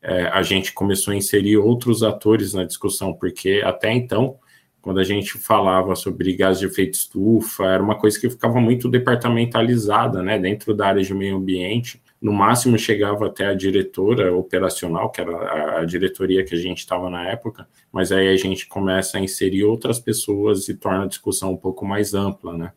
é, 0.00 0.22
a 0.28 0.42
gente 0.42 0.72
começou 0.72 1.12
a 1.12 1.16
inserir 1.16 1.58
outros 1.58 2.02
atores 2.02 2.54
na 2.54 2.64
discussão, 2.64 3.12
porque 3.12 3.60
até 3.64 3.92
então, 3.92 4.38
quando 4.80 5.00
a 5.00 5.04
gente 5.04 5.36
falava 5.38 5.94
sobre 5.94 6.34
gás 6.34 6.58
de 6.58 6.66
efeito 6.66 6.94
estufa, 6.94 7.64
era 7.64 7.82
uma 7.82 7.98
coisa 7.98 8.18
que 8.18 8.30
ficava 8.30 8.60
muito 8.60 8.88
departamentalizada, 8.88 10.22
né, 10.22 10.38
dentro 10.38 10.74
da 10.74 10.86
área 10.86 11.02
de 11.02 11.12
meio 11.12 11.36
ambiente. 11.36 12.00
No 12.20 12.32
máximo 12.32 12.78
chegava 12.78 13.26
até 13.26 13.46
a 13.46 13.54
diretora 13.54 14.34
operacional, 14.34 15.10
que 15.10 15.20
era 15.20 15.80
a 15.80 15.84
diretoria 15.84 16.44
que 16.44 16.54
a 16.54 16.58
gente 16.58 16.78
estava 16.78 17.10
na 17.10 17.28
época, 17.28 17.68
mas 17.92 18.10
aí 18.10 18.28
a 18.28 18.36
gente 18.36 18.66
começa 18.66 19.18
a 19.18 19.20
inserir 19.20 19.64
outras 19.64 20.00
pessoas 20.00 20.68
e 20.68 20.74
torna 20.74 21.04
a 21.04 21.08
discussão 21.08 21.52
um 21.52 21.56
pouco 21.56 21.84
mais 21.84 22.14
ampla, 22.14 22.56
né? 22.56 22.72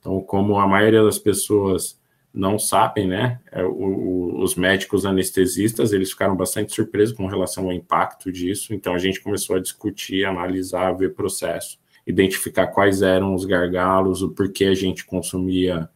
Então, 0.00 0.20
como 0.22 0.58
a 0.58 0.66
maioria 0.66 1.04
das 1.04 1.18
pessoas 1.18 2.00
não 2.32 2.58
sabem, 2.58 3.06
né, 3.06 3.40
é, 3.52 3.62
o, 3.64 3.70
o, 3.70 4.42
os 4.42 4.54
médicos 4.54 5.04
anestesistas, 5.04 5.92
eles 5.92 6.10
ficaram 6.10 6.36
bastante 6.36 6.72
surpresos 6.72 7.16
com 7.16 7.26
relação 7.26 7.64
ao 7.66 7.72
impacto 7.72 8.32
disso, 8.32 8.72
então 8.72 8.94
a 8.94 8.98
gente 8.98 9.20
começou 9.20 9.56
a 9.56 9.60
discutir, 9.60 10.24
analisar, 10.24 10.92
ver 10.92 11.14
processo, 11.14 11.78
identificar 12.06 12.68
quais 12.68 13.02
eram 13.02 13.34
os 13.34 13.44
gargalos, 13.44 14.22
o 14.22 14.30
porquê 14.30 14.66
a 14.66 14.74
gente 14.74 15.04
consumia 15.04 15.88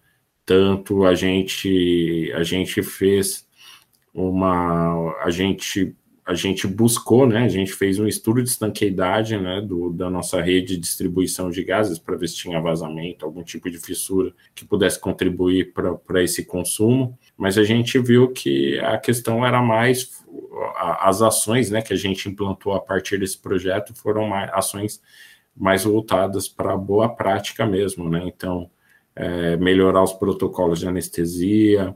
tanto, 0.45 1.05
a 1.05 1.15
gente, 1.15 2.31
a 2.35 2.43
gente 2.43 2.83
fez 2.83 3.47
uma, 4.13 5.17
a 5.23 5.31
gente 5.31 5.97
a 6.27 6.33
gente 6.33 6.67
buscou, 6.67 7.27
né, 7.27 7.45
a 7.45 7.49
gente 7.49 7.73
fez 7.73 7.99
um 7.99 8.07
estudo 8.07 8.43
de 8.43 8.49
estanqueidade, 8.49 9.37
né, 9.37 9.61
do, 9.61 9.91
da 9.91 10.09
nossa 10.09 10.41
rede 10.41 10.75
de 10.75 10.79
distribuição 10.79 11.51
de 11.51 11.63
gases 11.63 11.99
para 11.99 12.17
ver 12.17 12.29
se 12.29 12.37
tinha 12.37 12.61
vazamento, 12.61 13.27
algum 13.27 13.43
tipo 13.43 13.71
de 13.71 13.79
fissura 13.79 14.33
que 14.55 14.65
pudesse 14.65 14.99
contribuir 14.99 15.75
para 15.75 16.23
esse 16.23 16.47
consumo, 16.47 17.19
mas 17.37 17.59
a 17.59 17.65
gente 17.65 17.99
viu 17.99 18.33
que 18.33 18.79
a 18.81 18.97
questão 18.97 19.45
era 19.45 19.61
mais 19.61 20.25
as 21.01 21.21
ações, 21.21 21.71
né, 21.71 21.83
que 21.83 21.93
a 21.93 21.97
gente 21.97 22.27
implantou 22.29 22.73
a 22.73 22.81
partir 22.81 23.19
desse 23.19 23.37
projeto 23.37 23.95
foram 23.95 24.27
mais, 24.27 24.51
ações 24.55 25.03
mais 25.55 25.85
voltadas 25.85 26.49
para 26.49 26.73
a 26.73 26.77
boa 26.77 27.09
prática 27.15 27.67
mesmo, 27.67 28.09
né, 28.09 28.23
então 28.25 28.71
é, 29.15 29.57
melhorar 29.59 30.03
os 30.03 30.15
protocolos 30.15 30.81
de 30.81 30.89
anestesia, 30.89 31.95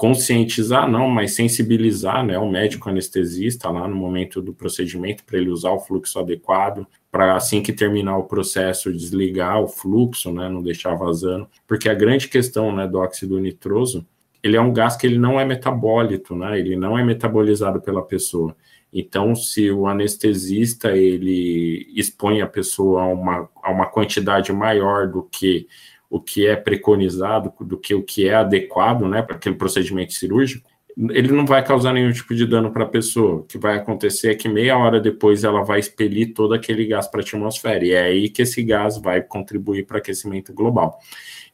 conscientizar, 0.00 0.90
não, 0.90 1.10
mas 1.10 1.34
sensibilizar 1.34 2.24
né, 2.24 2.38
o 2.38 2.50
médico 2.50 2.88
anestesista 2.88 3.68
lá 3.68 3.86
no 3.86 3.94
momento 3.94 4.40
do 4.40 4.54
procedimento 4.54 5.22
para 5.24 5.36
ele 5.36 5.50
usar 5.50 5.72
o 5.72 5.78
fluxo 5.78 6.18
adequado, 6.18 6.86
para 7.12 7.36
assim 7.36 7.62
que 7.62 7.70
terminar 7.70 8.16
o 8.16 8.24
processo 8.24 8.90
desligar 8.90 9.60
o 9.60 9.68
fluxo, 9.68 10.32
né, 10.32 10.48
não 10.48 10.62
deixar 10.62 10.94
vazando, 10.94 11.46
porque 11.66 11.86
a 11.86 11.92
grande 11.92 12.28
questão 12.28 12.74
né, 12.74 12.88
do 12.88 12.96
óxido 12.96 13.38
nitroso, 13.38 14.06
ele 14.42 14.56
é 14.56 14.60
um 14.62 14.72
gás 14.72 14.96
que 14.96 15.06
ele 15.06 15.18
não 15.18 15.38
é 15.38 15.44
metabólito, 15.44 16.34
né, 16.34 16.58
ele 16.58 16.76
não 16.76 16.98
é 16.98 17.04
metabolizado 17.04 17.78
pela 17.78 18.00
pessoa. 18.00 18.56
Então, 18.90 19.34
se 19.34 19.70
o 19.70 19.86
anestesista 19.86 20.96
ele 20.96 21.86
expõe 21.94 22.40
a 22.40 22.46
pessoa 22.46 23.02
a 23.02 23.06
uma, 23.06 23.50
a 23.62 23.70
uma 23.70 23.84
quantidade 23.84 24.50
maior 24.50 25.08
do 25.08 25.24
que 25.24 25.68
o 26.10 26.20
que 26.20 26.46
é 26.46 26.56
preconizado, 26.56 27.52
do 27.60 27.78
que 27.78 27.94
o 27.94 28.02
que 28.02 28.28
é 28.28 28.34
adequado 28.34 29.06
né, 29.06 29.22
para 29.22 29.36
aquele 29.36 29.54
procedimento 29.54 30.12
cirúrgico, 30.12 30.68
ele 31.10 31.32
não 31.32 31.46
vai 31.46 31.64
causar 31.64 31.92
nenhum 31.92 32.12
tipo 32.12 32.34
de 32.34 32.44
dano 32.44 32.72
para 32.72 32.82
a 32.82 32.88
pessoa. 32.88 33.36
O 33.36 33.42
que 33.44 33.56
vai 33.56 33.76
acontecer 33.76 34.32
é 34.32 34.34
que 34.34 34.48
meia 34.48 34.76
hora 34.76 35.00
depois 35.00 35.44
ela 35.44 35.62
vai 35.62 35.78
expelir 35.78 36.34
todo 36.34 36.52
aquele 36.52 36.84
gás 36.84 37.06
para 37.06 37.20
a 37.20 37.22
atmosfera, 37.22 37.84
e 37.84 37.92
é 37.92 38.02
aí 38.02 38.28
que 38.28 38.42
esse 38.42 38.60
gás 38.62 39.00
vai 39.00 39.22
contribuir 39.22 39.86
para 39.86 39.98
aquecimento 39.98 40.52
global. 40.52 40.98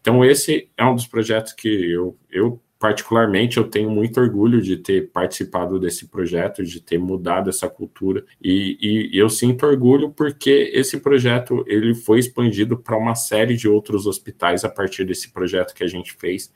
Então, 0.01 0.25
esse 0.25 0.71
é 0.77 0.85
um 0.85 0.95
dos 0.95 1.07
projetos 1.07 1.53
que 1.53 1.69
eu, 1.69 2.17
eu 2.31 2.61
particularmente, 2.79 3.57
eu 3.57 3.65
tenho 3.65 3.91
muito 3.91 4.21
orgulho 4.21 4.61
de 4.61 4.77
ter 4.77 5.11
participado 5.11 5.79
desse 5.79 6.09
projeto, 6.09 6.63
de 6.63 6.81
ter 6.81 6.99
mudado 6.99 7.49
essa 7.49 7.69
cultura, 7.69 8.25
e, 8.43 9.11
e 9.13 9.19
eu 9.19 9.29
sinto 9.31 9.67
orgulho 9.67 10.11
porque 10.11 10.71
esse 10.75 11.01
projeto 11.01 11.65
ele 11.67 11.95
foi 11.95 12.19
expandido 12.19 12.77
para 12.77 12.97
uma 12.97 13.15
série 13.15 13.57
de 13.57 13.69
outros 13.69 14.07
hospitais 14.07 14.65
a 14.65 14.69
partir 14.69 15.05
desse 15.05 15.33
projeto 15.33 15.75
que 15.75 15.85
a 15.85 15.89
gente 15.89 16.15
fez. 16.15 16.53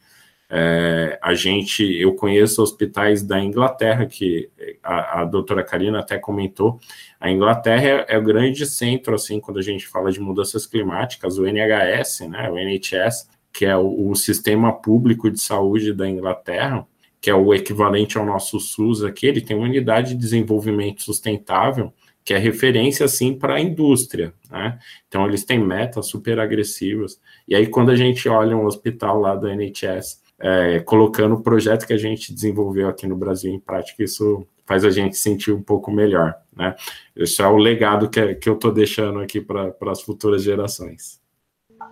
É, 0.52 1.16
a 1.22 1.32
gente, 1.32 1.84
eu 1.84 2.12
conheço 2.16 2.60
hospitais 2.60 3.22
da 3.22 3.38
Inglaterra, 3.38 4.04
que 4.04 4.50
a, 4.82 5.20
a 5.20 5.24
doutora 5.24 5.62
Karina 5.62 6.00
até 6.00 6.18
comentou, 6.18 6.80
a 7.20 7.30
Inglaterra 7.30 8.04
é, 8.08 8.16
é, 8.16 8.18
o 8.18 8.22
grande 8.22 8.66
centro, 8.66 9.14
assim, 9.14 9.38
quando 9.38 9.58
a 9.58 9.62
gente 9.62 9.86
fala 9.86 10.10
de 10.10 10.18
mudanças 10.18 10.66
climáticas, 10.66 11.38
o 11.38 11.46
NHS, 11.46 12.28
né, 12.28 12.50
o 12.50 12.58
NHS, 12.58 13.28
que 13.52 13.64
é 13.64 13.76
o, 13.76 14.10
o 14.10 14.14
sistema 14.14 14.72
público 14.72 15.30
de 15.30 15.40
saúde 15.40 15.92
da 15.92 16.08
Inglaterra, 16.08 16.86
que 17.20 17.30
é 17.30 17.34
o 17.34 17.52
equivalente 17.52 18.16
ao 18.16 18.24
nosso 18.24 18.58
SUS 18.58 19.04
aqui, 19.04 19.26
ele 19.26 19.40
tem 19.40 19.56
uma 19.56 19.66
unidade 19.66 20.10
de 20.10 20.20
desenvolvimento 20.20 21.02
sustentável 21.02 21.92
que 22.22 22.34
é 22.34 22.38
referência 22.38 23.06
assim 23.06 23.34
para 23.34 23.54
a 23.54 23.60
indústria, 23.60 24.32
né? 24.50 24.78
Então 25.08 25.26
eles 25.26 25.42
têm 25.42 25.58
metas 25.58 26.06
super 26.06 26.38
agressivas. 26.38 27.18
E 27.48 27.54
aí 27.54 27.66
quando 27.66 27.90
a 27.90 27.96
gente 27.96 28.28
olha 28.28 28.56
um 28.56 28.66
hospital 28.66 29.18
lá 29.20 29.34
do 29.34 29.48
NHS 29.48 30.20
é, 30.40 30.80
colocando 30.80 31.34
o 31.34 31.42
projeto 31.42 31.86
que 31.86 31.92
a 31.92 31.98
gente 31.98 32.32
desenvolveu 32.32 32.88
aqui 32.88 33.06
no 33.06 33.16
Brasil 33.16 33.52
em 33.52 33.60
prática. 33.60 34.02
Isso 34.02 34.46
faz 34.64 34.84
a 34.84 34.90
gente 34.90 35.16
sentir 35.16 35.52
um 35.52 35.62
pouco 35.62 35.90
melhor, 35.90 36.34
né? 36.56 36.74
Esse 37.14 37.42
é 37.42 37.46
o 37.46 37.56
legado 37.56 38.08
que, 38.08 38.34
que 38.36 38.48
eu 38.48 38.54
estou 38.54 38.72
deixando 38.72 39.20
aqui 39.20 39.40
para 39.40 39.74
as 39.88 40.00
futuras 40.00 40.42
gerações. 40.42 41.20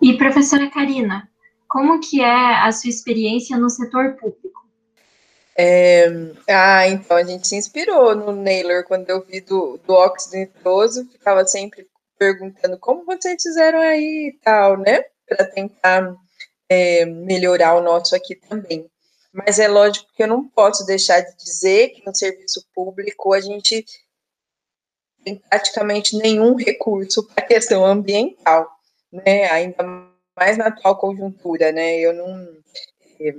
E 0.01 0.17
professora 0.17 0.71
Karina, 0.71 1.29
como 1.69 2.01
que 2.01 2.23
é 2.23 2.55
a 2.63 2.73
sua 2.73 2.91
experiência 2.91 3.57
no 3.57 3.69
setor 3.69 4.15
público? 4.15 4.67
É, 5.57 6.07
ah, 6.49 6.89
então 6.89 7.17
a 7.17 7.25
gente 7.25 7.47
se 7.47 7.57
inspirou 7.57 8.15
no 8.15 8.33
Naylor 8.33 8.85
quando 8.85 9.11
eu 9.11 9.25
vi 9.25 9.41
do, 9.41 9.77
do 9.79 9.93
óxido 9.93 10.37
nitroso, 10.37 11.05
ficava 11.11 11.45
sempre 11.45 11.87
perguntando 12.17 12.79
como 12.79 13.05
vocês 13.05 13.43
fizeram 13.43 13.81
aí 13.81 14.33
e 14.33 14.39
tal, 14.41 14.77
né? 14.77 15.05
Para 15.27 15.45
tentar 15.45 16.17
é, 16.69 17.05
melhorar 17.05 17.75
o 17.75 17.83
nosso 17.83 18.15
aqui 18.15 18.35
também. 18.35 18.89
Mas 19.33 19.59
é 19.59 19.69
lógico 19.69 20.09
que 20.15 20.23
eu 20.23 20.29
não 20.29 20.49
posso 20.49 20.87
deixar 20.87 21.21
de 21.21 21.37
dizer 21.37 21.91
que 21.91 22.07
no 22.07 22.15
serviço 22.15 22.65
público 22.75 23.33
a 23.33 23.41
gente 23.41 23.85
tem 25.25 25.37
praticamente 25.37 26.17
nenhum 26.17 26.55
recurso 26.55 27.27
para 27.27 27.45
a 27.45 27.47
questão 27.47 27.85
ambiental, 27.85 28.69
né? 29.13 29.51
Ainda 29.51 30.08
mais 30.39 30.57
na 30.57 30.69
atual 30.69 30.97
conjuntura, 30.97 31.73
né? 31.73 31.99
Eu 31.99 32.15
não. 32.15 32.57
É, 33.21 33.35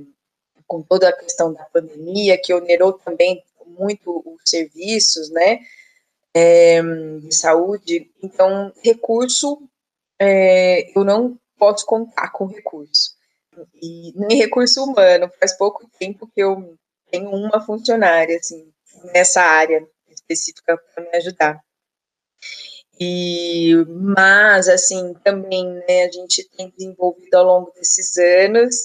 com 0.68 0.84
toda 0.84 1.10
a 1.10 1.18
questão 1.18 1.52
da 1.52 1.64
pandemia, 1.66 2.39
que 2.39 2.54
onerou 2.54 2.93
também 2.93 3.43
muito 3.66 4.22
os 4.26 4.41
serviços, 4.47 5.30
né? 5.32 5.60
É, 6.34 6.82
de 6.82 7.34
saúde. 7.34 8.12
Então, 8.22 8.72
recurso, 8.84 9.62
é, 10.20 10.91
eu 10.95 11.04
não 11.04 11.39
posso 11.58 11.86
contar 11.86 12.30
com 12.32 12.45
recurso 12.45 13.18
e 13.82 14.14
nem 14.16 14.38
recurso 14.38 14.84
humano. 14.84 15.32
Faz 15.39 15.58
pouco 15.58 15.89
tempo 15.97 16.28
que 16.28 16.41
eu 16.41 16.78
tenho 17.10 17.30
uma 17.32 17.62
funcionária, 17.62 18.38
assim, 18.38 18.72
nessa 19.14 19.41
área 19.41 19.86
específica 20.10 20.78
para 20.93 21.04
me 21.04 21.18
ajudar. 21.18 21.60
E, 23.00 23.74
mas, 23.88 24.68
assim, 24.68 25.14
também, 25.24 25.66
né, 25.66 26.04
a 26.04 26.12
gente 26.12 26.47
tem 26.58 26.74
desenvolvido 26.78 27.34
ao 27.36 27.45
longo 27.45 27.72
desses 27.72 28.18
anos 28.18 28.76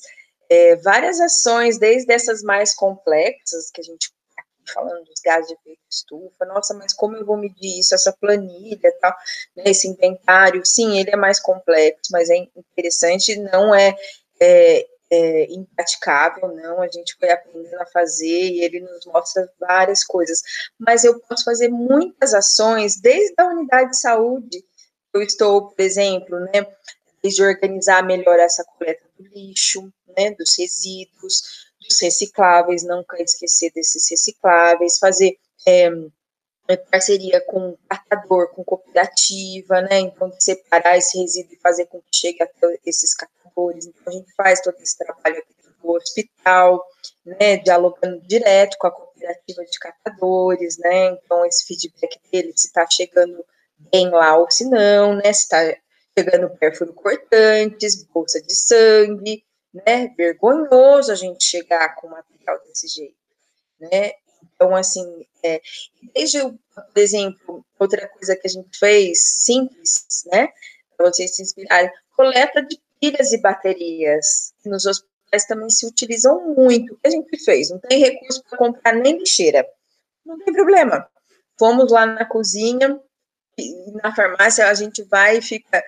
é, 0.48 0.76
várias 0.76 1.20
ações, 1.20 1.78
desde 1.78 2.12
essas 2.12 2.42
mais 2.42 2.74
complexas, 2.74 3.70
que 3.72 3.80
a 3.80 3.84
gente 3.84 4.12
falando 4.72 5.04
dos 5.04 5.20
gases 5.22 5.48
de 5.48 5.54
efeito 5.54 5.80
estufa, 5.90 6.44
nossa, 6.46 6.72
mas 6.74 6.94
como 6.94 7.16
eu 7.16 7.26
vou 7.26 7.36
medir 7.36 7.80
isso, 7.80 7.94
essa 7.94 8.16
planilha 8.18 8.92
tal, 9.00 9.14
né, 9.54 9.64
esse 9.66 9.86
inventário, 9.86 10.64
sim, 10.64 10.98
ele 10.98 11.10
é 11.10 11.16
mais 11.16 11.38
complexo, 11.38 12.10
mas 12.10 12.30
é 12.30 12.36
interessante, 12.56 13.38
não 13.38 13.74
é 13.74 13.94
é, 14.40 14.86
é, 15.14 15.46
impraticável, 15.52 16.48
não, 16.54 16.82
a 16.82 16.88
gente 16.88 17.16
foi 17.18 17.30
aprendendo 17.30 17.80
a 17.80 17.86
fazer 17.86 18.50
e 18.50 18.62
ele 18.62 18.80
nos 18.80 19.06
mostra 19.06 19.48
várias 19.60 20.02
coisas, 20.02 20.42
mas 20.78 21.04
eu 21.04 21.18
posso 21.20 21.44
fazer 21.44 21.68
muitas 21.68 22.34
ações, 22.34 23.00
desde 23.00 23.34
a 23.38 23.48
unidade 23.48 23.90
de 23.90 24.00
saúde, 24.00 24.64
eu 25.12 25.22
estou, 25.22 25.68
por 25.68 25.80
exemplo, 25.80 26.40
né, 26.40 26.66
desde 27.22 27.42
organizar 27.42 28.04
melhor 28.04 28.38
essa 28.38 28.64
coleta 28.64 29.04
do 29.18 29.24
lixo, 29.28 29.92
né, 30.16 30.32
dos 30.32 30.58
resíduos, 30.58 31.42
dos 31.80 32.00
recicláveis, 32.00 32.82
nunca 32.82 33.22
esquecer 33.22 33.70
desses 33.72 34.10
recicláveis, 34.10 34.98
fazer 34.98 35.36
é, 35.66 35.90
parceria 36.90 37.40
com 37.42 37.76
catador, 37.88 38.48
com 38.50 38.64
cooperativa, 38.64 39.82
né, 39.82 40.00
então 40.00 40.32
separar 40.38 40.96
esse 40.96 41.18
resíduo 41.18 41.54
e 41.54 41.60
fazer 41.60 41.86
com 41.86 42.00
que 42.00 42.08
chegue 42.16 42.42
até 42.42 42.78
esses 42.86 43.14
catadores, 43.14 43.86
então, 43.86 44.02
a 44.06 44.10
gente 44.10 44.32
faz 44.34 44.60
todo 44.60 44.76
esse 44.80 44.96
trabalho 44.96 45.38
aqui 45.38 45.54
no 45.82 45.92
hospital, 45.92 46.84
né, 47.24 47.58
dialogando 47.58 48.20
direto 48.22 48.76
com 48.78 48.86
a 48.86 48.90
cooperativa 48.90 49.64
de 49.64 49.78
catadores, 49.78 50.78
né, 50.78 51.06
então 51.08 51.44
esse 51.44 51.66
feedback 51.66 52.18
dele, 52.30 52.52
se 52.56 52.68
está 52.68 52.86
chegando 52.90 53.44
bem 53.90 54.08
lá 54.10 54.36
ou 54.36 54.50
se 54.50 54.64
não, 54.64 55.14
né, 55.16 55.32
se 55.32 55.42
está 55.42 55.76
chegando 56.18 56.48
pérfuro 56.56 56.94
cortantes, 56.94 58.04
bolsa 58.04 58.40
de 58.40 58.54
sangue, 58.54 59.44
né, 59.72 60.08
vergonhoso 60.16 61.12
a 61.12 61.14
gente 61.14 61.44
chegar 61.44 61.94
com 61.96 62.08
material 62.08 62.58
desse 62.64 62.88
jeito, 62.88 63.16
né, 63.78 64.12
então, 64.55 64.74
assim, 64.74 65.26
é, 65.42 65.61
desde, 66.14 66.40
por 66.40 66.99
exemplo, 66.99 67.64
outra 67.78 68.09
coisa 68.09 68.36
que 68.36 68.47
a 68.47 68.51
gente 68.51 68.78
fez, 68.78 69.22
simples, 69.22 70.24
né, 70.26 70.49
para 70.97 71.11
vocês 71.11 71.36
se 71.36 71.42
inspirarem, 71.42 71.90
coleta 72.16 72.62
de 72.62 72.80
pilhas 73.01 73.32
e 73.32 73.38
baterias 73.38 74.55
nos 74.64 74.86
hospitais 74.86 75.47
também 75.47 75.68
se 75.68 75.86
utilizam 75.86 76.55
muito. 76.55 76.95
O 76.95 76.97
que 76.97 77.09
a 77.09 77.11
gente 77.11 77.45
fez? 77.45 77.70
Não 77.70 77.78
tem 77.78 77.99
recurso 77.99 78.42
para 78.49 78.59
comprar 78.59 78.95
nem 78.95 79.18
lixeira. 79.18 79.66
Não 80.24 80.38
tem 80.38 80.55
problema. 80.55 81.07
Fomos 81.59 81.90
lá 81.90 82.07
na 82.07 82.24
cozinha, 82.24 83.01
na 84.03 84.14
farmácia 84.14 84.68
a 84.68 84.74
gente 84.74 85.03
vai 85.03 85.38
e 85.38 85.42
fica. 85.42 85.84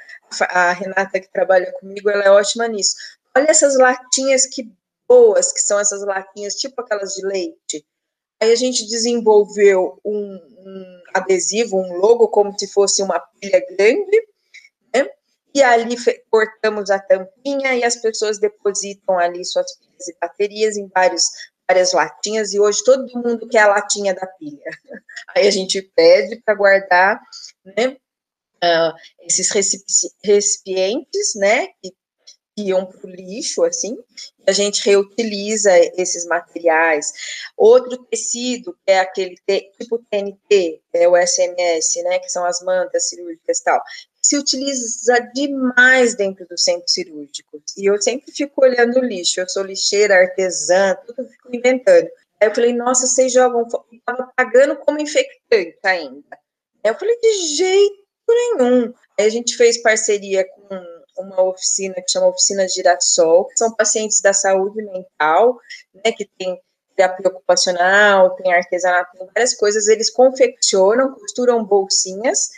A 0.51 0.73
Renata 0.73 1.21
que 1.21 1.31
trabalha 1.33 1.73
comigo, 1.73 2.11
ela 2.11 2.25
é 2.25 2.31
ótima 2.31 2.67
nisso. 2.67 2.97
Olha 3.37 3.51
essas 3.51 3.77
latinhas 3.77 4.47
que 4.47 4.71
boas 5.09 5.53
que 5.53 5.61
são 5.61 5.79
essas 5.79 6.05
latinhas, 6.05 6.55
tipo 6.55 6.81
aquelas 6.81 7.15
de 7.15 7.25
leite. 7.25 7.87
Aí 8.41 8.53
a 8.53 8.57
gente 8.57 8.87
desenvolveu 8.87 9.99
um, 10.05 10.35
um 10.35 11.03
adesivo, 11.15 11.79
um 11.79 11.97
logo, 11.97 12.29
como 12.29 12.57
se 12.59 12.69
fosse 12.69 13.03
uma 13.03 13.19
pilha 13.41 13.65
grande, 13.71 14.27
e 15.57 15.63
ali 15.63 15.97
cortamos 16.29 16.91
a 16.91 16.99
tampinha 16.99 17.75
e 17.75 17.83
as 17.83 17.97
pessoas 17.97 18.39
depositam 18.39 19.19
ali 19.19 19.43
suas 19.43 19.75
pilhas 19.79 20.09
e 20.09 20.17
baterias 20.21 20.77
em 20.77 20.87
vários, 20.89 21.25
várias 21.67 21.95
latinhas, 21.95 22.53
e 22.53 22.61
hoje 22.61 22.85
todo 22.85 23.11
mundo 23.15 23.49
quer 23.49 23.61
a 23.61 23.69
latinha 23.69 24.15
da 24.15 24.27
pilha. 24.27 24.61
Aí 25.35 25.49
a 25.49 25.51
gente 25.51 25.81
pede 25.81 26.43
para 26.45 26.55
guardar, 26.55 27.19
né, 27.65 27.97
uh, 28.63 28.93
esses 29.23 29.49
recipientes, 30.23 31.35
né, 31.37 31.69
que 31.83 31.95
iam 32.59 32.85
para 32.85 33.07
o 33.07 33.11
lixo, 33.11 33.65
assim, 33.65 33.97
a 34.47 34.53
gente 34.53 34.85
reutiliza 34.85 35.71
esses 35.97 36.25
materiais. 36.27 37.13
Outro 37.57 37.99
tecido, 38.05 38.73
que 38.85 38.93
é 38.93 39.01
aquele 39.01 39.37
tipo 39.79 39.99
TNT, 40.11 40.81
é 40.93 41.09
o 41.09 41.17
SMS, 41.17 42.03
né, 42.05 42.19
que 42.19 42.29
são 42.29 42.45
as 42.45 42.63
mantas 42.63 43.09
cirúrgicas 43.09 43.59
e 43.59 43.65
tal, 43.65 43.83
se 44.23 44.37
utiliza 44.37 45.21
demais 45.35 46.15
dentro 46.17 46.47
dos 46.49 46.63
centros 46.65 46.93
cirúrgicos. 46.93 47.61
E 47.77 47.87
eu 47.87 48.01
sempre 48.01 48.33
fico 48.33 48.65
olhando 48.65 48.99
o 48.99 49.05
lixo, 49.05 49.41
eu 49.41 49.49
sou 49.49 49.63
lixeira, 49.63 50.17
artesã, 50.17 50.97
tudo 51.07 51.29
fico 51.29 51.55
inventando. 51.55 52.09
Aí 52.41 52.49
eu 52.49 52.55
falei, 52.55 52.73
nossa, 52.73 53.07
vocês 53.07 53.33
jogam, 53.33 53.67
estava 53.93 54.31
pagando 54.37 54.77
como 54.77 55.01
infectante 55.01 55.79
ainda. 55.85 56.39
Aí 56.85 56.91
eu 56.91 56.95
falei, 56.99 57.19
de 57.21 57.57
jeito 57.57 58.05
nenhum. 58.29 58.93
Aí 59.19 59.27
a 59.27 59.31
gente 59.31 59.57
fez 59.57 59.81
parceria 59.81 60.45
com 60.45 60.96
uma 61.19 61.43
oficina 61.43 61.95
que 61.95 62.11
chama 62.11 62.29
Oficina 62.29 62.69
Girassol, 62.69 63.49
são 63.55 63.75
pacientes 63.75 64.21
da 64.21 64.33
saúde 64.33 64.83
mental, 64.83 65.59
né, 65.95 66.13
que 66.13 66.29
tem 66.39 66.61
terapia 66.95 67.29
ocupacional, 67.29 68.35
tem 68.37 68.53
artesanato, 68.53 69.19
tem 69.19 69.27
várias 69.27 69.55
coisas, 69.55 69.87
eles 69.87 70.11
confeccionam, 70.11 71.15
costuram 71.15 71.65
bolsinhas, 71.65 72.49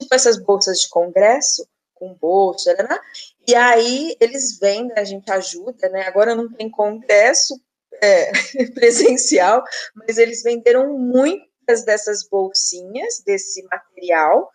tipo 0.00 0.14
essas 0.14 0.36
bolsas 0.36 0.80
de 0.80 0.88
congresso, 0.88 1.66
com 1.94 2.12
bolsa, 2.14 2.74
né, 2.74 2.82
né? 2.82 2.98
e 3.46 3.54
aí 3.54 4.16
eles 4.20 4.58
vendem, 4.58 4.98
a 4.98 5.04
gente 5.04 5.30
ajuda, 5.30 5.88
né? 5.88 6.02
Agora 6.08 6.34
não 6.34 6.52
tem 6.52 6.68
congresso 6.68 7.54
é, 8.02 8.32
presencial, 8.74 9.62
mas 9.94 10.18
eles 10.18 10.42
venderam 10.42 10.98
muitas 10.98 11.53
dessas 11.84 12.28
bolsinhas, 12.28 13.22
desse 13.24 13.62
material, 13.64 14.50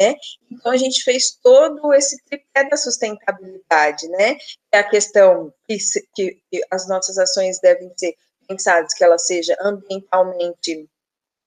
né? 0.00 0.14
Então 0.50 0.72
a 0.72 0.76
gente 0.76 1.02
fez 1.02 1.38
todo 1.42 1.92
esse 1.94 2.16
tripé 2.24 2.68
da 2.68 2.76
sustentabilidade, 2.76 4.08
né? 4.08 4.36
É 4.72 4.78
a 4.78 4.88
questão 4.88 5.52
que, 5.66 5.76
que, 6.14 6.40
as 6.70 6.88
nossas 6.88 7.18
ações 7.18 7.58
devem 7.60 7.92
ser 7.96 8.14
pensadas 8.46 8.92
que 8.94 9.02
ela 9.02 9.18
seja 9.18 9.56
ambientalmente 9.60 10.88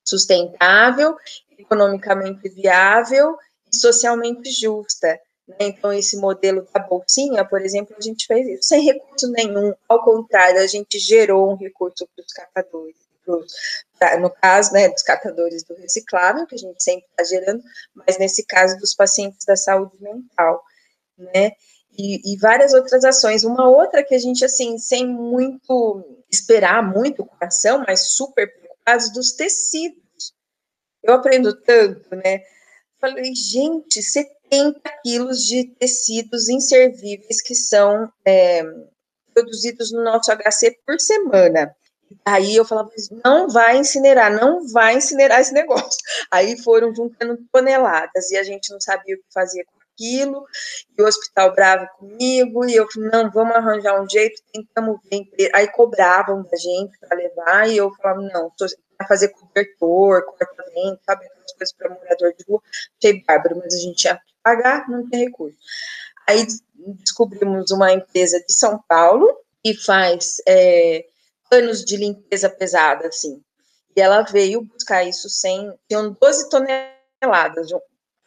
sustentável 0.03 1.15
economicamente 1.57 2.47
viável 2.49 3.35
e 3.71 3.75
socialmente 3.75 4.49
justa. 4.51 5.19
Né? 5.47 5.55
Então, 5.61 5.91
esse 5.91 6.17
modelo 6.17 6.67
da 6.73 6.79
bolsinha, 6.79 7.43
por 7.43 7.61
exemplo, 7.61 7.95
a 7.97 8.01
gente 8.01 8.25
fez 8.25 8.47
isso 8.47 8.69
sem 8.69 8.83
recurso 8.83 9.31
nenhum, 9.31 9.73
ao 9.87 10.03
contrário, 10.03 10.61
a 10.61 10.67
gente 10.67 10.99
gerou 10.99 11.51
um 11.51 11.55
recurso 11.55 12.07
para 12.15 12.23
os 12.23 12.33
catadores, 12.33 13.06
no 14.19 14.29
caso 14.29 14.73
né, 14.73 14.89
dos 14.89 15.03
catadores 15.03 15.63
do 15.63 15.75
reciclável, 15.75 16.45
que 16.45 16.55
a 16.55 16.57
gente 16.57 16.81
sempre 16.81 17.05
está 17.09 17.23
gerando, 17.23 17.63
mas 17.93 18.17
nesse 18.17 18.45
caso 18.45 18.77
dos 18.77 18.93
pacientes 18.93 19.45
da 19.45 19.55
saúde 19.55 19.95
mental, 20.01 20.63
né? 21.17 21.51
E, 21.97 22.33
e, 22.33 22.37
várias 22.37 22.73
outras 22.73 23.03
ações. 23.03 23.43
Uma 23.43 23.67
outra 23.67 24.03
que 24.03 24.13
a 24.13 24.19
gente, 24.19 24.45
assim, 24.45 24.77
sem 24.77 25.07
muito 25.07 26.21
esperar 26.31 26.83
muito 26.83 27.25
com 27.25 27.35
a 27.41 27.47
ação, 27.47 27.83
mas 27.87 28.11
super 28.11 28.47
preocupados, 28.47 29.11
dos 29.11 29.31
tecidos 29.31 30.07
eu 31.07 31.13
aprendo 31.13 31.55
tanto, 31.61 32.15
né? 32.15 32.43
Falei, 32.99 33.33
gente, 33.33 34.01
70 34.01 34.81
quilos 35.03 35.45
de 35.45 35.65
tecidos 35.79 36.49
inservíveis 36.49 37.41
que 37.41 37.55
são 37.55 38.11
é, 38.25 38.63
produzidos 39.33 39.91
no 39.91 40.03
nosso 40.03 40.31
HC 40.31 40.77
por 40.85 40.99
semana. 40.99 41.73
Aí 42.25 42.55
eu 42.55 42.65
falava, 42.65 42.89
não 43.23 43.49
vai 43.49 43.77
incinerar, 43.77 44.31
não 44.31 44.67
vai 44.67 44.95
incinerar 44.95 45.39
esse 45.39 45.53
negócio. 45.53 45.99
Aí 46.31 46.61
foram 46.61 46.93
juntando 46.93 47.37
toneladas 47.51 48.31
e 48.31 48.37
a 48.37 48.43
gente 48.43 48.71
não 48.71 48.79
sabia 48.79 49.15
o 49.15 49.19
que 49.19 49.33
fazia 49.33 49.63
com 49.65 49.77
aquilo, 49.97 50.45
e 50.97 51.01
o 51.01 51.07
hospital 51.07 51.53
bravo 51.55 51.87
comigo, 51.97 52.65
e 52.65 52.75
eu 52.75 52.87
falei, 52.91 53.09
não, 53.09 53.31
vamos 53.31 53.55
arranjar 53.55 53.99
um 53.99 54.07
jeito, 54.07 54.41
tentamos 54.53 54.99
ver. 55.09 55.49
Aí 55.53 55.67
cobravam 55.71 56.43
da 56.43 56.57
gente 56.57 56.97
para 56.99 57.17
levar, 57.17 57.69
e 57.69 57.77
eu 57.77 57.91
falava, 57.95 58.21
não, 58.21 58.51
para 58.97 59.07
fazer 59.07 59.29
cobertor, 59.29 60.23
corta-vento, 60.25 61.01
sabe, 61.03 61.25
aquelas 61.25 61.53
coisas 61.53 61.75
para 61.75 61.89
morador 61.89 62.33
de 62.37 62.45
rua, 62.47 62.61
achei 63.01 63.23
bárbaro, 63.23 63.57
mas 63.57 63.73
a 63.73 63.77
gente 63.77 63.95
tinha 63.95 64.15
que 64.15 64.33
pagar, 64.43 64.87
não 64.87 65.09
tem 65.09 65.25
recurso. 65.25 65.57
Aí 66.27 66.45
descobrimos 66.75 67.71
uma 67.71 67.91
empresa 67.91 68.39
de 68.39 68.53
São 68.53 68.79
Paulo, 68.87 69.27
que 69.63 69.73
faz... 69.73 70.35
É, 70.47 71.05
anos 71.51 71.83
de 71.83 71.97
limpeza 71.97 72.49
pesada, 72.49 73.07
assim. 73.07 73.41
E 73.95 74.01
ela 74.01 74.21
veio 74.21 74.61
buscar 74.61 75.03
isso 75.03 75.29
sem. 75.29 75.73
Tinham 75.87 76.15
12 76.19 76.49
toneladas 76.49 77.71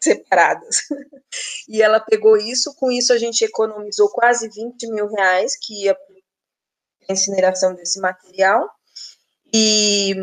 separadas. 0.03 0.79
e 1.69 1.83
ela 1.83 2.01
pegou 2.01 2.37
isso, 2.37 2.75
com 2.75 2.91
isso 2.91 3.13
a 3.13 3.19
gente 3.19 3.45
economizou 3.45 4.09
quase 4.09 4.49
20 4.49 4.87
mil 4.89 5.09
reais, 5.09 5.57
que 5.57 5.85
ia 5.85 5.95
para 5.95 7.15
incineração 7.15 7.75
desse 7.75 8.01
material. 8.01 8.69
E, 9.53 10.15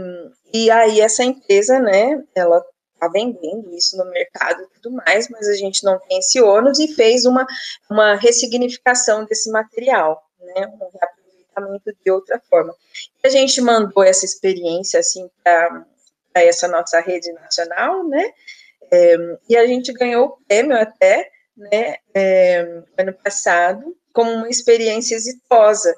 e 0.53 0.71
aí 0.71 1.01
essa 1.01 1.23
empresa, 1.23 1.79
né, 1.79 2.23
ela 2.33 2.63
está 2.93 3.07
vendendo 3.09 3.73
isso 3.75 3.95
no 3.97 4.05
mercado 4.05 4.63
e 4.63 4.79
tudo 4.79 4.95
mais, 4.95 5.29
mas 5.29 5.47
a 5.47 5.53
gente 5.53 5.83
não 5.83 5.99
tem 5.99 6.17
esse 6.17 6.41
ônus 6.41 6.79
e 6.79 6.87
fez 6.93 7.25
uma, 7.25 7.45
uma 7.89 8.15
ressignificação 8.15 9.25
desse 9.25 9.51
material, 9.51 10.21
né, 10.39 10.67
um 10.67 10.89
tratamento 11.57 11.95
de 12.03 12.11
outra 12.11 12.39
forma. 12.49 12.75
E 13.23 13.27
a 13.27 13.29
gente 13.29 13.59
mandou 13.61 14.03
essa 14.03 14.25
experiência, 14.25 14.99
assim, 14.99 15.29
para 15.43 15.85
essa 16.35 16.67
nossa 16.67 16.99
rede 16.99 17.31
nacional, 17.33 18.07
né, 18.07 18.31
é, 18.91 19.15
e 19.49 19.57
a 19.57 19.65
gente 19.65 19.91
ganhou 19.91 20.27
o 20.27 20.37
prêmio 20.47 20.77
até, 20.77 21.29
né, 21.55 21.95
é, 22.13 22.83
ano 22.97 23.13
passado, 23.13 23.97
como 24.13 24.31
uma 24.31 24.49
experiência 24.49 25.15
exitosa, 25.15 25.93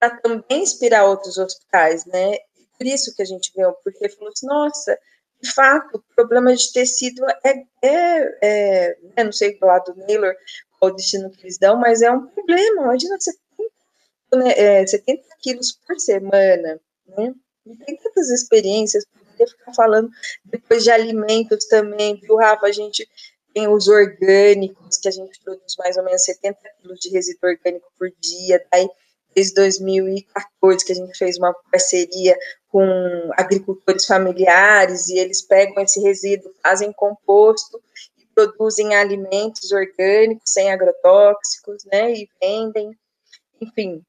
para 0.00 0.16
também 0.20 0.62
inspirar 0.62 1.04
outros 1.04 1.38
hospitais, 1.38 2.04
né, 2.06 2.38
por 2.76 2.86
isso 2.86 3.14
que 3.14 3.22
a 3.22 3.26
gente 3.26 3.52
ganhou, 3.54 3.76
porque 3.84 4.08
falou 4.08 4.32
assim, 4.34 4.46
nossa, 4.46 4.98
de 5.40 5.52
fato, 5.52 5.98
o 5.98 6.14
problema 6.14 6.54
de 6.56 6.72
tecido 6.72 7.22
é, 7.44 7.54
é, 7.82 8.38
é 8.42 8.96
né, 9.16 9.24
não 9.24 9.32
sei 9.32 9.58
do 9.58 9.66
lado 9.66 9.92
do 9.92 10.00
Naylor, 10.06 10.34
qual 10.78 10.90
o 10.90 10.94
destino 10.94 11.30
que 11.30 11.42
eles 11.42 11.58
dão, 11.58 11.78
mas 11.78 12.00
é 12.00 12.10
um 12.10 12.26
problema, 12.26 12.82
imagina 12.82 13.20
você 13.20 13.30
né, 14.36 14.52
é, 14.56 14.86
70 14.86 15.22
quilos 15.40 15.72
por 15.86 15.98
semana, 15.98 16.80
né? 17.06 17.34
E 17.66 17.76
tem 17.76 17.96
tantas 17.96 18.30
experiências, 18.30 19.04
poderia 19.06 19.46
ficar 19.46 19.74
falando 19.74 20.10
depois 20.44 20.84
de 20.84 20.90
alimentos 20.90 21.66
também, 21.66 22.16
viu, 22.16 22.36
Rafa? 22.36 22.66
A 22.66 22.72
gente 22.72 23.08
tem 23.54 23.68
os 23.68 23.88
orgânicos, 23.88 24.98
que 24.98 25.08
a 25.08 25.12
gente 25.12 25.40
produz 25.42 25.76
mais 25.78 25.96
ou 25.96 26.04
menos 26.04 26.24
70 26.24 26.58
quilos 26.80 26.98
de 26.98 27.08
resíduo 27.10 27.48
orgânico 27.48 27.90
por 27.96 28.10
dia, 28.20 28.64
daí 28.70 28.88
desde 29.34 29.54
2014 29.54 30.84
que 30.84 30.92
a 30.92 30.94
gente 30.94 31.16
fez 31.18 31.38
uma 31.38 31.54
parceria 31.70 32.38
com 32.68 33.30
agricultores 33.36 34.06
familiares 34.06 35.08
e 35.08 35.18
eles 35.18 35.42
pegam 35.42 35.82
esse 35.82 36.00
resíduo, 36.00 36.52
fazem 36.62 36.92
composto 36.92 37.80
e 38.18 38.26
produzem 38.34 38.94
alimentos 38.94 39.72
orgânicos 39.72 40.50
sem 40.50 40.70
agrotóxicos, 40.70 41.84
né, 41.84 42.12
e 42.12 42.28
vendem, 42.40 42.96
enfim, 43.60 44.02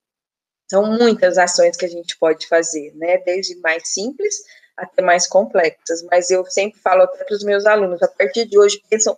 são 0.70 0.86
muitas 0.97 1.38
ações 1.38 1.78
que 1.78 1.86
a 1.86 1.89
gente 1.89 2.18
pode 2.18 2.47
fazer, 2.47 2.93
né? 2.95 3.18
Desde 3.20 3.55
mais 3.57 3.89
simples 3.89 4.36
até 4.76 5.01
mais 5.01 5.28
complexas. 5.28 6.03
Mas 6.03 6.30
eu 6.30 6.45
sempre 6.45 6.80
falo 6.80 7.03
até 7.03 7.24
para 7.24 7.36
os 7.36 7.43
meus 7.43 7.66
alunos, 7.66 8.01
a 8.01 8.07
partir 8.07 8.45
de 8.45 8.57
hoje, 8.57 8.82
pensam, 8.89 9.18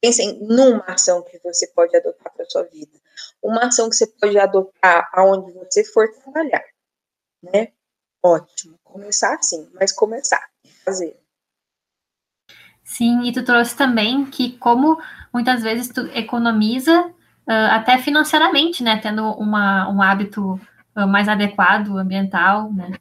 pensem 0.00 0.38
numa 0.40 0.84
ação 0.86 1.22
que 1.22 1.38
você 1.42 1.66
pode 1.68 1.96
adotar 1.96 2.32
para 2.32 2.44
a 2.44 2.50
sua 2.50 2.64
vida. 2.64 2.92
Uma 3.42 3.66
ação 3.66 3.88
que 3.88 3.96
você 3.96 4.06
pode 4.06 4.38
adotar 4.38 5.08
aonde 5.12 5.52
você 5.52 5.84
for 5.84 6.10
trabalhar, 6.12 6.64
né? 7.42 7.72
Ótimo. 8.22 8.78
Começar 8.82 9.34
assim, 9.34 9.68
mas 9.74 9.92
começar, 9.92 10.48
fazer. 10.84 11.16
Sim, 12.82 13.22
e 13.22 13.32
tu 13.32 13.44
trouxe 13.44 13.76
também 13.76 14.26
que 14.26 14.58
como 14.58 15.00
muitas 15.32 15.62
vezes 15.62 15.88
tu 15.88 16.02
economiza 16.08 17.14
até 17.46 17.98
financeiramente, 17.98 18.82
né? 18.82 18.96
Tendo 18.98 19.24
uma, 19.32 19.88
um 19.90 20.00
hábito 20.00 20.60
uh, 20.96 21.06
mais 21.06 21.28
adequado, 21.28 21.98
ambiental, 21.98 22.72
né? 22.72 22.92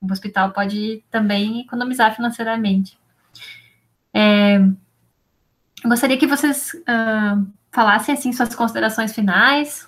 O 0.00 0.10
hospital 0.10 0.52
pode 0.52 1.02
também 1.10 1.60
economizar 1.60 2.14
financeiramente. 2.14 2.96
É, 4.14 4.60
gostaria 5.84 6.16
que 6.16 6.26
vocês 6.26 6.72
uh, 6.74 7.46
falassem 7.70 8.14
assim 8.14 8.32
suas 8.32 8.54
considerações 8.54 9.12
finais 9.12 9.86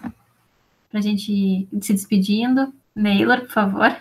para 0.91 0.99
a 0.99 1.03
gente 1.03 1.33
ir 1.33 1.68
se 1.81 1.93
despedindo. 1.93 2.72
Naylor, 2.95 3.41
por 3.43 3.51
favor. 3.51 3.97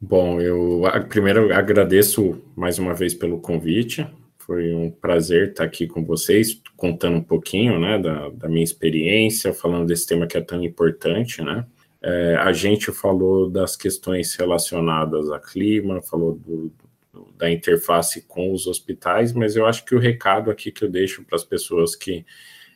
Bom, 0.00 0.40
eu 0.40 0.82
primeiro 1.08 1.54
agradeço 1.54 2.42
mais 2.56 2.78
uma 2.78 2.94
vez 2.94 3.14
pelo 3.14 3.38
convite. 3.38 4.06
Foi 4.46 4.74
um 4.74 4.90
prazer 4.90 5.50
estar 5.50 5.64
aqui 5.64 5.86
com 5.86 6.04
vocês, 6.04 6.60
contando 6.76 7.18
um 7.18 7.22
pouquinho, 7.22 7.78
né, 7.78 7.98
da, 7.98 8.28
da 8.30 8.48
minha 8.48 8.64
experiência, 8.64 9.54
falando 9.54 9.86
desse 9.86 10.06
tema 10.06 10.26
que 10.26 10.36
é 10.36 10.40
tão 10.40 10.62
importante, 10.62 11.42
né. 11.42 11.64
É, 12.02 12.34
a 12.34 12.52
gente 12.52 12.90
falou 12.90 13.48
das 13.48 13.76
questões 13.76 14.34
relacionadas 14.34 15.30
a 15.30 15.38
clima, 15.38 16.02
falou 16.02 16.34
do, 16.34 16.72
do, 17.12 17.28
da 17.38 17.48
interface 17.48 18.22
com 18.22 18.52
os 18.52 18.66
hospitais, 18.66 19.32
mas 19.32 19.54
eu 19.54 19.64
acho 19.64 19.84
que 19.84 19.94
o 19.94 20.00
recado 20.00 20.50
aqui 20.50 20.72
que 20.72 20.84
eu 20.84 20.90
deixo 20.90 21.22
para 21.22 21.36
as 21.36 21.44
pessoas 21.44 21.94
que 21.94 22.26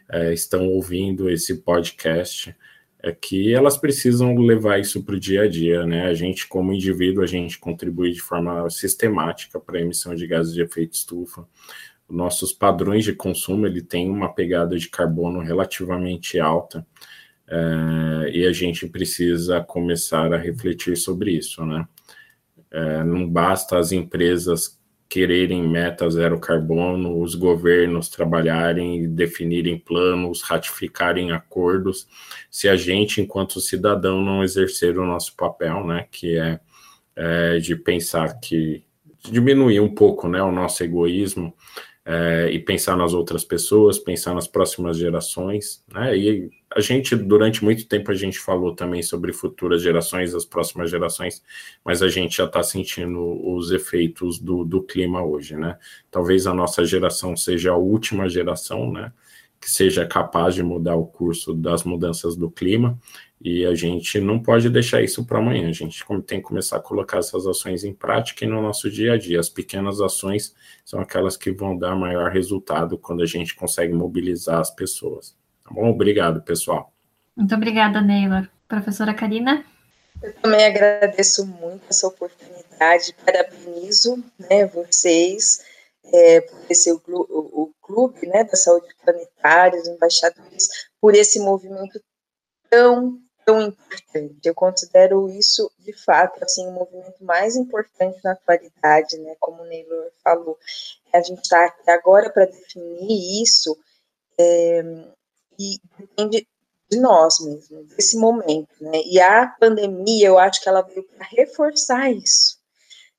é, 0.08 0.32
estão 0.32 0.68
ouvindo 0.68 1.28
esse 1.28 1.56
podcast 1.56 2.54
é 3.02 3.12
que 3.12 3.52
elas 3.54 3.76
precisam 3.76 4.36
levar 4.36 4.80
isso 4.80 5.02
para 5.04 5.14
o 5.14 5.20
dia 5.20 5.42
a 5.42 5.48
dia, 5.48 5.86
né? 5.86 6.06
A 6.06 6.14
gente, 6.14 6.48
como 6.48 6.72
indivíduo, 6.72 7.22
a 7.22 7.26
gente 7.26 7.58
contribui 7.58 8.12
de 8.12 8.20
forma 8.20 8.68
sistemática 8.70 9.60
para 9.60 9.78
a 9.78 9.82
emissão 9.82 10.14
de 10.14 10.26
gases 10.26 10.54
de 10.54 10.62
efeito 10.62 10.94
estufa. 10.94 11.46
Nossos 12.08 12.52
padrões 12.52 13.04
de 13.04 13.12
consumo 13.12 13.66
ele 13.66 13.82
tem 13.82 14.08
uma 14.08 14.32
pegada 14.32 14.76
de 14.78 14.88
carbono 14.88 15.40
relativamente 15.40 16.38
alta 16.38 16.86
é, 17.48 18.30
e 18.32 18.46
a 18.46 18.52
gente 18.52 18.86
precisa 18.88 19.60
começar 19.60 20.32
a 20.32 20.38
refletir 20.38 20.96
sobre 20.96 21.32
isso, 21.32 21.64
né? 21.64 21.86
É, 22.70 23.04
não 23.04 23.28
basta 23.28 23.78
as 23.78 23.92
empresas 23.92 24.75
quererem 25.08 25.66
meta 25.66 26.08
zero 26.10 26.38
carbono, 26.38 27.20
os 27.20 27.34
governos 27.34 28.08
trabalharem, 28.08 29.08
definirem 29.14 29.78
planos, 29.78 30.42
ratificarem 30.42 31.32
acordos, 31.32 32.08
se 32.50 32.68
a 32.68 32.76
gente, 32.76 33.20
enquanto 33.20 33.60
cidadão, 33.60 34.20
não 34.20 34.42
exercer 34.42 34.98
o 34.98 35.06
nosso 35.06 35.36
papel, 35.36 35.86
né, 35.86 36.06
que 36.10 36.36
é, 36.38 36.60
é 37.14 37.58
de 37.58 37.76
pensar 37.76 38.40
que 38.40 38.84
diminuir 39.30 39.80
um 39.80 39.94
pouco, 39.94 40.28
né, 40.28 40.42
o 40.42 40.52
nosso 40.52 40.82
egoísmo 40.82 41.54
é, 42.08 42.48
e 42.52 42.60
pensar 42.60 42.96
nas 42.96 43.12
outras 43.12 43.42
pessoas, 43.42 43.98
pensar 43.98 44.32
nas 44.32 44.46
próximas 44.46 44.96
gerações, 44.96 45.82
né? 45.92 46.16
E 46.16 46.48
a 46.72 46.80
gente, 46.80 47.16
durante 47.16 47.64
muito 47.64 47.84
tempo, 47.88 48.12
a 48.12 48.14
gente 48.14 48.38
falou 48.38 48.76
também 48.76 49.02
sobre 49.02 49.32
futuras 49.32 49.82
gerações, 49.82 50.32
as 50.32 50.44
próximas 50.44 50.88
gerações, 50.88 51.42
mas 51.84 52.02
a 52.02 52.08
gente 52.08 52.36
já 52.36 52.44
está 52.44 52.62
sentindo 52.62 53.20
os 53.44 53.72
efeitos 53.72 54.38
do, 54.38 54.64
do 54.64 54.84
clima 54.84 55.20
hoje, 55.24 55.56
né? 55.56 55.76
Talvez 56.08 56.46
a 56.46 56.54
nossa 56.54 56.84
geração 56.84 57.36
seja 57.36 57.72
a 57.72 57.76
última 57.76 58.28
geração, 58.28 58.92
né? 58.92 59.12
Que 59.60 59.68
seja 59.68 60.06
capaz 60.06 60.54
de 60.54 60.62
mudar 60.62 60.94
o 60.94 61.06
curso 61.06 61.52
das 61.54 61.82
mudanças 61.82 62.36
do 62.36 62.48
clima, 62.48 62.96
e 63.40 63.66
a 63.66 63.74
gente 63.74 64.18
não 64.18 64.42
pode 64.42 64.70
deixar 64.70 65.02
isso 65.02 65.24
para 65.24 65.38
amanhã. 65.38 65.68
A 65.68 65.72
gente 65.72 66.04
tem 66.26 66.40
que 66.40 66.46
começar 66.46 66.78
a 66.78 66.80
colocar 66.80 67.18
essas 67.18 67.46
ações 67.46 67.84
em 67.84 67.92
prática 67.92 68.44
e 68.44 68.48
no 68.48 68.62
nosso 68.62 68.90
dia 68.90 69.12
a 69.12 69.18
dia. 69.18 69.38
As 69.38 69.48
pequenas 69.48 70.00
ações 70.00 70.54
são 70.84 71.00
aquelas 71.00 71.36
que 71.36 71.52
vão 71.52 71.76
dar 71.76 71.94
maior 71.94 72.30
resultado 72.30 72.98
quando 72.98 73.22
a 73.22 73.26
gente 73.26 73.54
consegue 73.54 73.92
mobilizar 73.92 74.60
as 74.60 74.70
pessoas. 74.70 75.36
Tá 75.62 75.74
bom? 75.74 75.90
Obrigado, 75.90 76.42
pessoal. 76.42 76.92
Muito 77.36 77.54
obrigada, 77.54 78.00
Neila. 78.00 78.48
Professora 78.66 79.12
Karina? 79.12 79.64
Eu 80.22 80.32
também 80.34 80.64
agradeço 80.64 81.46
muito 81.46 81.84
essa 81.90 82.06
oportunidade, 82.06 83.14
parabenizo 83.24 84.24
né, 84.38 84.66
vocês 84.66 85.62
é, 86.12 86.40
por 86.40 86.58
esse 86.70 86.90
o, 86.90 87.00
o, 87.06 87.62
o 87.62 87.72
clube 87.82 88.26
né, 88.26 88.44
da 88.44 88.56
saúde 88.56 88.88
planetária, 89.04 89.80
os 89.80 89.88
embaixadores, 89.88 90.68
por 91.00 91.14
esse 91.14 91.38
movimento 91.38 92.00
tão 92.70 93.20
tão 93.46 93.62
importante. 93.62 94.40
Eu 94.44 94.54
considero 94.54 95.30
isso, 95.30 95.70
de 95.78 95.92
fato, 95.92 96.42
assim, 96.42 96.66
o 96.66 96.72
movimento 96.72 97.24
mais 97.24 97.54
importante 97.54 98.18
na 98.24 98.32
atualidade, 98.32 99.16
né? 99.18 99.36
Como 99.38 99.62
o 99.62 99.66
Neylor 99.66 100.10
falou, 100.22 100.58
a 101.14 101.22
gente 101.22 101.42
está 101.42 101.64
aqui 101.64 101.88
agora 101.88 102.28
para 102.28 102.46
definir 102.46 103.42
isso 103.42 103.78
é, 104.38 104.82
e 105.58 105.78
depende 105.96 106.46
de 106.90 107.00
nós 107.00 107.38
mesmo, 107.40 107.84
desse 107.84 108.18
momento, 108.18 108.68
né? 108.80 109.00
E 109.04 109.20
a 109.20 109.46
pandemia, 109.46 110.26
eu 110.26 110.38
acho 110.38 110.60
que 110.60 110.68
ela 110.68 110.82
veio 110.82 111.04
para 111.04 111.26
reforçar 111.26 112.10
isso, 112.10 112.58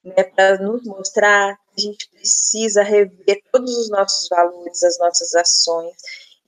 né? 0.04 0.24
Para 0.24 0.60
nos 0.60 0.84
mostrar 0.84 1.58
que 1.74 1.74
a 1.78 1.82
gente 1.82 2.10
precisa 2.10 2.84
rever 2.84 3.42
todos 3.50 3.78
os 3.78 3.90
nossos 3.90 4.28
valores, 4.28 4.84
as 4.84 5.00
nossas 5.00 5.34
ações 5.36 5.96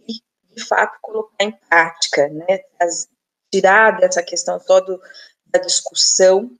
e, 0.05 0.15
de 0.53 0.65
fato, 0.65 0.97
colocar 1.01 1.45
em 1.45 1.51
prática, 1.69 2.27
né? 2.27 2.59
Tirar 3.51 3.99
dessa 3.99 4.23
questão 4.23 4.59
toda 4.59 4.99
da 5.45 5.59
discussão 5.59 6.51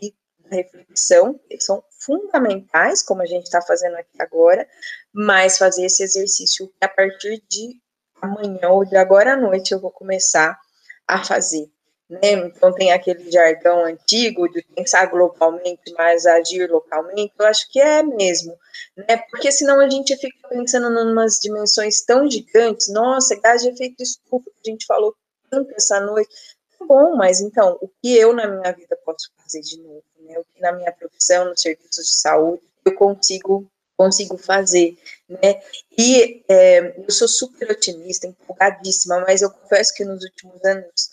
e 0.00 0.14
da 0.38 0.56
reflexão, 0.56 1.38
que 1.48 1.60
são 1.60 1.82
fundamentais, 1.98 3.02
como 3.02 3.22
a 3.22 3.26
gente 3.26 3.44
está 3.44 3.60
fazendo 3.60 3.96
aqui 3.96 4.20
agora, 4.20 4.66
mas 5.12 5.58
fazer 5.58 5.84
esse 5.84 6.02
exercício 6.02 6.72
a 6.80 6.88
partir 6.88 7.42
de 7.48 7.80
amanhã 8.20 8.70
ou 8.70 8.84
de 8.84 8.96
agora 8.96 9.34
à 9.34 9.36
noite 9.36 9.72
eu 9.72 9.80
vou 9.80 9.90
começar 9.90 10.58
a 11.06 11.24
fazer. 11.24 11.70
Né? 12.08 12.32
Então 12.32 12.72
tem 12.72 12.90
aquele 12.90 13.30
jargão 13.30 13.84
antigo 13.84 14.48
de 14.48 14.62
pensar 14.74 15.06
globalmente, 15.06 15.92
mas 15.96 16.24
agir 16.24 16.70
localmente, 16.70 17.34
eu 17.38 17.46
acho 17.46 17.70
que 17.70 17.78
é 17.78 18.02
mesmo, 18.02 18.56
né? 18.96 19.18
Porque 19.30 19.52
senão 19.52 19.78
a 19.78 19.90
gente 19.90 20.16
fica 20.16 20.48
pensando 20.48 20.98
em 20.98 21.12
umas 21.12 21.38
dimensões 21.38 22.00
tão 22.00 22.28
gigantes, 22.30 22.88
nossa, 22.88 23.38
gás 23.38 23.62
de 23.62 23.68
efeito 23.68 24.02
estufa, 24.02 24.50
a 24.50 24.70
gente 24.70 24.86
falou 24.86 25.14
tanto 25.50 25.72
essa 25.74 26.00
noite, 26.00 26.30
tá 26.78 26.84
bom, 26.84 27.16
mas 27.16 27.40
então, 27.40 27.78
o 27.80 27.88
que 27.88 28.16
eu 28.16 28.32
na 28.32 28.46
minha 28.46 28.72
vida 28.72 28.96
posso 29.04 29.30
fazer 29.36 29.60
de 29.60 29.80
novo, 29.80 30.02
né? 30.20 30.38
O 30.38 30.44
que 30.44 30.60
na 30.60 30.72
minha 30.72 30.92
profissão, 30.92 31.46
nos 31.46 31.60
serviços 31.60 32.06
de 32.06 32.14
saúde, 32.14 32.62
eu 32.84 32.94
consigo 32.94 33.68
consigo 33.98 34.38
fazer, 34.38 34.96
né? 35.28 35.60
E 35.98 36.44
é, 36.48 36.94
eu 36.96 37.10
sou 37.10 37.26
super 37.26 37.68
otimista, 37.68 38.28
empolgadíssima, 38.28 39.18
mas 39.20 39.42
eu 39.42 39.50
confesso 39.50 39.92
que 39.92 40.04
nos 40.04 40.22
últimos 40.22 40.64
anos, 40.64 41.10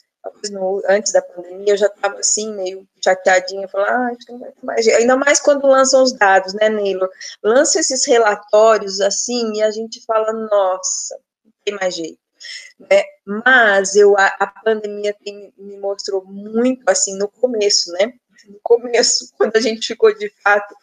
no, 0.51 0.83
antes 0.87 1.11
da 1.11 1.21
pandemia, 1.21 1.73
eu 1.73 1.77
já 1.77 1.87
estava 1.87 2.19
assim, 2.19 2.53
meio 2.53 2.87
chateadinha, 3.03 3.67
falando, 3.67 3.89
ah, 3.89 4.07
acho 4.09 4.25
que 4.27 4.31
não 4.31 4.39
vai 4.39 4.53
mais. 4.61 4.87
Ainda 4.87 5.15
mais 5.17 5.39
quando 5.41 5.65
lançam 5.65 6.03
os 6.03 6.13
dados, 6.13 6.53
né, 6.53 6.69
Neylor? 6.69 7.09
Lança 7.43 7.79
esses 7.79 8.05
relatórios 8.05 9.01
assim 9.01 9.53
e 9.55 9.63
a 9.63 9.71
gente 9.71 10.05
fala, 10.05 10.31
nossa, 10.31 11.17
não 11.43 11.51
tem 11.63 11.75
mais 11.75 11.95
jeito. 11.95 12.19
Né? 12.79 13.03
Mas 13.25 13.95
eu, 13.95 14.17
a, 14.17 14.27
a 14.39 14.47
pandemia 14.47 15.15
tem, 15.23 15.53
me 15.57 15.77
mostrou 15.77 16.23
muito 16.25 16.83
assim 16.87 17.17
no 17.17 17.27
começo, 17.27 17.91
né? 17.93 18.13
no 18.47 18.59
começo, 18.61 19.31
quando 19.37 19.55
a 19.55 19.59
gente 19.59 19.87
ficou 19.87 20.13
de 20.15 20.29
fato 20.43 20.75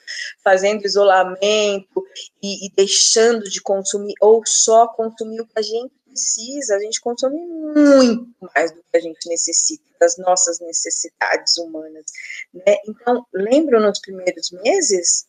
fazendo 0.43 0.85
isolamento 0.85 2.05
e, 2.43 2.67
e, 2.67 2.73
deixando 2.75 3.49
de 3.49 3.61
consumir, 3.61 4.15
ou 4.21 4.43
só 4.47 4.87
consumir 4.89 5.41
o 5.41 5.47
que 5.47 5.59
a 5.59 5.63
gente 5.63 5.93
precisa, 6.07 6.77
a 6.77 6.81
gente 6.81 7.01
consome 7.01 7.37
muito 7.37 8.29
mais 8.55 8.71
do 8.71 8.83
que 8.83 8.97
a 8.97 9.01
gente 9.01 9.29
necessita, 9.29 9.85
das 9.99 10.19
nossas 10.19 10.61
necessidades 10.61 11.57
humanas. 11.59 12.05
Né? 12.53 12.77
Então, 12.87 13.25
lembro 13.33 13.81
nos 13.81 13.99
primeiros 14.01 14.51
meses 14.51 15.27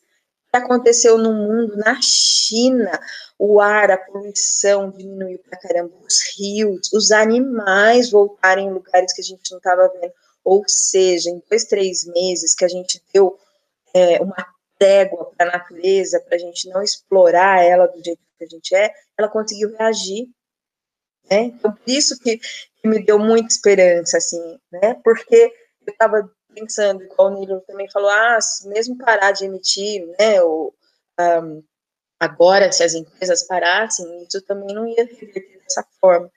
aconteceu 0.58 1.18
no 1.18 1.32
mundo, 1.32 1.76
na 1.76 1.98
China, 2.00 3.00
o 3.38 3.60
ar, 3.60 3.90
a 3.90 3.98
poluição 3.98 4.90
diminuiu 4.90 5.38
para 5.38 5.58
caramba, 5.58 5.92
os 6.06 6.20
rios, 6.36 6.92
os 6.92 7.10
animais 7.10 8.10
voltarem 8.10 8.68
em 8.68 8.72
lugares 8.72 9.12
que 9.12 9.20
a 9.20 9.24
gente 9.24 9.50
não 9.50 9.58
estava 9.58 9.88
vendo 10.00 10.12
ou 10.44 10.62
seja, 10.68 11.30
em 11.30 11.42
dois, 11.48 11.64
três 11.64 12.04
meses 12.04 12.54
que 12.54 12.64
a 12.64 12.68
gente 12.68 13.02
deu 13.12 13.38
é, 13.94 14.20
uma 14.20 14.36
trégua 14.78 15.32
para 15.36 15.48
a 15.48 15.52
natureza, 15.58 16.20
para 16.20 16.36
a 16.36 16.38
gente 16.38 16.68
não 16.68 16.82
explorar 16.82 17.64
ela 17.64 17.86
do 17.86 18.04
jeito 18.04 18.20
que 18.38 18.44
a 18.44 18.48
gente 18.48 18.74
é, 18.74 18.92
ela 19.16 19.28
conseguiu 19.28 19.74
reagir. 19.76 20.28
Né? 21.30 21.44
Então, 21.44 21.72
por 21.72 21.88
isso 21.90 22.20
que, 22.20 22.36
que, 22.36 22.86
me 22.86 23.02
deu 23.02 23.18
muita 23.18 23.48
esperança, 23.48 24.18
assim, 24.18 24.60
né? 24.70 24.94
Porque 25.02 25.50
eu 25.86 25.92
estava 25.92 26.30
pensando, 26.54 27.02
igual 27.02 27.28
o 27.28 27.38
Nilo 27.38 27.60
também 27.66 27.90
falou, 27.90 28.10
ah, 28.10 28.38
mesmo 28.66 28.96
parar 28.96 29.32
de 29.32 29.44
emitir, 29.44 30.06
né, 30.18 30.42
ou, 30.42 30.74
um, 31.18 31.62
agora, 32.18 32.70
se 32.72 32.82
as 32.82 32.94
empresas 32.94 33.42
parassem, 33.42 34.22
isso 34.22 34.40
também 34.42 34.74
não 34.74 34.86
ia 34.86 35.04
reverter 35.04 35.60
dessa 35.62 35.84
forma, 36.00 36.30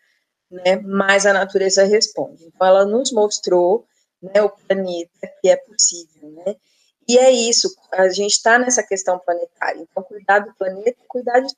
né, 0.50 0.78
mas 0.78 1.26
a 1.26 1.34
natureza 1.34 1.84
responde. 1.84 2.46
Então, 2.46 2.68
ela 2.68 2.86
nos 2.86 3.12
mostrou 3.12 3.86
né, 4.22 4.42
o 4.42 4.50
planeta, 4.50 5.32
que 5.42 5.50
é 5.50 5.56
possível, 5.56 6.30
né? 6.32 6.56
E 7.08 7.18
é 7.18 7.32
isso, 7.32 7.74
a 7.94 8.10
gente 8.10 8.34
está 8.34 8.60
nessa 8.60 8.84
questão 8.84 9.18
planetária. 9.20 9.80
Então, 9.80 10.04
cuidar 10.04 10.40
do 10.40 10.54
planeta, 10.56 10.98
cuidar 11.08 11.40
de. 11.40 11.54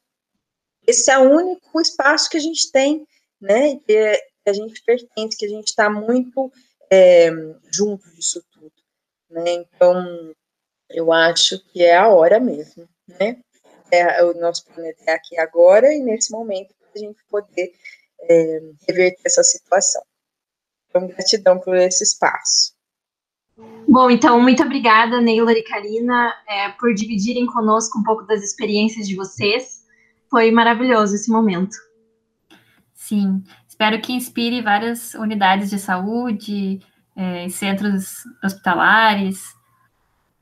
Esse 0.86 1.10
é 1.10 1.18
o 1.18 1.32
único 1.32 1.82
espaço 1.82 2.30
que 2.30 2.38
a 2.38 2.42
gente 2.42 2.72
tem, 2.72 3.08
né? 3.42 3.78
Que, 3.78 3.96
é, 3.96 4.18
que 4.18 4.50
a 4.50 4.54
gente 4.54 4.84
pertence, 4.84 5.38
que 5.38 5.46
a 5.46 5.50
gente 5.50 5.68
está 5.68 5.90
muito 5.90 6.52
é, 6.92 7.32
junto 7.72 8.10
disso 8.12 8.44
né? 9.30 9.54
Então, 9.54 10.34
eu 10.90 11.12
acho 11.12 11.60
que 11.66 11.84
é 11.84 11.96
a 11.96 12.08
hora 12.08 12.40
mesmo, 12.40 12.88
né? 13.20 13.38
É, 13.92 14.24
o 14.24 14.34
nosso 14.40 14.66
planeta 14.66 15.04
é 15.08 15.14
aqui 15.14 15.38
agora 15.40 15.94
e 15.94 16.00
nesse 16.00 16.32
momento 16.32 16.74
a 16.96 17.00
gente 17.00 17.20
poder 17.30 17.72
é, 18.22 18.62
reverter 18.88 19.22
essa 19.26 19.44
situação. 19.44 20.02
Então, 20.90 21.08
gratidão 21.08 21.60
por 21.60 21.76
esse 21.76 22.04
espaço. 22.04 22.74
Bom, 23.88 24.10
então, 24.10 24.40
muito 24.40 24.64
obrigada, 24.64 25.20
Neila 25.20 25.52
e 25.52 25.64
Karina, 25.64 26.34
é, 26.48 26.70
por 26.70 26.94
dividirem 26.94 27.46
conosco 27.46 28.00
um 28.00 28.04
pouco 28.04 28.24
das 28.26 28.44
experiências 28.44 29.08
de 29.08 29.16
vocês. 29.16 29.84
Foi 30.30 30.52
maravilhoso 30.52 31.16
esse 31.16 31.30
momento. 31.30 31.76
Sim, 32.94 33.44
espero 33.68 34.00
que 34.02 34.14
inspire 34.14 34.62
várias 34.62 35.16
unidades 35.16 35.70
de 35.72 35.80
saúde, 35.80 36.80
é, 37.20 37.50
centros 37.50 38.24
hospitalares, 38.42 39.54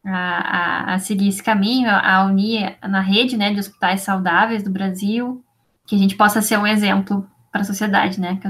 a, 0.05 0.13
a, 0.17 0.93
a, 0.93 0.99
seguir 0.99 1.28
esse 1.28 1.41
caminho, 1.41 1.89
a 1.89 2.23
unir 2.25 2.78
na 2.88 3.01
rede 3.01 3.36
né, 3.36 3.51
de 3.51 3.59
hospitais 3.59 4.01
saudáveis 4.01 4.61
do 4.61 4.69
Brasil, 4.69 5.43
que 5.88 5.95
a 5.95 5.97
gente 5.97 6.15
possa 6.15 6.39
ser 6.39 6.59
um 6.59 6.67
exemplo 6.67 7.28
para 7.51 7.61
a 7.61 7.63
sociedade, 7.65 8.21
né? 8.21 8.39
Que, 8.39 8.47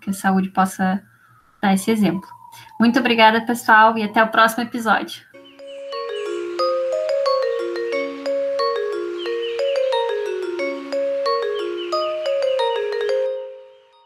que 0.00 0.10
a 0.10 0.12
saúde 0.12 0.48
possa 0.50 1.00
dar 1.62 1.72
esse 1.72 1.92
exemplo. 1.92 2.28
Muito 2.80 2.98
obrigada, 2.98 3.40
pessoal, 3.42 3.96
e 3.96 4.02
até 4.02 4.20
o 4.20 4.28
próximo 4.28 4.64
episódio. 4.64 5.22